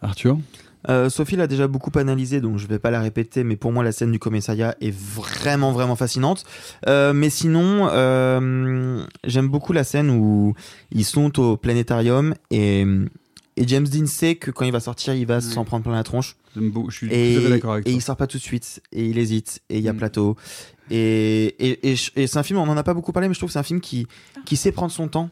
Arthur? 0.02 0.38
Euh, 0.88 1.10
Sophie 1.10 1.36
l'a 1.36 1.48
déjà 1.48 1.68
beaucoup 1.68 1.92
analysé, 2.00 2.40
donc 2.40 2.58
je 2.58 2.66
vais 2.66 2.80
pas 2.80 2.90
la 2.90 3.02
répéter, 3.02 3.44
mais 3.44 3.58
pour 3.58 3.74
moi 3.74 3.84
la 3.84 3.92
scène 3.92 4.14
du 4.14 4.20
commissariat 4.20 4.76
est 4.80 4.96
vraiment 4.96 5.74
vraiment 5.74 5.98
fascinante. 5.98 6.46
Euh, 6.88 7.12
mais 7.12 7.30
sinon, 7.30 7.90
euh, 7.92 9.04
j'aime 9.26 9.50
beaucoup 9.50 9.74
la 9.74 9.84
scène 9.84 10.10
où 10.10 10.54
ils 10.92 11.04
sont 11.04 11.38
au 11.42 11.58
planétarium 11.58 12.34
et, 12.50 12.86
et 13.58 13.68
James 13.68 13.86
Dean 13.90 14.06
sait 14.06 14.36
que 14.36 14.52
quand 14.52 14.64
il 14.64 14.72
va 14.72 14.80
sortir, 14.80 15.14
il 15.16 15.26
va 15.26 15.42
s'en 15.42 15.66
prendre 15.66 15.84
plein 15.84 15.92
la 15.96 16.04
tronche. 16.04 16.38
Je 16.56 16.62
suis 16.92 17.08
Et, 17.12 17.34
tout 17.34 17.40
à 17.40 17.44
fait 17.44 17.50
d'accord 17.50 17.74
avec 17.74 17.88
et 17.88 17.92
il 17.92 18.02
sort 18.02 18.16
pas 18.16 18.28
tout 18.28 18.38
de 18.38 18.44
suite, 18.44 18.82
et 18.94 19.06
il 19.06 19.18
hésite, 19.18 19.62
et 19.70 19.80
il 19.80 19.84
y 19.84 19.90
a 19.90 19.94
Mm. 19.94 19.98
plateau. 19.98 20.38
Et, 20.92 21.56
et, 21.60 21.92
et, 21.92 21.96
je- 21.98 22.12
et 22.16 22.26
c'est 22.26 22.40
un 22.40 22.44
film, 22.44 22.58
on 22.58 22.68
en 22.70 22.78
a 22.78 22.84
pas 22.84 22.94
beaucoup 22.94 23.12
parlé, 23.12 23.28
mais 23.28 23.34
je 23.34 23.40
trouve 23.40 23.50
que 23.50 23.54
c'est 23.54 23.60
un 23.60 23.64
film 23.64 23.82
qui, 23.82 24.08
qui 24.46 24.56
sait 24.56 24.72
prendre 24.72 24.92
son 24.94 25.10
temps, 25.10 25.30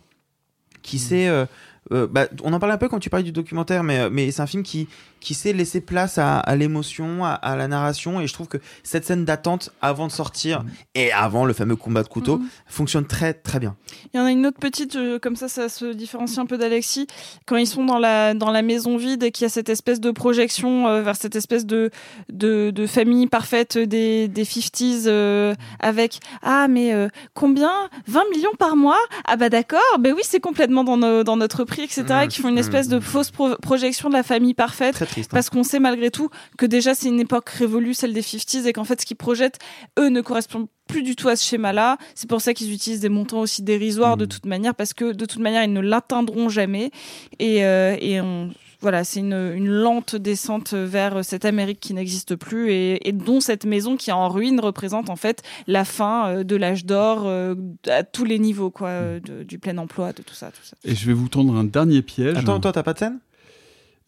qui 0.88 1.00
sait. 1.00 1.28
euh, 1.28 1.46
euh, 1.92 2.08
bah, 2.10 2.28
on 2.44 2.54
en 2.54 2.60
parlait 2.60 2.76
un 2.76 2.78
peu 2.78 2.90
quand 2.90 3.00
tu 3.00 3.10
parlais 3.10 3.24
du 3.24 3.32
documentaire, 3.32 3.84
mais, 3.84 4.10
mais 4.10 4.32
c'est 4.32 4.42
un 4.42 4.48
film 4.48 4.64
qui, 4.64 4.88
qui 5.20 5.34
sait 5.34 5.54
laisser 5.54 5.82
place 5.82 6.18
à, 6.18 6.40
à 6.40 6.56
l'émotion, 6.56 7.26
à, 7.26 7.30
à 7.32 7.56
la 7.56 7.68
narration, 7.68 8.22
et 8.22 8.28
je 8.28 8.34
trouve 8.34 8.48
que 8.48 8.58
cette 8.84 9.06
scène 9.06 9.26
d'attente 9.26 9.72
avant 9.82 10.08
de 10.08 10.12
sortir 10.12 10.64
et 10.96 11.12
avant 11.12 11.46
le 11.46 11.54
fameux 11.54 11.76
combat 11.76 12.04
de 12.04 12.08
couteau 12.08 12.38
Mhm. 12.38 12.48
fonctionne 12.68 13.06
très 13.06 13.34
très 13.34 13.60
bien. 13.60 13.76
Il 14.14 14.18
y 14.18 14.20
en 14.20 14.26
a 14.26 14.32
une 14.32 14.46
autre 14.46 14.60
petite, 14.60 14.96
euh, 14.96 15.20
comme 15.20 15.36
ça, 15.36 15.48
ça 15.48 15.70
se 15.70 15.86
différencie 15.94 16.38
un 16.40 16.46
peu 16.46 16.58
d'Alexis, 16.58 17.08
quand 17.46 17.56
ils 17.58 17.68
sont 17.68 17.86
dans 17.86 18.00
la, 18.00 18.34
dans 18.34 18.52
la 18.52 18.62
maison 18.62 18.98
vide 18.98 19.24
et 19.24 19.32
qu'il 19.32 19.44
y 19.44 19.48
a 19.48 19.50
cette 19.50 19.70
espèce 19.70 20.00
de 20.00 20.12
projection 20.12 20.88
euh, 20.88 21.02
vers 21.02 21.16
cette 21.16 21.36
espèce 21.36 21.66
de, 21.66 21.90
de, 22.32 22.72
de 22.72 22.88
famille 22.88 23.28
parfaite 23.28 23.78
des, 23.78 24.28
des 24.28 24.44
50s 24.44 25.04
euh, 25.08 25.54
avec 25.80 26.20
Ah, 26.42 26.68
mais 26.68 26.94
euh, 26.94 27.08
combien? 27.34 27.72
20 28.08 28.24
millions 28.32 28.56
par 28.58 28.76
mois? 28.76 28.98
Ah, 29.26 29.36
bah 29.38 29.50
d'accord, 29.50 29.82
ben 30.00 30.14
oui, 30.16 30.22
c'est 30.24 30.40
complètement 30.40 30.84
dans, 30.84 30.98
nos- 30.98 31.24
dans 31.24 31.38
notre 31.38 31.64
prix, 31.64 31.77
etc. 31.84 32.06
Et 32.24 32.28
qui 32.28 32.42
font 32.42 32.50
une 32.50 32.58
espèce 32.58 32.88
de 32.88 33.00
fausse 33.00 33.32
pro- 33.32 33.56
projection 33.62 34.10
de 34.10 34.14
la 34.14 34.24
famille 34.24 34.54
parfaite. 34.54 34.96
Très 34.96 35.06
triste. 35.06 35.32
hein. 35.32 35.36
Parce 35.36 35.50
qu'on 35.50 35.64
sait 35.64 35.80
malgré 35.80 36.12
tout 36.12 36.30
que 36.58 36.66
déjà 36.66 36.94
c'est 36.96 37.08
une 37.10 37.20
époque 37.20 37.50
révolue, 37.50 37.94
celle 37.94 38.14
des 38.14 38.22
50s, 38.22 38.66
et 38.66 38.74
qu'en 38.74 38.84
fait 38.84 39.00
ce 39.02 39.06
qu'ils 39.06 39.18
projettent, 39.18 39.60
eux, 40.00 40.10
ne 40.10 40.22
correspond 40.22 40.68
plus 40.88 41.04
du 41.04 41.16
tout 41.16 41.28
à 41.28 41.36
ce 41.36 41.46
schéma-là. 41.46 41.98
C'est 42.16 42.30
pour 42.30 42.42
ça 42.42 42.54
qu'ils 42.54 42.74
utilisent 42.74 43.02
des 43.02 43.10
montants 43.10 43.40
aussi 43.42 43.62
dérisoires 43.64 44.18
de 44.18 44.26
toute 44.26 44.46
manière, 44.46 44.74
parce 44.74 44.94
que 44.94 45.12
de 45.14 45.26
toute 45.26 45.40
manière, 45.42 45.64
ils 45.64 45.74
ne 45.74 45.80
l'atteindront 45.82 46.50
jamais. 46.50 46.92
Et, 47.40 47.66
euh, 47.66 47.96
et 48.00 48.20
on, 48.22 48.50
voilà, 48.80 49.04
c'est 49.04 49.20
une, 49.20 49.52
une 49.56 49.68
lente 49.70 50.16
descente 50.16 50.74
vers 50.74 51.26
cette 51.26 51.46
Amérique 51.46 51.80
qui 51.80 51.94
n'existe 51.94 52.36
plus 52.36 52.72
et, 52.72 53.08
et 53.10 53.12
dont 53.12 53.40
cette 53.42 53.66
maison 53.66 53.98
qui 53.98 54.12
est 54.12 54.14
en 54.14 54.30
ruine 54.30 54.60
représente 54.60 55.10
en 55.10 55.16
fait 55.16 55.42
la 55.66 55.84
fin 55.84 56.28
euh, 56.28 56.44
de 56.44 56.56
l'âge 56.56 56.86
d'or 56.86 57.24
euh, 57.26 57.56
à 57.88 58.04
tous 58.04 58.24
les 58.24 58.38
niveaux, 58.40 58.70
quoi, 58.70 59.20
de- 59.20 59.44
du 59.44 59.58
plein 59.60 59.78
emploi, 59.80 60.14
de 60.14 60.22
tout 60.22 60.36
ça, 60.36 60.48
tout 60.52 60.64
ça. 60.64 60.76
Et 60.84 60.94
je 60.96 61.06
vais 61.08 61.14
vous 61.14 61.28
tendre 61.28 61.56
un 61.56 61.64
dernier 61.64 62.02
piège. 62.04 62.38
Attends, 62.38 62.60
toi, 62.60 62.72
t'as 62.72 62.84
pas 62.84 62.94
de 62.94 63.00
scène? 63.00 63.20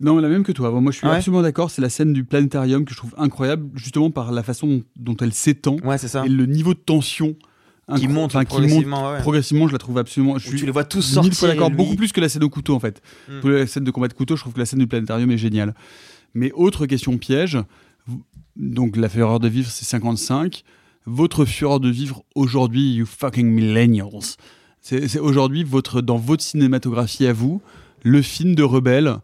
Non, 0.01 0.17
la 0.19 0.29
même 0.29 0.43
que 0.43 0.51
toi. 0.53 0.71
Moi, 0.71 0.91
je 0.91 0.97
suis 0.97 1.07
ouais 1.07 1.15
absolument 1.15 1.41
d'accord. 1.41 1.71
C'est 1.71 1.81
la 1.81 1.89
scène 1.89 2.13
du 2.13 2.23
planétarium 2.23 2.85
que 2.85 2.91
je 2.93 2.97
trouve 2.97 3.13
incroyable, 3.17 3.69
justement 3.75 4.11
par 4.11 4.31
la 4.31 4.43
façon 4.43 4.83
dont 4.95 5.17
elle 5.17 5.33
s'étend 5.33 5.75
Ouais, 5.83 5.97
c'est 5.97 6.07
ça. 6.07 6.25
et 6.25 6.29
le 6.29 6.45
niveau 6.45 6.73
de 6.73 6.79
tension 6.79 7.35
Qui 7.97 8.07
monte 8.07 8.27
enfin, 8.35 8.45
qui 8.45 8.49
progressivement, 8.49 9.01
monte 9.01 9.13
ouais. 9.15 9.19
progressivement, 9.21 9.67
je 9.67 9.73
la 9.73 9.77
trouve 9.79 9.97
absolument. 9.97 10.37
Je 10.37 10.47
Où 10.47 10.51
suis 10.51 10.59
tu 10.59 10.65
les 10.65 10.71
vois 10.71 10.85
tous 10.85 11.01
sortir, 11.01 11.47
d'accord, 11.49 11.69
beaucoup 11.71 11.95
plus 11.95 12.11
que 12.13 12.21
la 12.21 12.29
scène 12.29 12.43
au 12.43 12.49
couteau 12.49 12.75
en 12.75 12.79
fait. 12.79 13.01
Mm. 13.27 13.39
Pour 13.41 13.49
la 13.49 13.67
scène 13.67 13.83
de 13.83 13.91
combat 13.91 14.07
de 14.07 14.13
couteau, 14.13 14.35
je 14.35 14.41
trouve 14.41 14.53
que 14.53 14.59
la 14.59 14.65
scène 14.65 14.79
du 14.79 14.87
planétarium 14.87 15.29
est 15.31 15.37
géniale. 15.37 15.73
Mais 16.33 16.51
autre 16.53 16.85
question 16.85 17.17
piège, 17.17 17.57
donc 18.55 18.95
la 18.95 19.09
fureur 19.09 19.39
de 19.39 19.47
vivre, 19.47 19.69
c'est 19.69 19.85
55. 19.85 20.63
Votre 21.05 21.45
fureur 21.45 21.79
de 21.79 21.89
vivre 21.89 22.23
aujourd'hui, 22.35 22.93
you 22.93 23.05
fucking 23.05 23.47
millennials. 23.47 24.35
C'est 24.81 25.07
c'est 25.07 25.19
aujourd'hui 25.19 25.63
votre 25.63 26.01
dans 26.01 26.17
votre 26.17 26.43
cinématographie 26.43 27.25
à 27.27 27.33
vous, 27.33 27.61
le 28.03 28.21
film 28.21 28.55
de 28.55 28.63
rebelle 28.63 29.15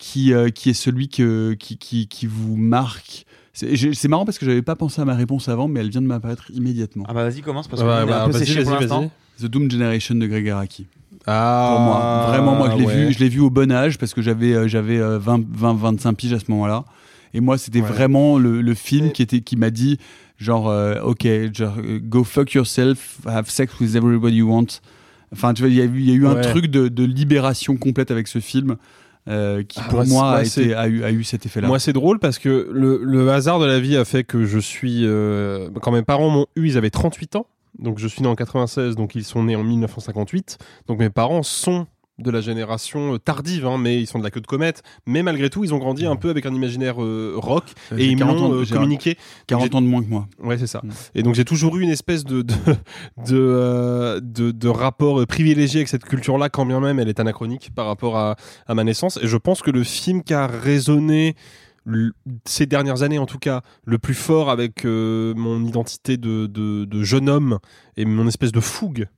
qui, 0.00 0.32
euh, 0.32 0.48
qui 0.48 0.70
est 0.70 0.74
celui 0.74 1.08
que, 1.08 1.52
qui, 1.52 1.76
qui, 1.78 2.08
qui 2.08 2.26
vous 2.26 2.56
marque. 2.56 3.24
C'est 3.52 4.08
marrant 4.08 4.24
parce 4.24 4.38
que 4.38 4.46
j'avais 4.46 4.62
pas 4.62 4.74
pensé 4.74 5.00
à 5.02 5.04
ma 5.04 5.14
réponse 5.14 5.48
avant, 5.48 5.68
mais 5.68 5.80
elle 5.80 5.90
vient 5.90 6.00
de 6.00 6.06
m'apparaître 6.06 6.50
immédiatement. 6.52 7.04
Ah 7.08 7.12
bah 7.14 7.28
vas-y, 7.28 7.42
commence 7.42 7.68
parce 7.68 7.82
Ouais, 7.82 7.88
qu'on 7.88 8.02
est 8.02 8.06
bah, 8.06 8.24
un 8.24 8.26
peu 8.30 8.38
séché 8.38 8.62
pour 8.62 8.72
vas-y, 8.72 8.80
l'instant. 8.80 9.00
vas-y. 9.02 9.46
The 9.46 9.50
Doom 9.50 9.70
Generation 9.70 10.14
de 10.16 10.26
Greg 10.26 10.48
Araki. 10.48 10.86
Ah, 11.26 11.72
Pour 11.74 11.80
moi, 11.80 12.26
vraiment, 12.30 12.54
moi 12.54 12.70
je 12.70 12.76
l'ai 12.78 12.86
ouais. 12.86 13.06
vu, 13.08 13.12
je 13.12 13.18
l'ai 13.18 13.28
vu 13.28 13.40
au 13.40 13.50
bon 13.50 13.70
âge 13.70 13.98
parce 13.98 14.14
que 14.14 14.22
j'avais 14.22 14.54
euh, 14.54 14.66
j'avais 14.68 14.98
euh, 14.98 15.18
20, 15.18 15.44
20, 15.52 15.74
25 15.74 16.12
piges 16.14 16.32
à 16.32 16.38
ce 16.40 16.46
moment-là. 16.48 16.84
Et 17.34 17.40
moi, 17.40 17.58
c'était 17.58 17.80
Ouais. 17.82 17.86
vraiment 17.88 18.38
le, 18.38 18.62
le 18.62 18.74
film 18.74 19.12
qui 19.12 19.20
était 19.22 19.40
qui 19.40 19.56
m'a 19.56 19.70
dit 19.70 19.98
genre 20.38 20.68
euh, 20.70 21.00
ok, 21.02 21.26
genre, 21.52 21.74
euh, 21.78 21.98
go 22.02 22.24
fuck 22.24 22.52
yourself, 22.54 23.18
have 23.26 23.50
sex 23.50 23.78
with 23.80 23.94
everybody 23.94 24.36
you 24.36 24.48
want. 24.50 24.66
Enfin, 25.32 25.52
tu 25.54 25.62
vois, 25.62 25.68
il 25.70 25.76
y 25.76 25.80
a 25.80 25.84
eu, 25.84 25.98
il 26.00 26.08
y 26.08 26.12
a 26.12 26.14
eu 26.14 26.26
un 26.26 26.34
Ouais. 26.36 26.40
truc 26.40 26.66
de, 26.68 26.88
de 26.88 27.04
libération 27.04 27.76
complète 27.76 28.10
avec 28.10 28.26
ce 28.26 28.38
film 28.40 28.76
euh, 29.30 29.62
qui 29.62 29.78
Ah, 29.82 29.88
pour 29.88 30.04
moi, 30.06 30.44
été, 30.44 30.74
a, 30.74 30.88
eu, 30.88 31.04
a 31.04 31.10
eu 31.10 31.24
cet 31.24 31.46
effet-là. 31.46 31.68
Moi, 31.68 31.78
c'est 31.78 31.92
drôle 31.92 32.18
parce 32.18 32.38
que 32.38 32.68
le, 32.72 33.00
le 33.02 33.30
hasard 33.30 33.60
de 33.60 33.66
la 33.66 33.80
vie 33.80 33.96
a 33.96 34.04
fait 34.04 34.24
que 34.24 34.44
je 34.44 34.58
suis. 34.58 35.06
euh, 35.06 35.70
quand 35.80 35.92
mes 35.92 36.02
parents 36.02 36.28
m'ont 36.30 36.46
eu, 36.56 36.66
ils 36.66 36.76
avaient 36.76 36.90
38 36.90 37.36
ans. 37.36 37.46
Donc, 37.78 37.98
je 37.98 38.08
suis 38.08 38.22
né 38.22 38.28
en 38.28 38.34
96, 38.34 38.96
donc 38.96 39.14
ils 39.14 39.24
sont 39.24 39.44
nés 39.44 39.54
en 39.56 39.62
1958. 39.62 40.58
Donc, 40.88 40.98
mes 40.98 41.10
parents 41.10 41.42
sont 41.44 41.86
de 42.20 42.30
la 42.30 42.40
génération 42.40 43.14
euh, 43.14 43.18
tardive, 43.18 43.66
hein, 43.66 43.78
mais 43.78 44.00
ils 44.00 44.06
sont 44.06 44.18
de 44.18 44.24
la 44.24 44.30
queue 44.30 44.40
de 44.40 44.46
comète. 44.46 44.82
Mais 45.06 45.22
malgré 45.22 45.50
tout, 45.50 45.64
ils 45.64 45.74
ont 45.74 45.78
grandi 45.78 46.06
un 46.06 46.16
peu 46.16 46.30
avec 46.30 46.46
un 46.46 46.54
imaginaire 46.54 47.02
euh, 47.02 47.34
rock 47.36 47.64
et 47.96 48.06
ils 48.06 48.16
40 48.16 48.38
m'ont 48.38 48.54
euh, 48.54 48.64
communiqué. 48.64 49.16
40 49.46 49.74
ans 49.74 49.82
de 49.82 49.86
moins 49.86 50.02
que 50.02 50.08
moi. 50.08 50.28
Ouais, 50.42 50.58
c'est 50.58 50.66
ça. 50.66 50.82
Et 51.14 51.22
donc 51.22 51.34
j'ai 51.34 51.44
toujours 51.44 51.76
eu 51.76 51.82
une 51.82 51.90
espèce 51.90 52.24
de 52.24 52.42
de 52.42 52.54
de, 53.26 54.20
de, 54.22 54.50
de 54.50 54.68
rapport 54.68 55.26
privilégié 55.26 55.80
avec 55.80 55.88
cette 55.88 56.04
culture-là, 56.04 56.48
quand 56.48 56.66
bien 56.66 56.80
même 56.80 56.98
elle 56.98 57.08
est 57.08 57.20
anachronique 57.20 57.70
par 57.74 57.86
rapport 57.86 58.16
à, 58.16 58.36
à 58.66 58.74
ma 58.74 58.84
naissance. 58.84 59.18
Et 59.22 59.26
je 59.26 59.36
pense 59.36 59.62
que 59.62 59.70
le 59.70 59.84
film 59.84 60.22
qui 60.22 60.34
a 60.34 60.46
résonné 60.46 61.34
ces 62.44 62.66
dernières 62.66 63.02
années, 63.02 63.18
en 63.18 63.26
tout 63.26 63.38
cas, 63.38 63.62
le 63.84 63.98
plus 63.98 64.14
fort 64.14 64.50
avec 64.50 64.84
euh, 64.84 65.34
mon 65.34 65.64
identité 65.64 66.16
de, 66.16 66.46
de, 66.46 66.84
de 66.84 67.02
jeune 67.02 67.28
homme 67.28 67.58
et 67.96 68.04
mon 68.04 68.26
espèce 68.28 68.52
de 68.52 68.60
fougue 68.60 69.08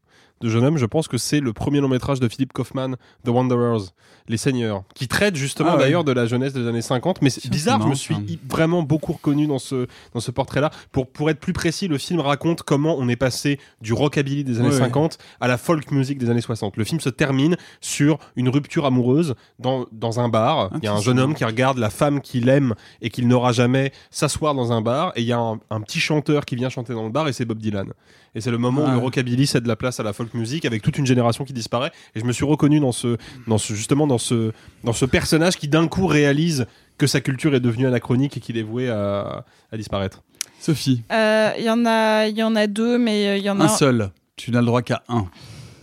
de 0.43 0.49
jeune 0.51 0.65
homme, 0.65 0.77
je 0.77 0.87
pense 0.87 1.09
que 1.09 1.17
c'est 1.19 1.41
le 1.41 1.53
premier 1.53 1.81
long 1.81 1.89
métrage 1.89 2.21
de 2.21 2.29
Philip 2.29 2.53
Kaufman, 2.53 2.97
The 3.25 3.29
Wanderers, 3.29 3.93
Les 4.29 4.37
Seigneurs, 4.37 4.83
qui 4.95 5.09
traite 5.09 5.37
justement 5.37 5.71
Ah 5.73 5.77
ouais. 5.77 5.83
d'ailleurs 5.85 6.05
de 6.05 6.13
la 6.13 6.27
jeunesse 6.27 6.53
des 6.53 6.67
années 6.67 6.83
50. 6.83 7.23
Mais 7.23 7.31
c'est 7.31 7.49
bizarre, 7.49 7.81
je 7.83 7.89
me 7.89 7.95
suis 7.95 8.39
vraiment 8.49 8.83
beaucoup 8.83 9.13
reconnu 9.13 9.47
dans 9.47 9.59
ce, 9.59 9.87
dans 10.15 10.21
ce 10.21 10.31
portrait-là. 10.31 10.71
Pour, 10.91 11.07
pour 11.09 11.31
être 11.31 11.41
plus 11.41 11.53
précis, 11.53 11.89
le 11.89 11.99
film 11.99 12.21
raconte 12.21 12.63
comment 12.63 12.97
on 12.99 13.09
est 13.09 13.17
passé 13.17 13.59
du 13.81 13.93
rockabilly 13.93 14.45
des 14.45 14.59
années 14.59 14.69
Ouais, 14.69 14.75
ouais. 14.75 14.81
50 14.81 15.19
à 15.41 15.49
la 15.49 15.59
folk 15.59 15.91
music 15.91 16.19
des 16.19 16.31
années 16.31 16.41
60. 16.41 16.77
Le 16.77 16.85
film 16.85 17.01
se 17.01 17.09
termine 17.09 17.57
sur 17.81 18.19
une 18.37 18.49
rupture 18.49 18.85
amoureuse 18.87 19.35
dans, 19.59 19.87
dans 19.93 20.19
un 20.21 20.29
bar. 20.29 20.71
Il 20.79 20.85
y 20.85 20.89
a 20.89 20.93
un 20.93 21.01
jeune 21.01 21.19
homme 21.19 21.35
qui 21.35 21.45
regarde 21.45 21.79
la 21.79 21.91
femme 21.91 22.21
qu'il 22.21 22.49
aime 22.49 22.75
et 23.01 23.11
qu'il 23.11 23.29
n'aura 23.29 23.53
jamais 23.53 23.93
s'asseoir 24.11 24.55
dans 24.55 24.73
un 24.73 24.81
bar. 24.81 25.13
Et 25.17 25.21
il 25.23 25.27
y 25.27 25.33
a 25.33 25.39
un, 25.39 25.59
un 25.71 25.81
petit 25.81 26.01
chanteur 26.01 26.45
qui 26.45 26.57
vient 26.57 26.69
chanter 26.69 26.93
dans 26.95 27.05
le 27.05 27.11
bar 27.11 27.29
et 27.29 27.33
c'est 27.33 27.45
Bob 27.45 27.59
Dylan. 27.59 27.93
Et 28.35 28.41
c'est 28.41 28.51
le 28.51 28.59
moment 28.59 28.83
Ah 28.87 28.91
où 28.91 28.93
le 28.93 28.99
rockabilly 28.99 29.47
cède 29.47 29.67
la 29.67 29.77
place 29.77 30.01
à 30.01 30.03
la 30.03 30.13
folk 30.13 30.33
music 30.35 30.65
avec 30.65 30.81
toute 30.83 30.97
une 30.99 31.05
génération 31.07 31.45
qui 31.45 31.53
disparaît. 31.53 31.93
Et 32.15 32.21
je 32.21 32.25
me 32.25 32.33
suis 32.33 32.45
reconnu 32.47 32.81
dans 32.81 32.93
ce, 32.93 33.19
dans 33.47 33.59
ce, 33.59 33.75
justement 33.75 34.07
dans 34.07 34.19
ce, 34.19 34.53
dans 34.85 34.93
ce 34.95 35.05
personnage 35.05 35.57
qui 35.57 35.69
d'un 35.69 35.87
coup 35.89 36.07
réalise 36.07 36.67
que 36.99 37.07
sa 37.07 37.21
culture 37.21 37.55
est 37.55 37.61
devenue 37.61 37.87
anachronique 37.87 38.37
et 38.37 38.41
qu'il 38.41 38.57
est 38.57 38.63
voué 38.63 38.89
à, 38.89 39.45
à 39.71 39.77
disparaître. 39.77 40.23
Sophie, 40.61 41.03
Euh, 41.13 41.51
Il 41.59 41.65
y 41.65 41.71
en 41.71 41.85
a, 41.85 42.27
il 42.29 42.37
y 42.37 42.43
en 42.43 42.55
a 42.57 42.67
deux, 42.67 42.97
mais 42.97 43.27
euh, 43.29 43.37
il 43.37 43.43
y 43.45 43.51
en 43.51 43.61
a 43.61 43.65
un 43.65 43.69
seul. 43.69 44.11
Tu 44.37 44.51
n'as 44.51 44.61
le 44.61 44.67
droit 44.67 44.81
qu'à 44.83 45.03
un. 45.09 45.27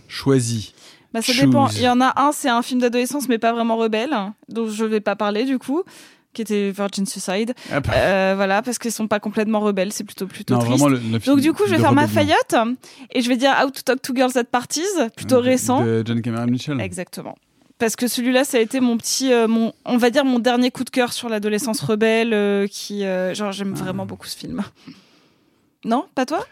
Choisis. 0.08 0.72
Bah, 1.12 1.22
ça 1.22 1.32
Choose. 1.32 1.44
dépend. 1.46 1.68
Il 1.70 1.82
y 1.82 1.88
en 1.88 2.00
a 2.00 2.12
un, 2.20 2.32
c'est 2.32 2.48
un 2.48 2.62
film 2.62 2.80
d'adolescence, 2.80 3.28
mais 3.28 3.38
pas 3.38 3.52
vraiment 3.52 3.76
rebelle, 3.76 4.10
dont 4.48 4.68
je 4.68 4.84
vais 4.84 5.00
pas 5.00 5.16
parler 5.16 5.44
du 5.44 5.58
coup, 5.58 5.82
qui 6.32 6.42
était 6.42 6.70
Virgin 6.70 7.06
Suicide. 7.06 7.54
Ah, 7.72 7.80
bah. 7.80 7.92
Euh, 7.94 8.32
voilà, 8.36 8.62
parce 8.62 8.78
qu'ils 8.78 8.92
sont 8.92 9.08
pas 9.08 9.18
complètement 9.20 9.60
rebelles, 9.60 9.92
c'est 9.92 10.04
plutôt 10.04 10.26
plutôt 10.26 10.54
Non, 10.54 10.60
triste. 10.60 10.88
le- 10.88 10.96
le 10.98 11.18
Donc 11.18 11.40
du 11.40 11.52
coup, 11.52 11.64
je 11.66 11.72
vais 11.74 11.78
faire 11.80 11.92
ma 11.92 12.06
faillotte 12.08 12.54
et 13.12 13.20
je 13.20 13.28
vais 13.28 13.36
dire 13.36 13.52
How 13.62 13.70
to 13.70 13.80
Talk 13.82 14.00
to 14.02 14.14
Girls 14.14 14.36
at 14.36 14.44
Parties, 14.44 14.82
plutôt 15.16 15.40
récent. 15.40 15.84
De 15.84 16.02
John 16.06 16.22
Cameron 16.22 16.46
Mitchell. 16.46 16.80
Exactement. 16.80 17.36
Parce 17.78 17.96
que 17.96 18.08
celui-là, 18.08 18.44
ça 18.44 18.58
a 18.58 18.60
été 18.60 18.78
mon 18.80 18.96
petit, 18.98 19.32
euh, 19.32 19.48
mon, 19.48 19.72
on 19.86 19.96
va 19.96 20.10
dire 20.10 20.24
mon 20.26 20.38
dernier 20.38 20.70
coup 20.70 20.84
de 20.84 20.90
cœur 20.90 21.12
sur 21.14 21.28
l'adolescence 21.30 21.80
rebelle, 21.80 22.34
euh, 22.34 22.66
qui, 22.66 23.04
genre, 23.34 23.52
j'aime 23.52 23.74
Ah. 23.76 23.84
vraiment 23.84 24.04
beaucoup 24.06 24.26
ce 24.26 24.36
film. 24.36 24.62
Non, 25.84 26.04
pas 26.14 26.26
toi? 26.26 26.46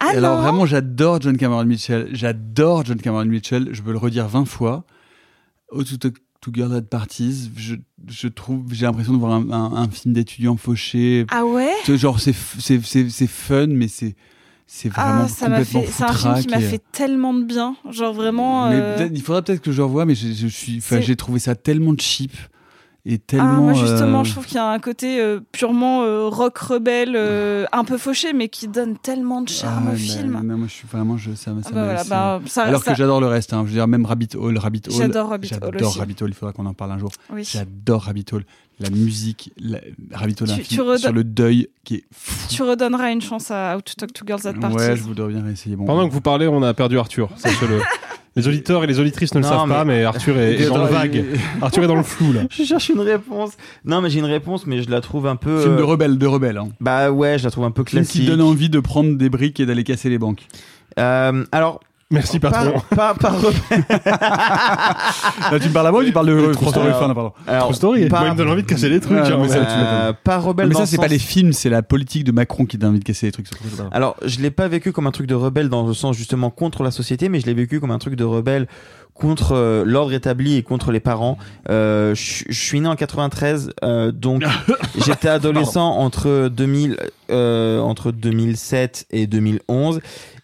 Ah 0.00 0.10
alors 0.10 0.36
non 0.36 0.42
vraiment, 0.42 0.66
j'adore 0.66 1.20
John 1.20 1.36
Cameron 1.36 1.64
Mitchell. 1.64 2.08
J'adore 2.12 2.84
John 2.84 3.00
Cameron 3.00 3.24
Mitchell. 3.24 3.68
Je 3.72 3.82
peux 3.82 3.90
le 3.90 3.98
redire 3.98 4.28
20 4.28 4.44
fois. 4.44 4.84
Oh, 5.70 5.82
to, 5.82 5.96
to, 5.96 6.10
to 6.40 6.52
Girl 6.54 6.72
at 6.74 6.82
Parties, 6.82 7.50
je, 7.56 7.74
je 8.08 8.28
trouve, 8.28 8.72
j'ai 8.72 8.86
l'impression 8.86 9.12
de 9.12 9.18
voir 9.18 9.32
un, 9.32 9.50
un- 9.50 9.72
un 9.74 9.88
film 9.88 10.14
d'étudiant 10.14 10.56
fauché. 10.56 11.26
Ah 11.30 11.44
ouais? 11.44 11.72
Genre, 11.86 12.20
c'est 12.20 12.32
fun, 13.26 13.66
mais 13.68 13.88
c'est 13.88 14.14
c'est 14.70 14.90
vraiment 14.90 15.22
Ah, 15.24 15.28
ça 15.28 15.48
m'a 15.48 15.64
fait, 15.64 15.86
c'est 15.90 16.02
un 16.04 16.12
film 16.12 16.34
qui 16.42 16.48
m'a 16.50 16.56
fait 16.68 16.82
tellement 16.92 17.32
de 17.32 17.42
bien, 17.44 17.74
genre 17.90 18.12
vraiment. 18.12 18.68
Mais 18.68 18.76
euh, 18.78 19.08
il 19.14 19.22
faudra 19.22 19.40
peut-être 19.42 19.62
que 19.62 19.72
je 19.72 19.80
revoie, 19.80 20.04
mais 20.04 20.14
je, 20.14 20.28
je 20.32 20.46
suis, 20.46 20.76
enfin, 20.78 20.96
C'est- 20.96 21.02
j'ai 21.02 21.16
trouvé 21.16 21.38
ça 21.38 21.54
tellement 21.54 21.94
cheap 21.98 22.32
Ah, 23.38 23.44
moi 23.44 23.72
justement, 23.72 24.20
euh, 24.20 24.24
je 24.24 24.32
trouve 24.32 24.44
qu'il 24.46 24.56
y 24.56 24.58
a 24.58 24.68
un 24.70 24.78
côté 24.78 25.20
euh, 25.20 25.40
purement 25.52 26.02
euh, 26.02 26.28
rock 26.28 26.58
rebelle, 26.58 27.14
euh, 27.16 27.64
un 27.72 27.84
peu 27.84 27.96
fauché, 27.96 28.32
mais 28.32 28.48
qui 28.48 28.68
donne 28.68 28.96
tellement 28.98 29.40
de 29.42 29.48
charme 29.48 29.86
ah, 29.90 29.92
au 29.94 29.96
film. 29.96 30.40
Moi, 30.44 30.66
je 30.68 30.72
suis 30.72 30.86
vraiment, 30.86 31.16
je, 31.16 31.32
ça, 31.34 31.52
me- 31.52 31.62
ça 31.62 31.70
Ah 31.70 31.74
bah 31.74 31.80
me 31.80 31.84
voilà, 31.86 31.98
laisse, 32.00 32.08
bah, 32.08 32.34
euh, 32.34 32.46
ça- 32.46 32.64
Alors 32.64 32.82
ça- 32.82 32.92
que 32.92 32.96
j'adore 32.98 33.20
le 33.20 33.26
reste. 33.28 33.52
hein. 33.52 33.62
Je 33.64 33.68
veux 33.70 33.74
dire, 33.74 33.88
même 33.88 34.04
Rabbit 34.04 34.28
Hole, 34.36 34.58
Rabbit 34.58 34.82
Hole. 34.88 34.94
J'adore 34.94 35.30
Rabbit 35.30 35.48
Hole 35.54 35.70
J'adore. 35.72 35.96
Rabbit 35.96 36.16
Hole. 36.22 36.30
Il 36.30 36.34
faudra 36.34 36.52
qu'on 36.52 36.66
en 36.66 36.74
parle 36.74 36.92
un 36.92 36.98
jour. 36.98 37.10
Oui. 37.32 37.44
J'adore 37.44 38.02
Rabbit 38.02 38.26
Hole. 38.32 38.44
La 38.80 38.90
musique, 38.90 39.52
la- 39.58 39.80
Rabbit 40.12 40.36
Hole, 40.42 40.48
Tu- 40.48 40.52
un 40.54 40.56
tu 40.94 40.98
sur 40.98 41.12
le 41.12 41.24
deuil 41.24 41.68
qui 41.84 41.94
est 41.96 42.04
fou. 42.12 42.46
Tu 42.48 42.62
redonneras 42.62 43.10
une 43.10 43.20
chance 43.22 43.50
à 43.50 43.76
How 43.76 43.80
to 43.80 43.94
Talk 43.96 44.12
to 44.12 44.24
Girls 44.26 44.46
at 44.46 44.52
Parties. 44.54 44.76
Ouais, 44.76 44.96
je 44.96 45.02
voudrais 45.02 45.28
bien 45.32 45.44
essayer. 45.48 45.74
Bon, 45.74 45.84
Pendant 45.84 46.06
que 46.06 46.12
vous 46.12 46.20
parlez, 46.20 46.46
on 46.46 46.62
a 46.62 46.72
perdu 46.74 46.96
Arthur. 46.98 47.28
sachez-le. 47.36 47.80
les 48.36 48.46
auditeurs 48.48 48.84
et 48.84 48.86
les 48.86 49.00
auditrices 49.00 49.34
ne 49.34 49.40
le 49.40 49.44
Non, 49.44 49.50
savent 49.50 49.68
pas, 49.68 49.84
mais- 49.84 50.04
Arthur 50.04 50.38
est, 50.38 50.54
est 50.62 50.68
dans 50.68 50.78
le 50.84 50.90
vague. 50.90 51.24
Arthur 51.60 51.84
est 51.84 51.86
dans 51.88 51.94
le 51.96 52.02
flou 52.02 52.32
là. 52.32 52.42
Je 52.50 52.62
cherche 52.64 52.88
une 52.88 53.00
réponse. 53.00 53.52
Non, 53.84 54.00
mais 54.00 54.10
j'ai 54.10 54.18
une 54.20 54.24
réponse, 54.26 54.66
mais 54.66 54.82
je 54.82 54.90
la 54.90 55.00
trouve 55.00 55.26
un 55.26 55.36
peu. 55.36 55.60
Film 55.62 55.76
de 55.76 55.80
euh, 55.82 55.84
rebelle, 55.84 56.18
de 56.18 56.26
rebelle. 56.26 56.56
Hein. 56.58 56.68
Bah 56.80 57.10
ouais, 57.10 57.38
je 57.38 57.44
la 57.44 57.50
trouve 57.50 57.64
un 57.64 57.70
peu 57.70 57.82
Film 57.86 58.02
classique. 58.02 58.22
qui 58.22 58.26
donne 58.26 58.40
envie 58.42 58.68
de 58.70 58.80
prendre 58.80 59.16
des 59.16 59.28
briques 59.28 59.60
et 59.60 59.66
d'aller 59.66 59.84
casser 59.84 60.08
les 60.08 60.18
banques. 60.18 60.46
Euh, 60.98 61.44
alors. 61.52 61.80
Merci 62.10 62.38
pas, 62.40 62.50
patron. 62.50 62.80
Pas, 62.96 63.12
pas 63.14 63.28
rebelle. 63.30 63.84
Là, 65.50 65.58
tu 65.60 65.68
me 65.68 65.72
parles 65.74 65.86
à 65.88 65.90
moi 65.92 66.00
ou 66.00 66.04
tu 66.04 66.12
parles 66.12 66.26
de 66.28 66.52
François 66.54 66.82
Alors- 66.82 66.94
Ruffin, 66.96 67.08
là, 67.08 67.14
pardon 67.14 67.32
alors, 67.46 67.64
True 67.66 67.74
story. 67.74 68.08
pas- 68.08 68.20
Moi, 68.20 68.28
il 68.28 68.32
me 68.32 68.38
donne 68.38 68.48
envie 68.50 68.62
de 68.62 68.66
casser 68.66 68.88
les 68.88 69.00
trucs. 69.00 69.18
Ouais, 69.18 69.30
hein, 69.30 69.38
mais 69.42 69.48
ça. 69.48 69.56
Euh, 69.58 70.12
pas 70.24 70.38
rebelle 70.38 70.68
Mais 70.68 70.72
dans 70.72 70.78
ça, 70.78 70.84
le 70.84 70.88
c'est 70.88 70.96
pas 70.96 71.08
les 71.08 71.18
films, 71.18 71.52
c'est 71.52 71.68
la 71.70 71.82
politique 71.82 72.24
de 72.24 72.32
Macron 72.32 72.64
qui 72.64 72.78
donne 72.78 72.90
envie 72.90 72.98
de 73.00 73.04
casser 73.04 73.26
les 73.26 73.32
trucs. 73.32 73.48
pas- 73.50 73.56
Alors, 73.92 74.16
je 74.24 74.40
l'ai 74.40 74.50
pas 74.50 74.68
vécu 74.68 74.92
comme 74.92 75.06
un 75.06 75.10
truc 75.10 75.26
de 75.26 75.34
rebelle 75.34 75.68
dans 75.68 75.86
le 75.86 75.92
sens 75.94 76.16
justement 76.16 76.48
contre 76.50 76.82
la 76.82 76.90
société, 76.90 77.28
mais 77.28 77.40
je 77.40 77.46
l'ai 77.46 77.54
vécu 77.54 77.78
comme 77.80 77.90
un 77.90 77.98
truc 77.98 78.14
de 78.14 78.24
rebelle 78.24 78.68
contre 79.14 79.52
euh, 79.56 79.82
l'ordre 79.84 80.12
établi 80.12 80.56
et 80.56 80.62
contre 80.62 80.92
les 80.92 81.00
parents. 81.00 81.36
Euh, 81.68 82.14
je 82.14 82.44
je 82.48 82.58
suis 82.58 82.80
né 82.80 82.88
en 82.88 82.94
93, 82.96 83.70
euh, 83.84 84.12
donc 84.12 84.44
j'étais 85.04 85.28
adolescent 85.28 85.90
entre 85.96 86.48
2000, 86.48 86.96
euh, 87.30 87.80
entre 87.80 88.12
2007 88.12 89.06
et 89.10 89.26
2011. 89.26 90.00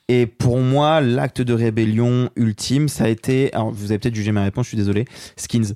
Et 0.09 0.27
pour 0.27 0.59
moi, 0.59 1.01
l'acte 1.01 1.41
de 1.41 1.55
rébellion 1.55 2.29
ultime, 2.37 2.89
ça 2.89 3.05
a 3.05 3.09
été. 3.09 3.53
Alors, 3.55 3.71
vous 3.71 3.87
avez 3.91 3.99
peut-être 3.99 4.15
jugé 4.15 4.33
ma 4.33 4.43
réponse, 4.45 4.67
je 4.67 4.69
suis 4.69 4.77
désolé. 4.77 5.07
Skins, 5.37 5.75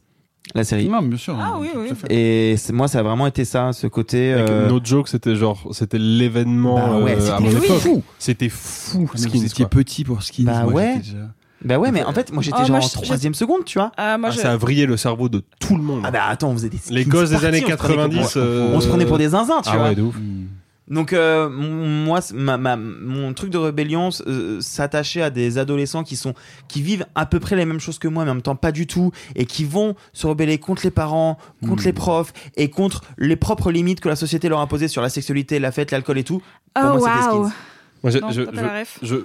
la 0.55 0.65
série. 0.65 0.87
Non, 0.89 1.01
bien 1.01 1.17
sûr. 1.17 1.35
Ah 1.41 1.57
oui, 1.59 1.69
tout 1.73 1.79
oui. 1.81 1.89
fait. 1.95 2.13
Et 2.15 2.57
moi, 2.73 2.89
ça 2.89 2.99
a 2.99 3.03
vraiment 3.03 3.27
été 3.27 3.47
ça, 3.47 3.73
ce 3.73 3.87
côté. 3.87 4.35
Euh, 4.35 4.69
No 4.69 4.81
joke, 4.85 5.09
c'était 5.09 5.35
genre, 5.35 5.67
c'était 5.73 5.99
l'événement 5.99 6.75
Bah 6.77 6.99
ouais, 7.01 7.17
euh, 7.19 7.21
c'était 7.21 7.79
fou. 7.79 8.03
C'était 8.19 8.49
fou. 8.51 9.09
Mais 9.15 9.19
Skins, 9.21 9.31
vous 9.41 9.45
étiez 9.47 9.65
quoi. 9.65 9.71
petit 9.71 10.05
pour 10.05 10.23
Skins. 10.23 10.45
Bah 10.45 10.65
moi, 10.65 10.73
ouais. 10.75 10.99
déjà- 10.99 11.17
Bah 11.65 11.79
ouais, 11.79 11.91
mais 11.91 12.05
en 12.05 12.13
fait, 12.13 12.31
moi 12.31 12.43
j'étais 12.43 12.57
Ah, 12.61 12.65
genre 12.65 12.77
moi, 12.77 12.85
en 12.85 12.89
troisième 12.89 13.35
seconde, 13.35 13.65
tu 13.65 13.79
vois. 13.79 13.91
Ah, 13.97 14.17
moi, 14.19 14.29
Ah, 14.31 14.35
je- 14.37 14.41
ça 14.41 14.53
a 14.53 14.57
vrillé 14.59 14.85
le 14.87 14.97
cerveau 14.99 15.29
de 15.31 15.43
tout 15.59 15.75
le 15.77 15.83
monde. 15.83 16.03
Ah 16.05 16.11
bah 16.13 16.21
attends, 16.29 16.51
on 16.51 16.53
faisait 16.53 16.69
des 16.69 16.79
Les 16.91 17.05
gosses 17.05 17.31
des 17.31 17.45
années 17.45 17.65
on 17.67 17.71
se 17.71 17.75
prenait 17.77 17.95
pour- 17.97 18.05
90. 18.09 18.35
euh, 18.37 18.73
On 18.75 18.81
se 18.81 18.87
prenait 18.89 19.07
pour 19.07 19.19
des 19.19 19.31
zinzins, 19.31 19.61
tu 19.65 19.71
Ah 19.73 19.77
vois. 19.79 19.89
ouais, 19.89 19.95
de 19.97 20.03
ouf. 20.03 20.15
Hmm. 20.89 20.95
Donc 20.95 21.13
euh, 21.13 21.49
moi, 21.49 22.21
ma, 22.35 22.57
ma- 22.59 22.77
mon 22.77 23.33
truc 23.35 23.51
de 23.51 23.59
rébellion 23.59 24.11
euh, 24.27 24.61
s'attachait 24.61 25.23
à 25.23 25.31
des 25.31 25.59
adolescents 25.59 26.05
qui 26.05 26.17
sont 26.17 26.35
qui 26.69 26.83
vivent 26.83 27.07
à 27.15 27.27
peu 27.27 27.41
près 27.41 27.57
les 27.57 27.65
mêmes 27.65 27.81
choses 27.81 27.99
que 27.99 28.09
moi, 28.09 28.25
mais 28.25 28.31
en 28.31 28.35
même 28.35 28.43
temps 28.43 28.57
pas 28.57 28.73
du 28.73 28.87
tout, 28.87 29.13
et 29.37 29.45
qui 29.47 29.65
vont 29.65 29.95
se 30.13 30.27
rebeller 30.27 30.59
contre 30.59 30.83
les 30.85 30.91
parents, 30.91 31.39
contre 31.67 31.85
les 31.85 31.93
profs 31.93 32.33
et 32.57 32.71
contre 32.71 33.03
les 33.19 33.37
propres 33.37 33.71
limites 33.71 34.01
que 34.01 34.09
la 34.09 34.17
société 34.17 34.49
leur 34.49 34.61
a 34.61 34.63
imposées 34.63 34.89
sur 34.89 35.03
la 35.03 35.09
sexualité, 35.09 35.59
la 35.59 35.73
fête, 35.73 35.91
l'alcool 35.91 36.19
et 36.19 36.25
tout. 36.25 36.43
Pour 36.75 36.85
Oh 36.95 36.99
moi. 36.99 37.23
Skins. 37.49 37.53
Moi, 38.03 38.11
je- 38.13 38.19
Non, 38.19 38.31
je- 38.31 38.43
t'as 38.43 38.53
pas 38.53 38.61
je- 38.61 38.67
la 38.67 38.79
ref. 38.81 38.99
je- 39.03 39.17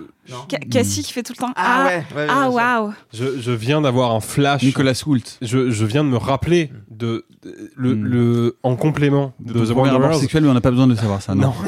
Ca- 0.49 0.57
Cassie 0.71 1.03
qui 1.03 1.13
fait 1.13 1.21
tout 1.24 1.34
le 1.38 1.41
temps. 1.41 1.51
Ah 1.55 1.63
Ah, 1.65 1.86
ouais, 1.86 2.05
ouais, 2.15 2.21
ouais, 2.24 2.28
ah 2.30 2.49
waouh. 2.49 2.93
Je, 3.13 3.39
je 3.39 3.51
viens 3.51 3.82
d'avoir 3.82 4.11
un 4.11 4.19
flash. 4.19 4.63
Nicolas 4.63 4.99
Hoult. 5.05 5.38
Je, 5.41 5.69
je 5.69 5.86
viens 5.86 6.03
de 6.03 6.09
me 6.09 6.17
rappeler 6.17 6.71
de, 6.89 7.26
de- 7.43 7.71
le, 7.76 7.93
le- 7.93 8.57
en 8.63 8.76
complément 8.76 9.34
de, 9.39 9.53
De 9.53 9.65
The 9.65 9.69
Wanderers. 9.76 10.15
sexuel, 10.15 10.43
mais 10.43 10.49
on 10.49 10.53
n'a 10.55 10.61
pas 10.61 10.71
besoin 10.71 10.88
de 10.88 10.95
savoir 10.95 11.21
ça. 11.21 11.36
Non. 11.36 11.41
Non. 11.49 11.53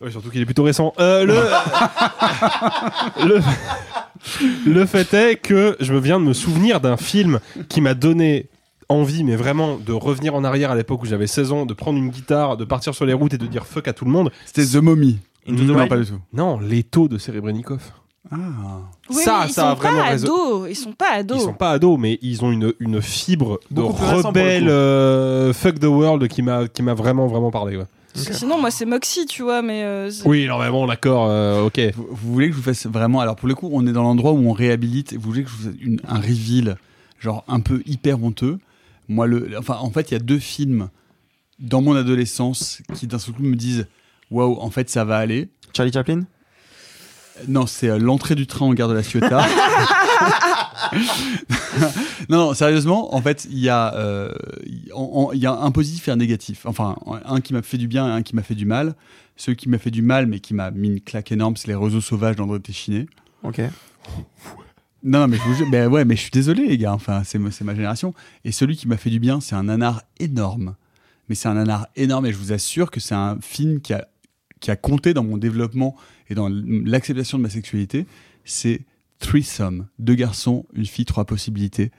Ouais, 0.00 0.12
surtout 0.12 0.30
qu'il 0.30 0.40
est 0.40 0.44
plutôt 0.44 0.62
récent. 0.62 0.92
Euh, 1.00 1.24
le... 1.24 1.34
le... 3.26 3.40
le 4.66 4.86
fait 4.86 5.12
est 5.14 5.36
que 5.36 5.76
je 5.80 5.92
me 5.92 5.98
viens 6.00 6.20
de 6.20 6.24
me 6.24 6.32
souvenir 6.32 6.80
d'un 6.80 6.96
film 6.96 7.40
qui 7.68 7.80
m'a 7.80 7.94
donné 7.94 8.46
envie, 8.88 9.24
mais 9.24 9.36
vraiment, 9.36 9.76
de 9.76 9.92
revenir 9.92 10.34
en 10.36 10.44
arrière 10.44 10.70
à 10.70 10.76
l'époque 10.76 11.02
où 11.02 11.06
j'avais 11.06 11.26
16 11.26 11.52
ans, 11.52 11.66
de 11.66 11.74
prendre 11.74 11.98
une 11.98 12.10
guitare, 12.10 12.56
de 12.56 12.64
partir 12.64 12.94
sur 12.94 13.04
les 13.06 13.12
routes 13.12 13.34
et 13.34 13.38
de 13.38 13.46
dire 13.46 13.66
fuck 13.66 13.88
à 13.88 13.92
tout 13.92 14.04
le 14.04 14.10
monde. 14.12 14.30
C'était 14.46 14.64
The 14.66 14.76
Mommy. 14.82 15.18
Into 15.48 15.62
the 15.64 15.66
non, 15.66 15.74
Wild 15.76 15.88
pas 15.88 15.96
du 15.98 16.06
tout. 16.06 16.20
Non, 16.32 16.58
les 16.60 16.82
taux 16.82 17.08
de 17.08 17.18
Serebrennikov. 17.18 17.80
Ah. 18.30 18.36
Oui, 19.10 19.22
Ça, 19.22 19.40
mais 19.42 19.48
ils 19.48 19.52
ça 19.52 19.70
a 19.70 19.74
sont 19.74 19.80
vraiment 19.80 19.98
pas 19.98 20.04
raison. 20.10 20.26
ados. 20.26 20.66
Ils 20.70 20.76
sont 20.76 20.92
pas 20.92 21.10
ados. 21.12 21.38
Ils 21.38 21.44
sont 21.44 21.52
pas 21.54 21.70
ados, 21.70 21.98
mais 21.98 22.18
ils 22.20 22.44
ont 22.44 22.50
une, 22.52 22.74
une 22.78 23.00
fibre 23.00 23.58
de 23.70 23.80
Beaucoup 23.80 23.94
plus 23.96 24.04
récent 24.06 24.22
pour 24.24 24.32
le 24.34 24.40
rebelle 24.40 24.62
coup. 24.64 24.68
euh, 24.70 25.52
fuck 25.54 25.78
the 25.80 25.84
world 25.84 26.28
qui 26.28 26.42
m'a 26.42 26.68
qui 26.68 26.82
m'a 26.82 26.92
vraiment 26.94 27.26
vraiment 27.26 27.50
parlé. 27.50 27.76
ouais. 27.78 27.86
Sinon, 28.14 28.60
moi, 28.60 28.70
c'est 28.70 28.84
Moxie, 28.84 29.26
tu 29.26 29.42
vois, 29.42 29.62
mais. 29.62 29.82
euh, 29.84 30.10
c'est- 30.10 30.26
Oui, 30.26 30.46
non 30.46 30.58
mais 30.58 30.68
bon, 30.70 30.86
d'accord, 30.86 31.26
euh, 31.30 31.64
ok. 31.66 31.80
Vous, 31.94 32.06
vous 32.10 32.32
voulez 32.34 32.46
que 32.48 32.52
je 32.52 32.58
vous 32.58 32.64
fasse 32.64 32.86
vraiment. 32.86 33.20
Alors, 33.20 33.36
pour 33.36 33.48
le 33.48 33.54
coup, 33.54 33.70
on 33.72 33.86
est 33.86 33.92
dans 33.92 34.02
l'endroit 34.02 34.32
où 34.32 34.38
on 34.48 34.52
réhabilite. 34.52 35.14
Vous 35.14 35.20
voulez 35.30 35.44
que 35.44 35.48
je 35.50 35.54
vous 35.54 35.62
fasse 35.70 35.74
une- 35.80 36.00
un 36.08 36.18
reveal, 36.20 36.76
genre 37.20 37.44
un 37.48 37.60
peu 37.60 37.82
hyper 37.86 38.22
honteux. 38.22 38.58
Moi, 39.08 39.26
le, 39.26 39.50
enfin, 39.58 39.76
en 39.80 39.90
fait, 39.90 40.10
il 40.10 40.14
y 40.14 40.16
a 40.16 40.20
deux 40.20 40.38
films 40.40 40.88
dans 41.60 41.80
mon 41.80 41.94
adolescence 41.96 42.82
qui 42.94 43.06
d'un 43.06 43.18
seul 43.18 43.34
coup 43.34 43.42
me 43.42 43.56
disent 43.56 43.86
Waouh, 44.30 44.56
en 44.60 44.70
fait, 44.70 44.90
ça 44.90 45.04
va 45.04 45.18
aller. 45.18 45.48
Charlie 45.74 45.92
Chaplin? 45.92 46.22
Non, 47.46 47.66
c'est 47.66 47.88
euh, 47.88 47.98
l'entrée 47.98 48.34
du 48.34 48.46
train 48.46 48.66
en 48.66 48.74
gare 48.74 48.88
de 48.88 48.94
la 48.94 49.02
Ciotat. 49.02 49.46
non, 52.28 52.38
non, 52.38 52.54
sérieusement, 52.54 53.14
en 53.14 53.22
fait, 53.22 53.46
il 53.50 53.58
y, 53.58 53.68
a, 53.68 53.94
euh, 53.94 54.32
y 55.34 55.46
a 55.46 55.52
un 55.52 55.70
positif 55.70 56.08
et 56.08 56.10
un 56.10 56.16
négatif. 56.16 56.66
Enfin, 56.66 56.96
un 57.24 57.40
qui 57.40 57.52
m'a 57.52 57.62
fait 57.62 57.78
du 57.78 57.88
bien 57.88 58.06
et 58.08 58.10
un 58.12 58.22
qui 58.22 58.34
m'a 58.34 58.42
fait 58.42 58.54
du 58.54 58.66
mal. 58.66 58.94
Celui 59.36 59.56
qui 59.56 59.68
m'a 59.68 59.78
fait 59.78 59.90
du 59.92 60.02
mal, 60.02 60.26
mais 60.26 60.40
qui 60.40 60.54
m'a 60.54 60.70
mis 60.70 60.88
une 60.88 61.00
claque 61.00 61.30
énorme, 61.30 61.56
c'est 61.56 61.68
Les 61.68 61.74
Roseaux 61.74 62.00
Sauvages 62.00 62.36
d'André 62.36 62.58
Téchiné. 62.60 63.06
Ok. 63.44 63.60
Non, 65.04 65.28
mais 65.28 65.36
je 65.36 65.42
vous 65.42 65.54
jure, 65.54 65.70
ben 65.70 65.86
ouais, 65.88 66.04
mais 66.04 66.16
je 66.16 66.22
suis 66.22 66.30
désolé, 66.30 66.66
les 66.66 66.76
gars. 66.76 66.92
Enfin, 66.92 67.22
c'est 67.24 67.38
ma- 67.38 67.50
génération. 67.74 68.14
Et 68.44 68.50
celui 68.50 68.76
qui 68.76 68.88
m'a 68.88 68.96
fait 68.96 69.10
du 69.10 69.20
bien, 69.20 69.40
c'est 69.40 69.54
un 69.54 69.64
nanar 69.64 70.02
énorme. 70.18 70.74
Mais 71.28 71.36
c'est 71.36 71.48
un 71.48 71.54
nanar 71.54 71.86
énorme, 71.94 72.26
et 72.26 72.32
je 72.32 72.38
vous 72.38 72.52
assure 72.52 72.90
que 72.90 72.98
c'est 72.98 73.14
un 73.14 73.38
film 73.40 73.80
qui 73.80 73.92
a, 73.92 74.08
qui 74.60 74.70
a 74.70 74.76
compté 74.76 75.14
dans 75.14 75.24
mon 75.24 75.36
développement 75.36 75.96
et 76.30 76.34
dans 76.34 76.48
l'acceptation 76.50 77.38
de 77.38 77.42
ma 77.42 77.50
sexualité. 77.50 78.06
C'est 78.44 78.80
Threesome. 79.18 79.86
Deux 79.98 80.14
garçons, 80.14 80.64
une 80.74 80.86
fille, 80.86 81.04
trois 81.04 81.24
possibilités. 81.24 81.90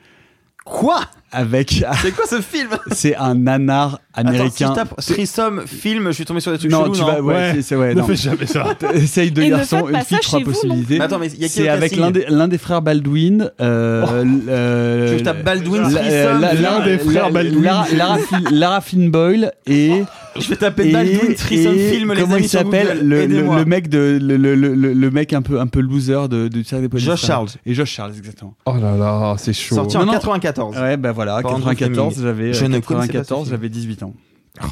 Quoi? 0.66 1.02
Avec. 1.32 1.84
C'est 2.02 2.12
quoi 2.12 2.26
ce 2.28 2.42
film? 2.42 2.70
C'est 2.92 3.16
un 3.16 3.34
nanar 3.34 4.00
américain. 4.14 4.72
Attends, 4.72 4.96
si 4.98 5.14
je 5.14 5.16
tape 5.16 5.16
Threesome, 5.16 5.64
film, 5.66 6.08
je 6.08 6.12
suis 6.12 6.26
tombé 6.26 6.40
sur 6.42 6.52
des 6.52 6.58
trucs 6.60 6.70
non, 6.72 6.84
chelous, 6.84 6.96
tu 6.96 7.02
non 7.02 7.08
vas, 7.08 7.22
ouais, 7.22 7.52
c'est- 7.56 7.62
c'est- 7.64 7.76
ouais, 7.76 7.96
ne 7.96 8.02
non. 8.02 8.08
fais 8.08 8.16
jamais 8.16 8.46
ça. 8.46 8.78
Essaye 8.94 9.32
deux 9.32 9.44
Et 9.44 9.50
garçons, 9.50 9.88
une 9.90 10.00
fille, 10.02 10.20
trois 10.22 10.40
chez 10.40 10.46
vous 10.46 10.52
possibilités. 10.52 10.98
Mais 11.00 11.06
attends, 11.06 11.18
mais 11.20 11.28
il 11.28 11.42
y 11.42 11.46
a 11.46 11.48
qui 11.48 11.54
C'est 11.54 11.70
avec 11.70 11.96
l'un 11.96 12.12
des, 12.12 12.26
l'un 12.30 12.48
des 12.48 12.58
frères 12.58 12.82
Baldwin. 12.82 13.52
Euh, 13.62 14.26
euh, 14.48 15.18
Tu 15.18 15.24
tapes 15.24 15.44
Baldwin, 15.44 15.82
la- 15.92 16.02
Threesome, 16.02 16.42
la- 16.42 16.54
l'un 16.54 16.86
des 16.86 16.98
frères 17.00 17.32
Baldwin. 17.32 17.64
Lara, 17.64 17.88
Lara 17.96 18.18
Flynn- 18.20 18.50
Lara 18.52 18.82
Flynn 18.82 19.12
Boyle 19.12 19.52
et. 19.66 20.04
Je 20.40 20.50
vais 20.50 20.56
taper 20.56 20.92
Baldwin, 20.92 21.32
et 21.32 21.36
film, 21.36 22.14
les 22.14 22.22
amis 22.24 22.34
il 22.40 22.50
s'appelle 22.50 23.08
le, 23.08 23.66
mec 23.66 23.90
de 23.90 24.18
le, 24.22 24.38
le, 24.38 24.56
le, 24.56 25.12
mec 25.12 25.34
un 25.34 25.42
peu 25.42 25.60
un 25.60 25.68
peu 25.68 25.80
loser 25.80 26.28
de 26.30 26.48
du 26.48 26.64
Cirque 26.64 26.88
des 26.90 27.00
Josh 27.00 27.26
Charles. 27.26 27.50
et 27.66 27.74
Josh 27.74 27.92
Charles 27.92 28.14
exactement 28.18 28.56
Oh 28.66 28.76
là 28.80 28.96
là, 28.96 29.36
c'est 29.38 29.54
chaud. 29.54 29.76
Sorti 29.76 29.98
Non, 29.98 30.04
en 30.04 30.06
non. 30.08 30.12
94. 30.14 30.78
ouais 30.78 30.98
bah 30.98 31.12
voilà 31.12 31.42
Par 31.42 31.54
Andrew 31.54 31.70
94 31.70 32.14
Fleming. 32.14 32.28
j'avais 32.28 32.54
Je 32.54 32.66
euh, 32.66 32.68
ne 32.68 32.80
connaissais 32.80 33.08
pas 33.08 33.24
ce 33.24 33.30
94 33.30 33.48
film. 33.48 33.52
j'avais 33.58 33.70
18 33.70 34.04
ans 34.04 34.14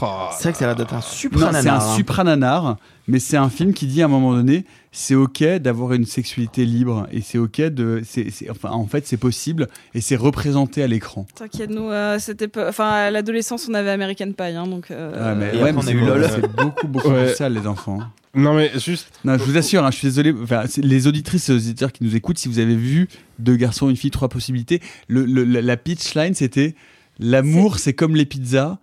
Oh. 0.02 0.06
C'est 0.32 0.44
vrai 0.44 0.52
que 0.52 0.58
ça 0.58 0.66
a 0.66 0.68
l'air 0.70 0.76
d'être 0.76 0.94
un 0.94 0.98
non 0.98 1.02
supra 1.02 1.54
c'est 1.62 1.70
un 1.70 1.76
hein. 1.76 1.96
suprananar 1.96 2.78
mais 3.08 3.20
c'est 3.20 3.38
un 3.38 3.50
film 3.50 3.74
qui 3.74 3.86
dit 3.88 4.02
à 4.02 4.06
un 4.06 4.10
moment 4.10 4.34
donné 4.34 4.66
c'est 5.00 5.14
ok 5.14 5.44
d'avoir 5.60 5.94
une 5.94 6.06
sexualité 6.06 6.66
libre 6.66 7.08
et 7.12 7.22
c'est 7.22 7.38
ok 7.38 7.62
de 7.62 8.02
c'est 8.04 8.32
enfin 8.50 8.72
en 8.72 8.88
fait 8.88 9.06
c'est 9.06 9.18
possible 9.18 9.68
et 9.94 10.02
c'est 10.02 10.16
représenté 10.16 10.82
à 10.82 10.88
l'écran 10.88 11.28
T'inquiète, 11.36 11.70
nous, 11.70 11.90
euh, 11.92 12.18
c'était 12.18 12.50
enfin, 12.58 12.88
à 12.90 13.12
l'adolescence, 13.12 13.68
on 13.70 13.76
avait 13.76 13.92
American 13.92 14.32
Pie, 14.32 14.44
hein, 14.56 14.66
donc. 14.66 14.90
euh, 14.90 15.36
Ouais, 15.36 15.36
mais, 15.54 15.62
ouais, 15.62 15.72
mais 15.72 15.78
on 15.78 16.22
a 16.24 16.30
c'est 16.30 16.48
beaucoup 16.56 16.88
beaucoup 16.88 17.10
Ouais. 17.10 17.26
plus 17.28 17.36
sale 17.36 17.54
les 17.54 17.68
enfants 17.68 18.00
Non 18.34 18.56
mais 18.56 18.72
juste. 18.80 19.12
Non, 19.24 19.38
je 19.38 19.44
vous 19.44 19.56
assure, 19.58 19.84
hein, 19.86 19.92
je 19.92 19.98
suis 19.98 20.08
désolé. 20.08 20.34
Enfin, 20.42 20.64
les 20.78 21.06
auditrices 21.06 21.48
et 21.50 21.54
les 21.54 21.60
auditeurs 21.60 21.92
qui 21.92 22.04
nous 22.04 22.16
écoutent, 22.16 22.40
si 22.40 22.48
vous 22.48 22.58
avez 22.58 22.76
vu 22.76 23.08
deux 23.38 23.56
garçons, 23.56 23.90
une 23.92 23.96
fille, 23.98 24.10
trois 24.12 24.30
possibilités, 24.30 24.82
le, 25.08 25.26
le- 25.26 25.44
la, 25.44 25.62
la 25.62 25.78
pitch 25.78 26.16
line 26.16 26.34
c'était 26.34 26.74
l'amour, 27.20 27.78
c'est 27.80 27.94
comme 27.94 28.16
les 28.16 28.26
pizzas, 28.26 28.80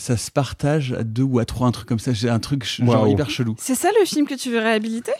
ça 0.00 0.16
se 0.16 0.30
partage 0.30 0.92
à 0.98 1.02
deux 1.04 1.22
ou 1.22 1.38
à 1.38 1.44
trois, 1.44 1.68
un 1.68 1.72
truc 1.72 1.86
comme 1.88 1.98
ça. 1.98 2.12
J'ai 2.12 2.28
un 2.30 2.38
truc 2.40 2.64
genre 2.64 3.06
hyper 3.08 3.30
chelou. 3.30 3.54
C'est 3.58 3.74
ça 3.74 3.88
le 4.00 4.06
film 4.06 4.26
que 4.26 4.34
tu 4.34 4.50
veux 4.50 4.58
réhabiliter? 4.58 5.12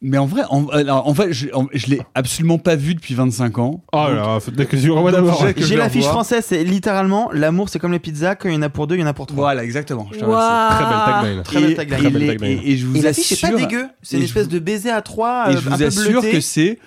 Mais 0.00 0.16
en 0.16 0.26
vrai, 0.26 0.42
en, 0.50 0.66
alors, 0.68 1.08
en 1.08 1.12
fait, 1.14 1.32
je, 1.32 1.48
je 1.72 1.86
l'ai 1.88 2.00
absolument 2.14 2.58
pas 2.58 2.76
vu 2.76 2.94
depuis 2.94 3.14
25 3.14 3.58
ans. 3.58 3.82
Oh 3.92 3.96
là 3.96 4.14
là, 4.14 4.38
faut 4.40 4.52
que 4.52 4.76
tu 4.76 4.90
revois 4.92 5.10
donc, 5.10 5.24
d'abord. 5.24 5.44
j'ai- 5.44 5.54
que 5.54 5.60
je 5.60 5.66
J'ai 5.66 5.74
le 5.74 5.80
la 5.80 5.88
fiche 5.88 6.02
revois. 6.04 6.12
française, 6.12 6.44
c'est 6.46 6.62
littéralement 6.62 7.30
l'amour, 7.32 7.68
c'est 7.68 7.80
comme 7.80 7.90
les 7.90 7.98
pizzas, 7.98 8.36
quand 8.36 8.48
il 8.48 8.54
y 8.54 8.58
en 8.58 8.62
a 8.62 8.68
pour 8.68 8.86
deux, 8.86 8.94
il 8.94 9.00
y 9.00 9.02
en 9.02 9.08
a 9.08 9.12
pour 9.12 9.26
trois. 9.26 9.38
Voilà, 9.46 9.64
exactement. 9.64 10.06
Je 10.12 10.20
te. 10.20 11.42
Très 11.42 11.60
belle 11.60 11.74
tagline. 11.74 11.98
Très 11.98 12.10
belle 12.10 12.22
Et- 12.22 12.26
tagline. 12.28 12.60
et 12.64 12.76
je 12.76 12.86
vous 12.86 12.96
Et 12.96 13.12
fiche, 13.12 13.26
c'est 13.26 13.34
assure, 13.44 13.50
pas 13.50 13.56
dégueu. 13.66 13.88
C'est 14.02 14.18
une 14.18 14.22
espèce 14.22 14.44
vous- 14.44 14.52
de 14.52 14.58
baiser 14.60 14.90
à 14.90 15.02
trois, 15.02 15.46
Et 15.50 15.56
euh, 15.56 15.60
je 15.60 15.68
un 15.68 15.72
vous 15.72 15.78
peu 15.78 15.84
assure 15.86 16.20
bleuté. 16.20 16.30
que 16.30 16.40
c'est 16.40 16.78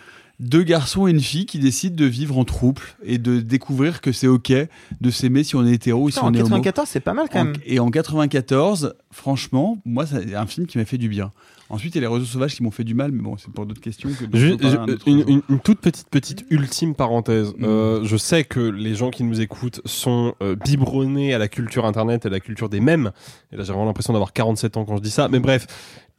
deux 0.41 0.63
garçons 0.63 1.07
et 1.07 1.11
une 1.11 1.21
fille 1.21 1.45
qui 1.45 1.59
décident 1.59 1.95
de 1.95 2.05
vivre 2.05 2.37
en 2.37 2.43
couple 2.45 2.95
et 3.03 3.17
de 3.19 3.39
découvrir 3.39 4.01
que 4.01 4.11
c'est 4.11 4.27
ok 4.27 4.51
de 4.99 5.09
s'aimer 5.11 5.43
si 5.43 5.55
on 5.55 5.65
est 5.65 5.71
hétéro 5.73 6.03
ou 6.05 6.09
si 6.09 6.15
Putain, 6.15 6.27
en 6.27 6.31
on 6.31 6.33
est 6.33 6.39
homo. 6.41 6.49
94, 6.49 6.87
c'est 6.89 6.99
pas 6.99 7.13
mal 7.13 7.27
quand 7.31 7.39
En- 7.41 7.45
même. 7.45 7.55
et 7.65 7.79
en 7.79 7.89
94, 7.89 8.95
franchement, 9.11 9.77
moi, 9.85 10.05
c'est 10.05 10.35
un 10.35 10.45
film 10.47 10.67
qui 10.67 10.77
m'a 10.77 10.85
fait 10.85 10.97
du 10.97 11.07
bien. 11.09 11.31
Ensuite, 11.69 11.95
il 11.95 12.01
y 12.01 12.05
a 12.05 12.09
les 12.09 12.13
réseaux 12.13 12.25
sauvages 12.25 12.55
qui 12.55 12.63
m'ont 12.63 12.71
fait 12.71 12.83
du 12.83 12.93
mal, 12.93 13.13
mais 13.13 13.21
bon, 13.21 13.37
c'est 13.37 13.49
pour 13.53 13.65
d'autres 13.65 13.79
questions 13.79 14.09
que. 14.09 14.25
on 14.25 14.35
un 14.35 14.39
une, 14.41 15.19
jour. 15.19 15.29
une- 15.29 15.41
une 15.47 15.59
toute 15.59 15.79
petite 15.79 16.09
petite 16.09 16.45
ultime 16.49 16.95
parenthèse. 16.95 17.53
Mm. 17.57 17.63
Euh, 17.63 18.03
je 18.03 18.17
sais 18.17 18.43
que 18.43 18.59
les 18.59 18.93
gens 18.93 19.09
qui 19.09 19.23
nous 19.23 19.39
écoutent 19.39 19.79
sont 19.85 20.33
euh, 20.41 20.55
biberonnés 20.55 21.33
à 21.33 21.37
la 21.37 21.47
culture 21.47 21.85
internet 21.85 22.25
et 22.25 22.27
à 22.27 22.31
la 22.31 22.41
culture 22.41 22.67
des 22.67 22.81
mèmes. 22.81 23.11
Et 23.53 23.55
là, 23.57 23.63
j'ai 23.63 23.71
vraiment 23.71 23.85
l'impression 23.85 24.11
d'avoir 24.11 24.33
47 24.33 24.75
ans 24.75 24.83
quand 24.83 24.97
je 24.97 25.01
dis 25.01 25.11
ça. 25.11 25.29
Mais 25.29 25.39
bref, 25.39 25.65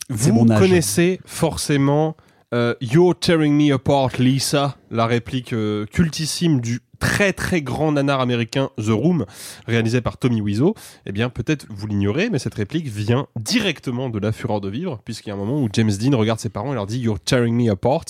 vous 0.09 0.33
mon 0.33 0.47
connaissez 0.47 1.21
forcément 1.27 2.17
euh, 2.53 2.75
You're 2.81 3.19
tearing 3.19 3.55
me 3.55 3.73
apart, 3.73 4.19
Lisa, 4.19 4.77
la 4.91 5.07
réplique 5.07 5.53
euh, 5.53 5.87
cultissime 5.87 6.61
du 6.61 6.81
très 7.03 7.33
très 7.33 7.63
grand 7.63 7.91
nanar 7.91 8.21
américain 8.21 8.71
The 8.79 8.91
Room, 8.91 9.27
réalisé 9.67 10.01
par 10.01 10.19
Tommy 10.19 10.41
Wiseau. 10.41 10.75
Eh 11.05 11.11
bien, 11.11 11.31
peut-être 11.31 11.67
vous 11.69 11.89
l'ignorez, 11.89 12.31
mais 12.31 12.39
cette 12.39 12.55
réplique 12.55 12.87
vient 12.87 13.27
directement 13.35 14.09
de 14.09 14.21
La 14.21 14.31
Fureur 14.31 14.61
de 14.61 14.69
Vivre, 14.69 15.01
puisqu'il 15.05 15.31
y 15.31 15.33
a 15.33 15.35
un 15.35 15.39
moment 15.39 15.61
où 15.61 15.69
James 15.73 15.91
Dean 15.91 16.17
regarde 16.17 16.39
ses 16.39 16.49
parents 16.49 16.71
et 16.71 16.77
leur 16.77 16.87
dit 16.87 17.01
You're 17.01 17.19
tearing 17.19 17.57
me 17.57 17.71
apart. 17.73 18.05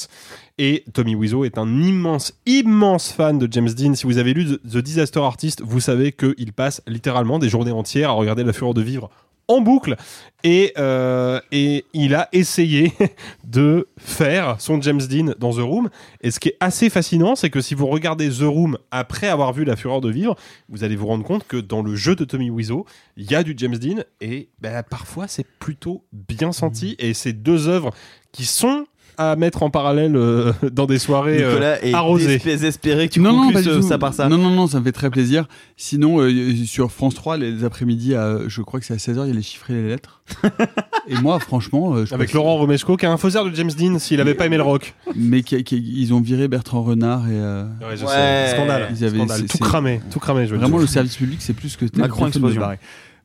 Et 0.58 0.84
Tommy 0.92 1.14
Wiseau 1.14 1.44
est 1.44 1.56
un 1.56 1.82
immense, 1.82 2.34
immense 2.44 3.10
fan 3.12 3.38
de 3.38 3.48
James 3.50 3.70
Dean. 3.70 3.94
Si 3.94 4.04
vous 4.04 4.18
avez 4.18 4.34
lu 4.34 4.58
The 4.58 4.78
Disaster 4.78 5.20
Artist, 5.20 5.62
vous 5.64 5.80
savez 5.80 6.12
qu'il 6.12 6.52
passe 6.52 6.82
littéralement 6.86 7.38
des 7.38 7.48
journées 7.48 7.72
entières 7.72 8.10
à 8.10 8.12
regarder 8.12 8.44
La 8.44 8.52
Fureur 8.52 8.74
de 8.74 8.82
Vivre 8.82 9.08
en 9.48 9.60
boucle. 9.60 9.96
Et, 10.44 10.72
euh, 10.76 11.40
et 11.52 11.84
il 11.92 12.14
a 12.14 12.28
essayé 12.32 12.92
de 13.44 13.88
faire 13.96 14.60
son 14.60 14.80
James 14.80 15.00
Dean 15.00 15.34
dans 15.38 15.52
The 15.52 15.60
Room. 15.60 15.88
Et 16.20 16.30
ce 16.30 16.40
qui 16.40 16.48
est 16.48 16.56
assez 16.60 16.90
fascinant, 16.90 17.36
c'est 17.36 17.50
que 17.50 17.60
si 17.60 17.74
vous 17.74 17.86
regardez 17.86 18.28
The 18.28 18.42
Room 18.42 18.76
après 18.90 19.28
avoir 19.28 19.52
vu 19.52 19.64
La 19.64 19.76
Fureur 19.76 20.00
de 20.00 20.10
Vivre, 20.10 20.36
vous 20.68 20.84
allez 20.84 20.96
vous 20.96 21.06
rendre 21.06 21.24
compte 21.24 21.46
que 21.46 21.56
dans 21.56 21.82
le 21.82 21.94
jeu 21.94 22.16
de 22.16 22.24
Tommy 22.24 22.50
Wiseau, 22.50 22.86
il 23.16 23.30
y 23.30 23.34
a 23.34 23.42
du 23.42 23.54
James 23.56 23.76
Dean 23.76 24.02
et 24.20 24.48
ben, 24.60 24.82
parfois 24.82 25.28
c'est 25.28 25.46
plutôt 25.46 26.04
bien 26.12 26.52
senti. 26.52 26.96
Et 26.98 27.14
c'est 27.14 27.32
deux 27.32 27.68
œuvres 27.68 27.92
qui 28.32 28.44
sont 28.44 28.86
à 29.18 29.36
mettre 29.36 29.62
en 29.62 29.70
parallèle 29.70 30.16
euh, 30.16 30.52
dans 30.72 30.86
des 30.86 30.98
soirées 30.98 31.42
euh, 31.42 31.48
Nicolas 31.50 31.84
est 31.84 31.92
arrosées. 31.94 32.38
désespéré 32.38 33.08
que 33.08 33.14
tu 33.14 33.20
non, 33.20 33.32
non, 33.32 33.52
pas 33.52 33.62
ce- 33.62 33.80
ça 33.82 33.98
par 33.98 34.14
ça. 34.14 34.28
Non, 34.28 34.38
non, 34.38 34.50
non, 34.50 34.66
ça 34.66 34.80
me 34.80 34.84
fait 34.84 34.92
très 34.92 35.10
plaisir. 35.10 35.46
Sinon, 35.76 36.20
euh, 36.20 36.54
sur 36.66 36.90
France 36.92 37.14
3, 37.14 37.36
les 37.36 37.64
après-midi, 37.64 38.14
à- 38.14 38.38
je 38.46 38.62
crois 38.62 38.80
que 38.80 38.86
c'est 38.86 38.94
à 38.94 38.98
16h, 38.98 39.24
il 39.24 39.28
y 39.28 39.30
a 39.30 39.34
les 39.34 39.42
chiffres 39.42 39.70
et 39.70 39.74
les 39.74 39.88
lettres. 39.88 40.22
et 41.08 41.14
moi, 41.16 41.38
franchement. 41.40 41.94
euh, 41.94 42.06
je 42.06 42.14
Avec 42.14 42.28
passe- 42.28 42.34
Laurent 42.34 42.56
Romeshko, 42.56 42.96
qui 42.96 43.04
est 43.04 43.08
un 43.08 43.16
faussaire 43.16 43.44
de 43.44 43.54
James 43.54 43.70
Dean 43.78 43.98
s'il 43.98 44.20
avait 44.20 44.34
pas 44.34 44.46
aimé 44.46 44.56
le 44.56 44.62
rock. 44.62 44.94
Mais 45.16 45.42
qui- 45.42 45.62
qui- 45.64 45.76
ils 45.96 46.14
ont 46.14 46.20
viré 46.20 46.48
Bertrand 46.48 46.82
Renard 46.82 47.26
et. 47.28 47.32
euh, 47.32 47.64
Ouais, 47.80 47.96
je 47.96 48.04
Ouais. 48.04 48.10
sais. 48.48 48.54
Scandale. 48.54 48.88
Ils 48.98 49.04
avaient- 49.04 49.18
Scandale. 49.18 49.44
Tout 49.46 49.58
cramé. 49.58 50.00
Tout 50.10 50.18
cramé, 50.20 50.46
je 50.46 50.52
veux 50.52 50.58
Vraiment, 50.58 50.76
dire. 50.78 50.82
le 50.82 50.86
service 50.86 51.16
public, 51.16 51.38
c'est 51.42 51.52
plus 51.54 51.76
que 51.76 51.84
Macron 51.98 52.26
explosion. 52.28 52.62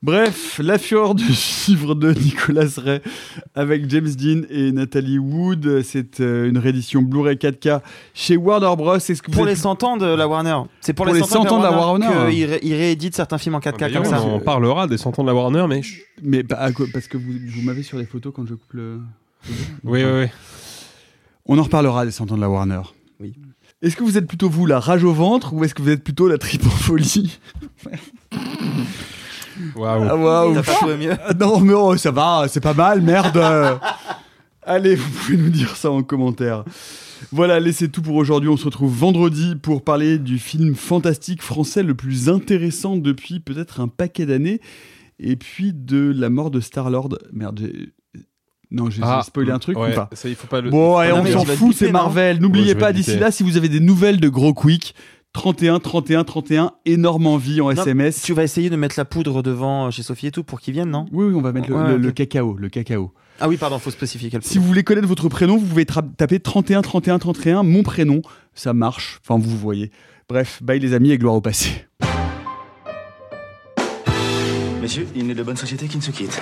Bref, 0.03 0.59
La 0.63 0.77
Fureur 0.77 1.15
de 1.15 1.23
suivre 1.23 1.95
de 1.95 2.13
Nicolas 2.13 2.67
Ray 2.77 3.01
avec 3.55 3.89
James 3.89 4.07
Dean 4.07 4.41
et 4.49 4.71
Nathalie 4.71 5.17
Wood. 5.17 5.81
C'est 5.81 6.19
euh, 6.19 6.47
une 6.47 6.59
réédition 6.59 7.01
Blu-ray 7.01 7.35
4K 7.35 7.81
chez 8.13 8.37
Warner 8.37 8.75
Bros. 8.77 8.95
Est-ce 8.95 9.21
que 9.23 9.31
vous 9.31 9.35
Pour 9.37 9.45
les 9.47 9.53
êtes- 9.53 9.57
100 9.57 9.83
ans 9.83 9.97
de 9.97 10.05
la 10.05 10.27
Warner. 10.27 10.55
C'est 10.81 10.93
pour, 10.93 11.05
Pour 11.05 11.13
les 11.15 11.21
les 11.21 11.25
100 11.25 11.39
ans 11.39 11.43
100 11.45 11.51
ans 11.55 11.57
de 11.59 11.63
la 11.63 11.71
Warner. 11.71 12.07
qu'ils 12.31 12.45
ré- 12.45 12.59
ils 12.61 12.73
rééditent 12.75 13.15
certains 13.15 13.39
films 13.39 13.55
en 13.55 13.59
4K 13.59 13.79
D'ailleurs, 13.79 14.03
comme 14.03 14.11
ça. 14.11 14.21
on 14.23 14.35
en 14.35 14.39
parlera 14.39 14.85
des 14.87 14.97
100 14.97 15.17
ans 15.17 15.23
de 15.23 15.27
la 15.27 15.33
Warner, 15.33 15.65
mais. 15.67 15.81
Mais 16.21 16.43
parce 16.43 17.07
que 17.07 17.17
vous, 17.17 17.33
vous 17.55 17.61
m'avez 17.63 17.81
sur 17.81 17.97
les 17.97 18.05
photos 18.05 18.31
quand 18.35 18.45
je 18.45 18.53
coupe 18.53 18.73
le. 18.73 18.99
oui, 19.83 20.03
oui, 20.03 20.11
oui. 20.21 20.25
On 21.47 21.57
en 21.57 21.63
reparlera 21.63 22.05
des 22.05 22.11
100 22.11 22.31
ans 22.31 22.35
de 22.35 22.41
la 22.41 22.49
Warner. 22.49 22.81
Oui. 23.19 23.33
Est-ce 23.81 23.95
que 23.95 24.03
vous 24.03 24.17
êtes 24.17 24.27
plutôt 24.27 24.49
vous 24.49 24.65
la 24.67 24.79
rage 24.79 25.03
au 25.03 25.13
ventre 25.13 25.53
ou 25.53 25.63
est-ce 25.63 25.73
que 25.75 25.81
vous 25.81 25.89
êtes 25.89 26.03
plutôt 26.03 26.27
la 26.27 26.37
tripe 26.37 26.65
en 26.65 26.69
folie 26.69 27.39
Waouh. 29.75 30.27
Ah. 30.27 30.51
T'as 30.55 30.63
pas 30.63 30.73
trouvé 30.73 30.97
mieux 30.97 31.13
Ah, 31.25 31.33
Non, 31.39 31.59
mais 31.59 31.73
oh, 31.73 31.95
ça 31.97 32.11
va, 32.11 32.45
c'est 32.47 32.61
pas 32.61 32.73
mal, 32.73 33.01
merde. 33.01 33.37
Allez, 34.63 34.95
vous 34.95 35.09
pouvez 35.11 35.37
nous 35.37 35.49
dire 35.49 35.75
ça 35.75 35.89
en 35.91 36.03
commentaire. 36.03 36.63
Voilà, 37.31 37.59
laissez 37.59 37.89
tout 37.89 38.01
pour 38.01 38.15
aujourd'hui. 38.15 38.49
On 38.49 38.57
se 38.57 38.65
retrouve 38.65 38.93
vendredi 38.93 39.55
pour 39.55 39.83
parler 39.83 40.19
du 40.19 40.39
film 40.39 40.75
fantastique 40.75 41.41
français 41.41 41.83
le 41.83 41.95
plus 41.95 42.29
intéressant 42.29 42.95
depuis 42.97 43.39
peut-être 43.39 43.79
un 43.79 43.87
paquet 43.87 44.25
d'années. 44.25 44.61
Et 45.19 45.35
puis 45.35 45.73
de 45.73 46.13
la 46.15 46.29
mort 46.29 46.51
de 46.51 46.59
Star-Lord. 46.59 47.17
Merde, 47.33 47.59
j'ai. 47.61 47.93
Non, 48.69 48.89
j'ai 48.89 49.01
Ah, 49.01 49.21
spoilé 49.25 49.51
un 49.51 49.59
truc 49.59 49.79
ouais, 49.79 49.93
ou 49.93 49.95
pas 49.95 50.09
ça, 50.11 50.27
il 50.27 50.35
faut 50.35 50.45
pas 50.47 50.59
le- 50.59 50.69
Bon, 50.69 50.97
allez, 50.97 51.13
on 51.13 51.25
s'en 51.25 51.45
fout, 51.45 51.73
c'est 51.73 51.89
Marvel. 51.89 52.39
N'oubliez 52.41 52.75
pas 52.75 52.91
d'ici 52.91 53.17
là, 53.17 53.31
si 53.31 53.41
vous 53.43 53.55
avez 53.55 53.69
des 53.69 53.79
nouvelles 53.79 54.19
de 54.19 54.27
Gros 54.27 54.53
Quick, 54.53 54.93
31, 55.37 55.79
31, 55.79 56.23
31, 56.23 56.71
énorme 56.85 57.27
envie 57.27 57.61
en 57.61 57.65
Non, 57.65 57.79
SMS. 57.83 58.23
Tu 58.23 58.33
vas 58.33 58.41
essayer 58.43 58.71
de 58.71 58.75
mettre 58.75 58.95
la 58.97 59.05
poudre 59.05 59.43
devant 59.43 59.91
chez 59.91 60.01
Sophie 60.01 60.25
et 60.25 60.31
tout 60.31 60.43
pour 60.43 60.59
qu'ils 60.59 60.73
viennent, 60.73 60.89
non? 60.89 61.05
Oui, 61.11 61.25
oui, 61.27 61.33
on 61.35 61.41
va 61.41 61.51
mettre 61.51 61.69
le, 61.69 61.75
Ouais, 61.75 61.87
le- 61.89 61.95
ok. 61.97 62.01
le 62.01 62.11
cacao, 62.11 62.55
le 62.57 62.69
cacao. 62.69 63.13
Ah 63.39 63.47
oui, 63.47 63.55
pardon, 63.57 63.77
faut 63.77 63.91
spécifier 63.91 64.31
quel 64.31 64.41
Si 64.41 64.57
vous 64.57 64.65
voulez 64.65 64.83
connaître 64.83 65.07
votre 65.07 65.29
prénom, 65.29 65.57
vous 65.57 65.67
pouvez 65.67 65.85
taper 65.85 66.39
31 66.39 66.81
31 66.81 67.19
31, 67.19 67.61
mon 67.61 67.83
prénom, 67.83 68.23
ça 68.55 68.73
marche. 68.73 69.19
Enfin, 69.23 69.39
vous 69.39 69.55
voyez. 69.55 69.91
Bref, 70.27 70.63
bye 70.63 70.79
les 70.79 70.93
amis 70.93 71.11
et 71.11 71.19
gloire 71.19 71.35
au 71.35 71.41
passé. 71.41 71.69
Messieurs, 74.81 75.07
il 75.15 75.27
n'est 75.27 75.35
de 75.35 75.43
bonne 75.43 75.55
société 75.55 75.87
qui 75.87 75.97
ne 75.97 76.01
se 76.01 76.09
quitte. 76.09 76.41